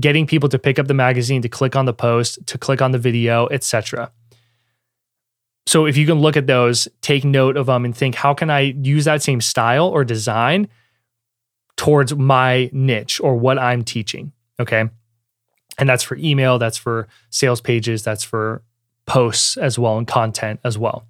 getting 0.00 0.26
people 0.26 0.48
to 0.48 0.58
pick 0.58 0.78
up 0.78 0.88
the 0.88 0.94
magazine, 0.94 1.42
to 1.42 1.48
click 1.48 1.76
on 1.76 1.84
the 1.84 1.92
post, 1.92 2.44
to 2.48 2.58
click 2.58 2.82
on 2.82 2.90
the 2.90 2.98
video, 2.98 3.46
etc. 3.48 4.10
So 5.66 5.86
if 5.86 5.96
you 5.96 6.06
can 6.06 6.20
look 6.20 6.36
at 6.36 6.46
those, 6.46 6.88
take 7.00 7.24
note 7.24 7.56
of 7.56 7.66
them 7.66 7.84
and 7.84 7.96
think, 7.96 8.16
how 8.16 8.34
can 8.34 8.50
I 8.50 8.60
use 8.60 9.04
that 9.04 9.22
same 9.22 9.40
style 9.40 9.88
or 9.88 10.04
design 10.04 10.68
towards 11.76 12.14
my 12.14 12.70
niche 12.72 13.20
or 13.20 13.36
what 13.36 13.58
I'm 13.58 13.84
teaching. 13.84 14.32
Okay. 14.60 14.88
And 15.78 15.88
that's 15.88 16.02
for 16.02 16.16
email, 16.16 16.58
that's 16.58 16.78
for 16.78 17.08
sales 17.30 17.60
pages, 17.60 18.02
that's 18.02 18.22
for 18.22 18.62
posts 19.06 19.56
as 19.56 19.78
well 19.78 19.98
and 19.98 20.06
content 20.06 20.60
as 20.64 20.78
well. 20.78 21.06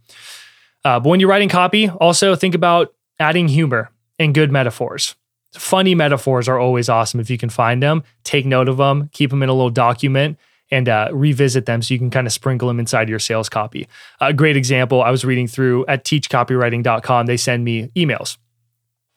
Uh, 0.85 1.01
but 1.01 1.09
when 1.09 1.21
you're 1.21 1.29
writing 1.29 1.49
copy, 1.49 1.89
also 1.89 2.35
think 2.35 2.55
about 2.55 2.95
adding 3.19 3.49
humor 3.49 3.91
and 4.19 4.35
good 4.35 4.51
metaphors. 4.51 5.15
Funny 5.55 5.95
metaphors 5.95 6.49
are 6.49 6.59
always 6.59 6.89
awesome 6.89 7.21
if 7.21 7.31
you 7.31 7.39
can 7.39 7.49
find 7.49 7.83
them. 7.83 8.03
Take 8.25 8.45
note 8.45 8.69
of 8.69 8.77
them, 8.77 9.09
keep 9.13 9.31
them 9.31 9.43
in 9.43 9.49
a 9.49 9.53
little 9.53 9.71
document, 9.71 10.39
and 10.71 10.89
uh, 10.89 11.09
revisit 11.13 11.67
them 11.67 11.83
so 11.83 11.95
you 11.95 11.99
can 11.99 12.11
kind 12.11 12.27
of 12.27 12.33
sprinkle 12.33 12.69
them 12.69 12.81
inside 12.81 13.09
your 13.09 13.19
sales 13.19 13.49
copy. 13.49 13.87
A 14.21 14.33
great 14.33 14.57
example 14.57 15.03
I 15.03 15.11
was 15.11 15.25
reading 15.25 15.47
through 15.47 15.87
at 15.87 16.05
teachcopywriting.com, 16.05 17.27
they 17.27 17.37
send 17.37 17.65
me 17.65 17.89
emails. 17.95 18.37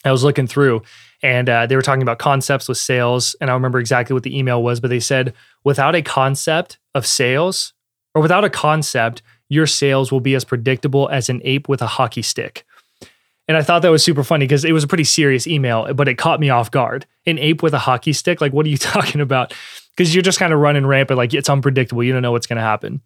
I 0.06 0.12
was 0.12 0.24
looking 0.24 0.48
through 0.48 0.84
and 1.24 1.50
uh, 1.50 1.66
they 1.66 1.76
were 1.76 1.82
talking 1.82 2.02
about 2.02 2.20
concepts 2.20 2.68
with 2.68 2.78
sales. 2.78 3.36
And 3.42 3.50
I 3.50 3.54
remember 3.54 3.80
exactly 3.80 4.14
what 4.14 4.24
the 4.24 4.38
email 4.38 4.62
was, 4.62 4.80
but 4.80 4.90
they 4.90 5.00
said, 5.00 5.34
without 5.64 5.96
a 5.96 6.02
concept 6.02 6.78
of 6.94 7.06
sales 7.06 7.74
or 8.14 8.22
without 8.22 8.44
a 8.44 8.50
concept, 8.50 9.22
your 9.50 9.68
sales 9.68 10.12
will 10.12 10.20
be 10.20 10.36
as 10.36 10.44
predictable 10.44 11.10
as 11.10 11.30
an 11.30 11.42
ape 11.44 11.68
with 11.68 11.82
a 11.82 11.88
hockey 11.88 12.22
stick. 12.22 12.66
And 13.48 13.56
I 13.56 13.62
thought 13.62 13.82
that 13.82 13.90
was 13.90 14.04
super 14.04 14.24
funny 14.24 14.46
because 14.46 14.66
it 14.66 14.74
was 14.74 14.84
a 14.84 14.88
pretty 14.88 15.06
serious 15.06 15.48
email, 15.48 15.94
but 15.94 16.08
it 16.08 16.16
caught 16.16 16.40
me 16.40 16.50
off 16.50 16.70
guard. 16.70 17.06
An 17.26 17.40
ape 17.40 17.64
with 17.64 17.74
a 17.74 17.80
hockey 17.80 18.12
stick? 18.12 18.42
Like, 18.42 18.52
what 18.52 18.66
are 18.66 18.70
you 18.70 18.78
talking 18.78 19.22
about? 19.22 19.54
Because 19.96 20.14
you're 20.14 20.22
just 20.22 20.38
kind 20.38 20.54
of 20.54 20.60
running 20.60 20.86
rampant, 20.86 21.18
like 21.18 21.34
it's 21.34 21.50
unpredictable. 21.50 22.04
You 22.04 22.14
don't 22.14 22.22
know 22.22 22.32
what's 22.32 22.46
going 22.46 22.58
to 22.58 22.64
happen. 22.64 23.02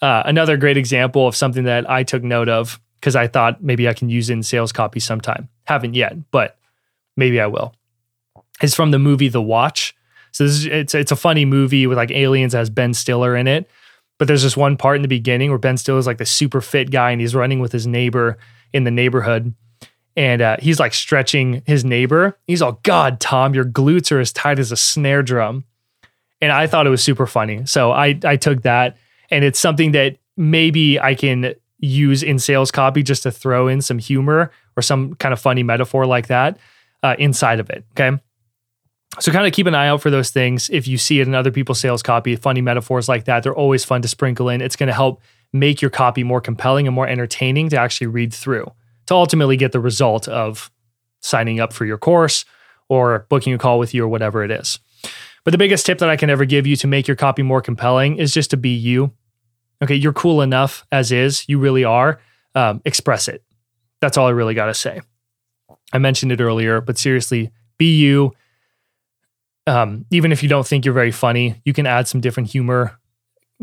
Uh, 0.00 0.22
another 0.24 0.56
great 0.56 0.76
example 0.76 1.26
of 1.26 1.36
something 1.36 1.64
that 1.64 1.90
I 1.90 2.04
took 2.04 2.22
note 2.22 2.48
of 2.48 2.80
because 3.00 3.16
I 3.16 3.26
thought 3.26 3.62
maybe 3.62 3.88
I 3.88 3.94
can 3.94 4.08
use 4.08 4.30
in 4.30 4.42
sales 4.42 4.72
copy 4.72 5.00
sometime. 5.00 5.48
Haven't 5.64 5.94
yet, 5.94 6.30
but 6.30 6.56
maybe 7.20 7.40
I 7.40 7.46
will. 7.46 7.72
It's 8.60 8.74
from 8.74 8.90
the 8.90 8.98
movie 8.98 9.28
The 9.28 9.40
Watch. 9.40 9.94
So 10.32 10.44
this 10.44 10.54
is 10.54 10.66
it's 10.66 10.94
it's 10.94 11.12
a 11.12 11.16
funny 11.16 11.44
movie 11.44 11.86
with 11.86 11.96
like 11.96 12.10
aliens 12.10 12.52
has 12.52 12.68
Ben 12.68 12.94
Stiller 12.94 13.36
in 13.36 13.46
it. 13.46 13.70
But 14.18 14.26
there's 14.26 14.42
this 14.42 14.56
one 14.56 14.76
part 14.76 14.96
in 14.96 15.02
the 15.02 15.08
beginning 15.08 15.50
where 15.50 15.58
Ben 15.58 15.76
Stiller 15.76 15.98
is 15.98 16.06
like 16.06 16.18
the 16.18 16.26
super 16.26 16.60
fit 16.60 16.90
guy 16.90 17.10
and 17.10 17.20
he's 17.20 17.34
running 17.34 17.60
with 17.60 17.72
his 17.72 17.86
neighbor 17.86 18.36
in 18.72 18.84
the 18.84 18.90
neighborhood 18.90 19.54
and 20.16 20.42
uh, 20.42 20.56
he's 20.60 20.80
like 20.80 20.92
stretching 20.92 21.62
his 21.66 21.84
neighbor. 21.84 22.38
He's 22.46 22.60
all, 22.60 22.80
God, 22.82 23.20
Tom, 23.20 23.54
your 23.54 23.64
glutes 23.64 24.12
are 24.12 24.20
as 24.20 24.32
tight 24.32 24.58
as 24.58 24.72
a 24.72 24.76
snare 24.76 25.22
drum. 25.22 25.64
And 26.42 26.52
I 26.52 26.66
thought 26.66 26.86
it 26.86 26.90
was 26.90 27.02
super 27.02 27.26
funny. 27.26 27.64
So 27.66 27.92
I, 27.92 28.18
I 28.24 28.36
took 28.36 28.62
that, 28.62 28.96
and 29.30 29.44
it's 29.44 29.58
something 29.58 29.92
that 29.92 30.16
maybe 30.36 30.98
I 30.98 31.14
can 31.14 31.54
use 31.78 32.22
in 32.22 32.38
sales 32.38 32.70
copy 32.70 33.02
just 33.02 33.22
to 33.22 33.30
throw 33.30 33.68
in 33.68 33.80
some 33.80 33.98
humor 33.98 34.50
or 34.76 34.82
some 34.82 35.14
kind 35.14 35.32
of 35.32 35.40
funny 35.40 35.62
metaphor 35.62 36.06
like 36.06 36.26
that 36.26 36.58
uh, 37.02 37.16
inside 37.18 37.60
of 37.60 37.70
it. 37.70 37.84
Okay. 37.92 38.18
So 39.18 39.32
kind 39.32 39.46
of 39.46 39.52
keep 39.52 39.66
an 39.66 39.74
eye 39.74 39.88
out 39.88 40.00
for 40.00 40.10
those 40.10 40.30
things. 40.30 40.70
If 40.70 40.86
you 40.86 40.96
see 40.96 41.20
it 41.20 41.26
in 41.26 41.34
other 41.34 41.50
people's 41.50 41.80
sales 41.80 42.02
copy, 42.02 42.36
funny 42.36 42.60
metaphors 42.60 43.08
like 43.08 43.24
that, 43.24 43.42
they're 43.42 43.54
always 43.54 43.84
fun 43.84 44.02
to 44.02 44.08
sprinkle 44.08 44.48
in. 44.48 44.60
It's 44.60 44.76
going 44.76 44.86
to 44.86 44.92
help 44.92 45.20
make 45.52 45.82
your 45.82 45.90
copy 45.90 46.22
more 46.22 46.40
compelling 46.40 46.86
and 46.86 46.94
more 46.94 47.08
entertaining 47.08 47.68
to 47.70 47.78
actually 47.78 48.06
read 48.06 48.32
through 48.32 48.70
to 49.06 49.14
ultimately 49.14 49.56
get 49.56 49.72
the 49.72 49.80
result 49.80 50.28
of 50.28 50.70
signing 51.20 51.58
up 51.58 51.72
for 51.72 51.84
your 51.84 51.98
course 51.98 52.44
or 52.88 53.26
booking 53.28 53.52
a 53.52 53.58
call 53.58 53.78
with 53.78 53.92
you 53.92 54.04
or 54.04 54.08
whatever 54.08 54.44
it 54.44 54.50
is. 54.50 54.78
But 55.44 55.50
the 55.50 55.58
biggest 55.58 55.86
tip 55.86 55.98
that 55.98 56.08
I 56.08 56.16
can 56.16 56.30
ever 56.30 56.44
give 56.44 56.66
you 56.66 56.76
to 56.76 56.86
make 56.86 57.08
your 57.08 57.16
copy 57.16 57.42
more 57.42 57.60
compelling 57.60 58.16
is 58.16 58.32
just 58.32 58.50
to 58.50 58.56
be 58.56 58.70
you. 58.70 59.12
Okay, 59.82 59.94
you're 59.94 60.12
cool 60.12 60.42
enough 60.42 60.86
as 60.92 61.10
is, 61.10 61.48
you 61.48 61.58
really 61.58 61.84
are. 61.84 62.20
Um, 62.54 62.82
express 62.84 63.26
it. 63.26 63.42
That's 64.00 64.16
all 64.16 64.26
I 64.26 64.30
really 64.30 64.54
got 64.54 64.66
to 64.66 64.74
say. 64.74 65.00
I 65.92 65.98
mentioned 65.98 66.32
it 66.32 66.40
earlier, 66.40 66.80
but 66.80 66.98
seriously, 66.98 67.50
be 67.78 67.96
you. 67.96 68.32
Um, 69.66 70.06
even 70.10 70.32
if 70.32 70.42
you 70.42 70.48
don't 70.48 70.66
think 70.66 70.84
you're 70.84 70.94
very 70.94 71.10
funny, 71.10 71.60
you 71.64 71.72
can 71.72 71.86
add 71.86 72.08
some 72.08 72.20
different 72.20 72.50
humor 72.50 72.98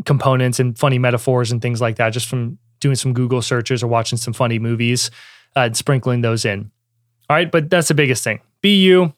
components 0.04 0.60
and 0.60 0.78
funny 0.78 0.98
metaphors 0.98 1.50
and 1.50 1.60
things 1.60 1.80
like 1.80 1.96
that 1.96 2.10
just 2.10 2.28
from 2.28 2.58
doing 2.80 2.94
some 2.94 3.12
Google 3.12 3.42
searches 3.42 3.82
or 3.82 3.88
watching 3.88 4.16
some 4.18 4.32
funny 4.32 4.58
movies 4.58 5.10
uh, 5.56 5.60
and 5.60 5.76
sprinkling 5.76 6.20
those 6.20 6.44
in. 6.44 6.70
All 7.28 7.36
right, 7.36 7.50
but 7.50 7.68
that's 7.68 7.88
the 7.88 7.94
biggest 7.94 8.24
thing. 8.24 8.40
Be 8.62 8.82
you 8.82 9.12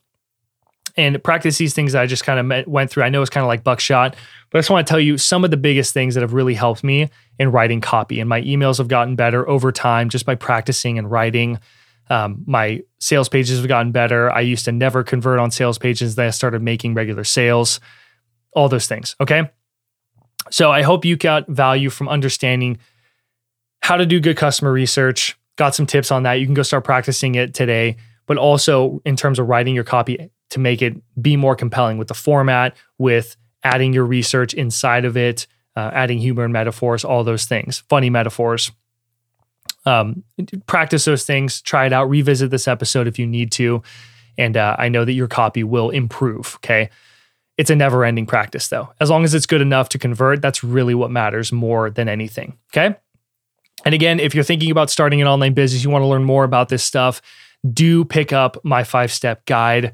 and 0.97 1.23
practice 1.23 1.59
these 1.59 1.75
things 1.75 1.95
I 1.95 2.07
just 2.07 2.25
kind 2.25 2.53
of 2.53 2.67
went 2.67 2.91
through. 2.91 3.05
I 3.05 3.09
know 3.09 3.21
it's 3.21 3.31
kind 3.31 3.45
of 3.45 3.49
like 3.49 3.63
buckshot, 3.63 4.17
but 4.51 4.59
I 4.59 4.61
just 4.61 4.71
want 4.71 4.87
to 4.87 4.91
tell 4.91 5.01
you 5.01 5.19
some 5.19 5.45
of 5.45 5.51
the 5.51 5.57
biggest 5.57 5.95
things 5.95 6.15
that 6.15 6.23
have 6.23 6.33
really 6.33 6.55
helped 6.55 6.83
me 6.83 7.09
in 7.39 7.53
writing 7.53 7.81
copy. 7.81 8.21
And 8.21 8.29
my 8.29 8.43
emails 8.43 8.79
have 8.79 8.89
gotten 8.89 9.17
better 9.17 9.49
over 9.49 9.71
time 9.71 10.09
just 10.09 10.27
by 10.27 10.35
practicing 10.35 10.99
and 10.99 11.11
writing. 11.11 11.59
Um, 12.11 12.43
my 12.47 12.83
sales 12.99 13.29
pages 13.29 13.59
have 13.59 13.69
gotten 13.69 13.93
better. 13.93 14.31
I 14.31 14.41
used 14.41 14.65
to 14.67 14.73
never 14.73 15.05
convert 15.05 15.39
on 15.39 15.51
sales 15.51 15.79
pages. 15.79 16.17
Then 16.17 16.27
I 16.27 16.31
started 16.31 16.61
making 16.61 16.95
regular 16.95 17.25
sales, 17.25 17.81
all 18.53 18.69
those 18.69 18.89
things. 18.89 19.17
Okay. 19.21 19.49
So 20.51 20.73
I 20.73 20.83
hope 20.83 21.05
you 21.05 21.17
got 21.17 21.49
value 21.49 21.89
from 21.89 22.09
understanding 22.09 22.79
how 23.83 23.97
to 23.97 24.05
do 24.05 24.21
good 24.21 24.37
customer 24.37 24.73
research, 24.73 25.39
got 25.57 25.75
some 25.75 25.87
tips 25.87 26.11
on 26.11 26.25
that. 26.25 26.35
You 26.35 26.47
can 26.47 26.55
go 26.55 26.63
start 26.63 26.85
practicing 26.85 27.37
it 27.37 27.55
today, 27.55 27.97
but 28.27 28.37
also 28.37 29.01
in 29.05 29.17
terms 29.17 29.39
of 29.39 29.49
writing 29.49 29.75
your 29.75 29.85
copy 29.85 30.31
to 30.51 30.59
make 30.59 30.83
it 30.83 30.95
be 31.21 31.37
more 31.37 31.55
compelling 31.55 31.97
with 31.97 32.09
the 32.09 32.15
format, 32.15 32.77
with 32.99 33.37
adding 33.63 33.93
your 33.93 34.05
research 34.05 34.53
inside 34.55 35.05
of 35.05 35.17
it, 35.17 35.47
uh, 35.77 35.91
adding 35.93 36.19
humor 36.19 36.45
and 36.45 36.53
metaphors, 36.53 37.05
all 37.05 37.23
those 37.23 37.47
things, 37.47 37.85
funny 37.89 38.11
metaphors. 38.11 38.73
Um, 39.87 40.25
practice 40.67 41.05
those 41.05 41.25
things, 41.25 41.63
try 41.63 41.87
it 41.87 41.93
out, 41.93 42.09
revisit 42.09 42.51
this 42.51 42.69
episode 42.69 43.09
if 43.09 43.19
you 43.19 43.27
need 43.27 43.51
to. 43.53 43.83
And 44.37 44.57
uh, 44.57 44.77
I 44.79 44.89
know 44.89 45.05
that 45.05 45.13
your 45.13 45.29
copy 45.29 45.65
will 45.65 45.91
improve. 45.91 46.57
Okay. 46.57 46.91
It's 47.57 47.71
a 47.71 47.77
never 47.77 48.05
ending 48.05 48.27
practice 48.27 48.69
though. 48.69 48.89
As 49.01 49.11
long 49.11 49.25
as 49.25 49.35
it's 49.35 49.47
good 49.47 49.61
enough 49.61 49.91
to 49.91 49.99
convert, 49.99 50.41
that's 50.41 50.65
really 50.65 50.95
what 50.95 51.11
matters 51.11 51.53
more 51.53 51.91
than 51.91 52.09
anything. 52.09 52.57
Okay. 52.73 52.97
And 53.85 53.95
again, 53.95 54.21
if 54.21 54.35
you're 54.35 54.45
thinking 54.45 54.71
about 54.71 54.91
starting 54.91 55.21
an 55.21 55.29
online 55.29 55.55
business, 55.55 55.85
you 55.85 55.91
want 55.91 56.03
to 56.03 56.07
learn 56.07 56.25
more 56.25 56.45
about 56.45 56.69
this 56.69 56.85
stuff, 56.85 57.23
do 57.73 58.05
pick 58.05 58.33
up 58.33 58.63
my 58.65 58.85
five 58.85 59.13
step 59.13 59.45
guide. 59.47 59.93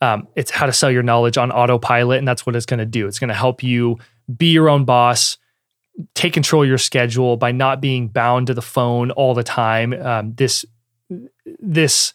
Um, 0.00 0.28
it's 0.36 0.50
how 0.50 0.66
to 0.66 0.72
sell 0.72 0.90
your 0.90 1.02
knowledge 1.02 1.38
on 1.38 1.50
autopilot. 1.50 2.18
And 2.18 2.28
that's 2.28 2.44
what 2.44 2.56
it's 2.56 2.66
going 2.66 2.78
to 2.78 2.86
do. 2.86 3.06
It's 3.06 3.18
going 3.18 3.28
to 3.28 3.34
help 3.34 3.62
you 3.62 3.98
be 4.34 4.52
your 4.52 4.68
own 4.68 4.84
boss, 4.84 5.38
take 6.14 6.32
control 6.32 6.62
of 6.62 6.68
your 6.68 6.78
schedule 6.78 7.36
by 7.36 7.52
not 7.52 7.80
being 7.80 8.08
bound 8.08 8.48
to 8.48 8.54
the 8.54 8.62
phone 8.62 9.10
all 9.12 9.34
the 9.34 9.44
time. 9.44 9.92
Um, 9.92 10.34
this, 10.34 10.64
this 11.60 12.12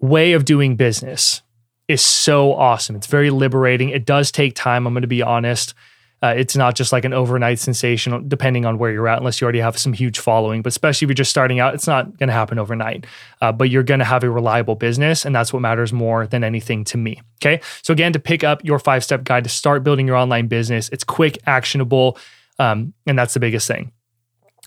way 0.00 0.32
of 0.32 0.44
doing 0.44 0.76
business 0.76 1.42
is 1.88 2.02
so 2.02 2.54
awesome. 2.54 2.96
It's 2.96 3.06
very 3.06 3.30
liberating. 3.30 3.90
It 3.90 4.04
does 4.04 4.30
take 4.30 4.54
time. 4.54 4.86
I'm 4.86 4.94
going 4.94 5.02
to 5.02 5.08
be 5.08 5.22
honest. 5.22 5.74
Uh, 6.22 6.34
it's 6.36 6.56
not 6.56 6.74
just 6.74 6.92
like 6.92 7.04
an 7.04 7.12
overnight 7.12 7.58
sensation, 7.58 8.26
depending 8.26 8.64
on 8.64 8.78
where 8.78 8.90
you're 8.90 9.06
at, 9.06 9.18
unless 9.18 9.40
you 9.40 9.44
already 9.44 9.60
have 9.60 9.76
some 9.76 9.92
huge 9.92 10.18
following. 10.18 10.62
But 10.62 10.68
especially 10.68 11.04
if 11.04 11.10
you're 11.10 11.14
just 11.14 11.30
starting 11.30 11.60
out, 11.60 11.74
it's 11.74 11.86
not 11.86 12.18
going 12.18 12.28
to 12.28 12.32
happen 12.32 12.58
overnight. 12.58 13.06
Uh, 13.42 13.52
but 13.52 13.68
you're 13.68 13.82
going 13.82 14.00
to 14.00 14.06
have 14.06 14.24
a 14.24 14.30
reliable 14.30 14.76
business, 14.76 15.26
and 15.26 15.34
that's 15.34 15.52
what 15.52 15.60
matters 15.60 15.92
more 15.92 16.26
than 16.26 16.42
anything 16.42 16.84
to 16.84 16.96
me. 16.96 17.20
Okay. 17.42 17.60
So, 17.82 17.92
again, 17.92 18.14
to 18.14 18.18
pick 18.18 18.42
up 18.42 18.64
your 18.64 18.78
five 18.78 19.04
step 19.04 19.24
guide 19.24 19.44
to 19.44 19.50
start 19.50 19.84
building 19.84 20.06
your 20.06 20.16
online 20.16 20.46
business, 20.46 20.88
it's 20.88 21.04
quick, 21.04 21.38
actionable, 21.46 22.16
um, 22.58 22.92
and 23.06 23.18
that's 23.18 23.34
the 23.34 23.40
biggest 23.40 23.68
thing. 23.68 23.92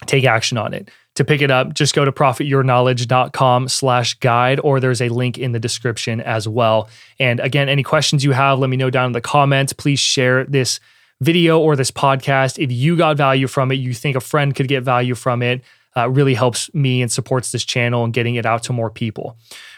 Take 0.06 0.26
action 0.26 0.58
on 0.58 0.74
it. 0.74 0.90
To 1.16 1.26
pick 1.26 1.42
it 1.42 1.52
up, 1.52 1.74
just 1.74 1.94
go 1.94 2.06
to 2.06 2.12
profityourknowledge.com 2.12 3.68
slash 3.68 4.14
guide, 4.16 4.62
or 4.64 4.80
there's 4.80 5.02
a 5.02 5.10
link 5.10 5.38
in 5.38 5.52
the 5.52 5.60
description 5.60 6.22
as 6.22 6.48
well. 6.48 6.88
And 7.20 7.42
again, 7.42 7.68
any 7.68 7.84
questions 7.84 8.24
you 8.24 8.32
have, 8.32 8.60
let 8.60 8.70
me 8.70 8.78
know 8.78 8.90
down 8.90 9.08
in 9.08 9.12
the 9.12 9.20
comments. 9.20 9.74
Please 9.74 10.00
share 10.00 10.46
this 10.46 10.80
video 11.20 11.60
or 11.60 11.76
this 11.76 11.92
podcast. 11.92 12.64
If 12.64 12.72
you 12.72 12.96
got 12.96 13.18
value 13.18 13.48
from 13.48 13.72
it, 13.72 13.76
you 13.76 13.94
think 13.94 14.16
a 14.16 14.22
friend 14.22 14.56
could 14.56 14.70
get 14.70 14.84
value 14.84 15.16
from 15.16 15.42
it, 15.42 15.62
uh, 15.98 16.10
really 16.10 16.36
helps 16.36 16.74
me 16.74 17.02
and 17.02 17.12
supports 17.12 17.52
this 17.52 17.66
channel 17.66 18.06
and 18.06 18.14
getting 18.14 18.36
it 18.36 18.46
out 18.46 18.64
to 18.64 18.74
more 18.74 18.90
people. 18.90 19.38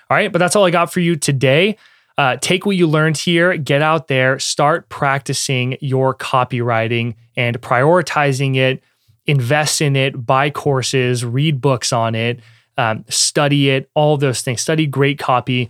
All 0.09 0.17
right, 0.17 0.31
but 0.31 0.39
that's 0.39 0.55
all 0.55 0.65
I 0.65 0.69
got 0.69 0.93
for 0.93 0.99
you 0.99 1.15
today. 1.15 1.77
Uh, 2.17 2.37
take 2.37 2.65
what 2.65 2.75
you 2.75 2.87
learned 2.87 3.17
here, 3.17 3.57
get 3.57 3.81
out 3.81 4.07
there, 4.07 4.37
start 4.39 4.89
practicing 4.89 5.77
your 5.81 6.13
copywriting 6.13 7.15
and 7.35 7.59
prioritizing 7.61 8.55
it, 8.55 8.83
invest 9.25 9.81
in 9.81 9.95
it, 9.95 10.25
buy 10.25 10.49
courses, 10.49 11.23
read 11.23 11.61
books 11.61 11.93
on 11.93 12.15
it, 12.15 12.39
um, 12.77 13.05
study 13.09 13.69
it, 13.69 13.89
all 13.95 14.17
those 14.17 14.41
things. 14.41 14.61
Study 14.61 14.85
great 14.85 15.19
copy. 15.19 15.69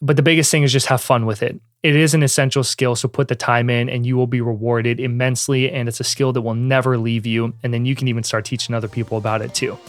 But 0.00 0.16
the 0.16 0.22
biggest 0.22 0.50
thing 0.50 0.62
is 0.62 0.72
just 0.72 0.86
have 0.86 1.00
fun 1.00 1.26
with 1.26 1.42
it. 1.42 1.60
It 1.82 1.96
is 1.96 2.14
an 2.14 2.22
essential 2.22 2.62
skill, 2.62 2.94
so 2.94 3.08
put 3.08 3.28
the 3.28 3.34
time 3.34 3.68
in 3.68 3.88
and 3.88 4.06
you 4.06 4.16
will 4.16 4.26
be 4.26 4.40
rewarded 4.40 5.00
immensely. 5.00 5.70
And 5.70 5.88
it's 5.88 6.00
a 6.00 6.04
skill 6.04 6.32
that 6.32 6.42
will 6.42 6.54
never 6.54 6.96
leave 6.96 7.26
you. 7.26 7.54
And 7.62 7.74
then 7.74 7.84
you 7.84 7.96
can 7.96 8.08
even 8.08 8.22
start 8.22 8.44
teaching 8.44 8.74
other 8.74 8.88
people 8.88 9.18
about 9.18 9.42
it 9.42 9.54
too. 9.54 9.72
All 9.72 9.80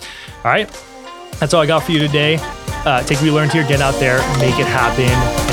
right. 0.46 0.68
That's 1.40 1.54
all 1.54 1.62
I 1.62 1.66
got 1.66 1.84
for 1.84 1.92
you 1.92 2.00
today. 2.00 2.38
Uh, 2.86 3.02
take 3.04 3.18
what 3.18 3.26
you 3.26 3.34
learned 3.34 3.52
here, 3.52 3.68
get 3.68 3.82
out 3.82 3.96
there, 3.96 4.18
make 4.40 4.60
it 4.60 4.68
happen. 4.68 5.53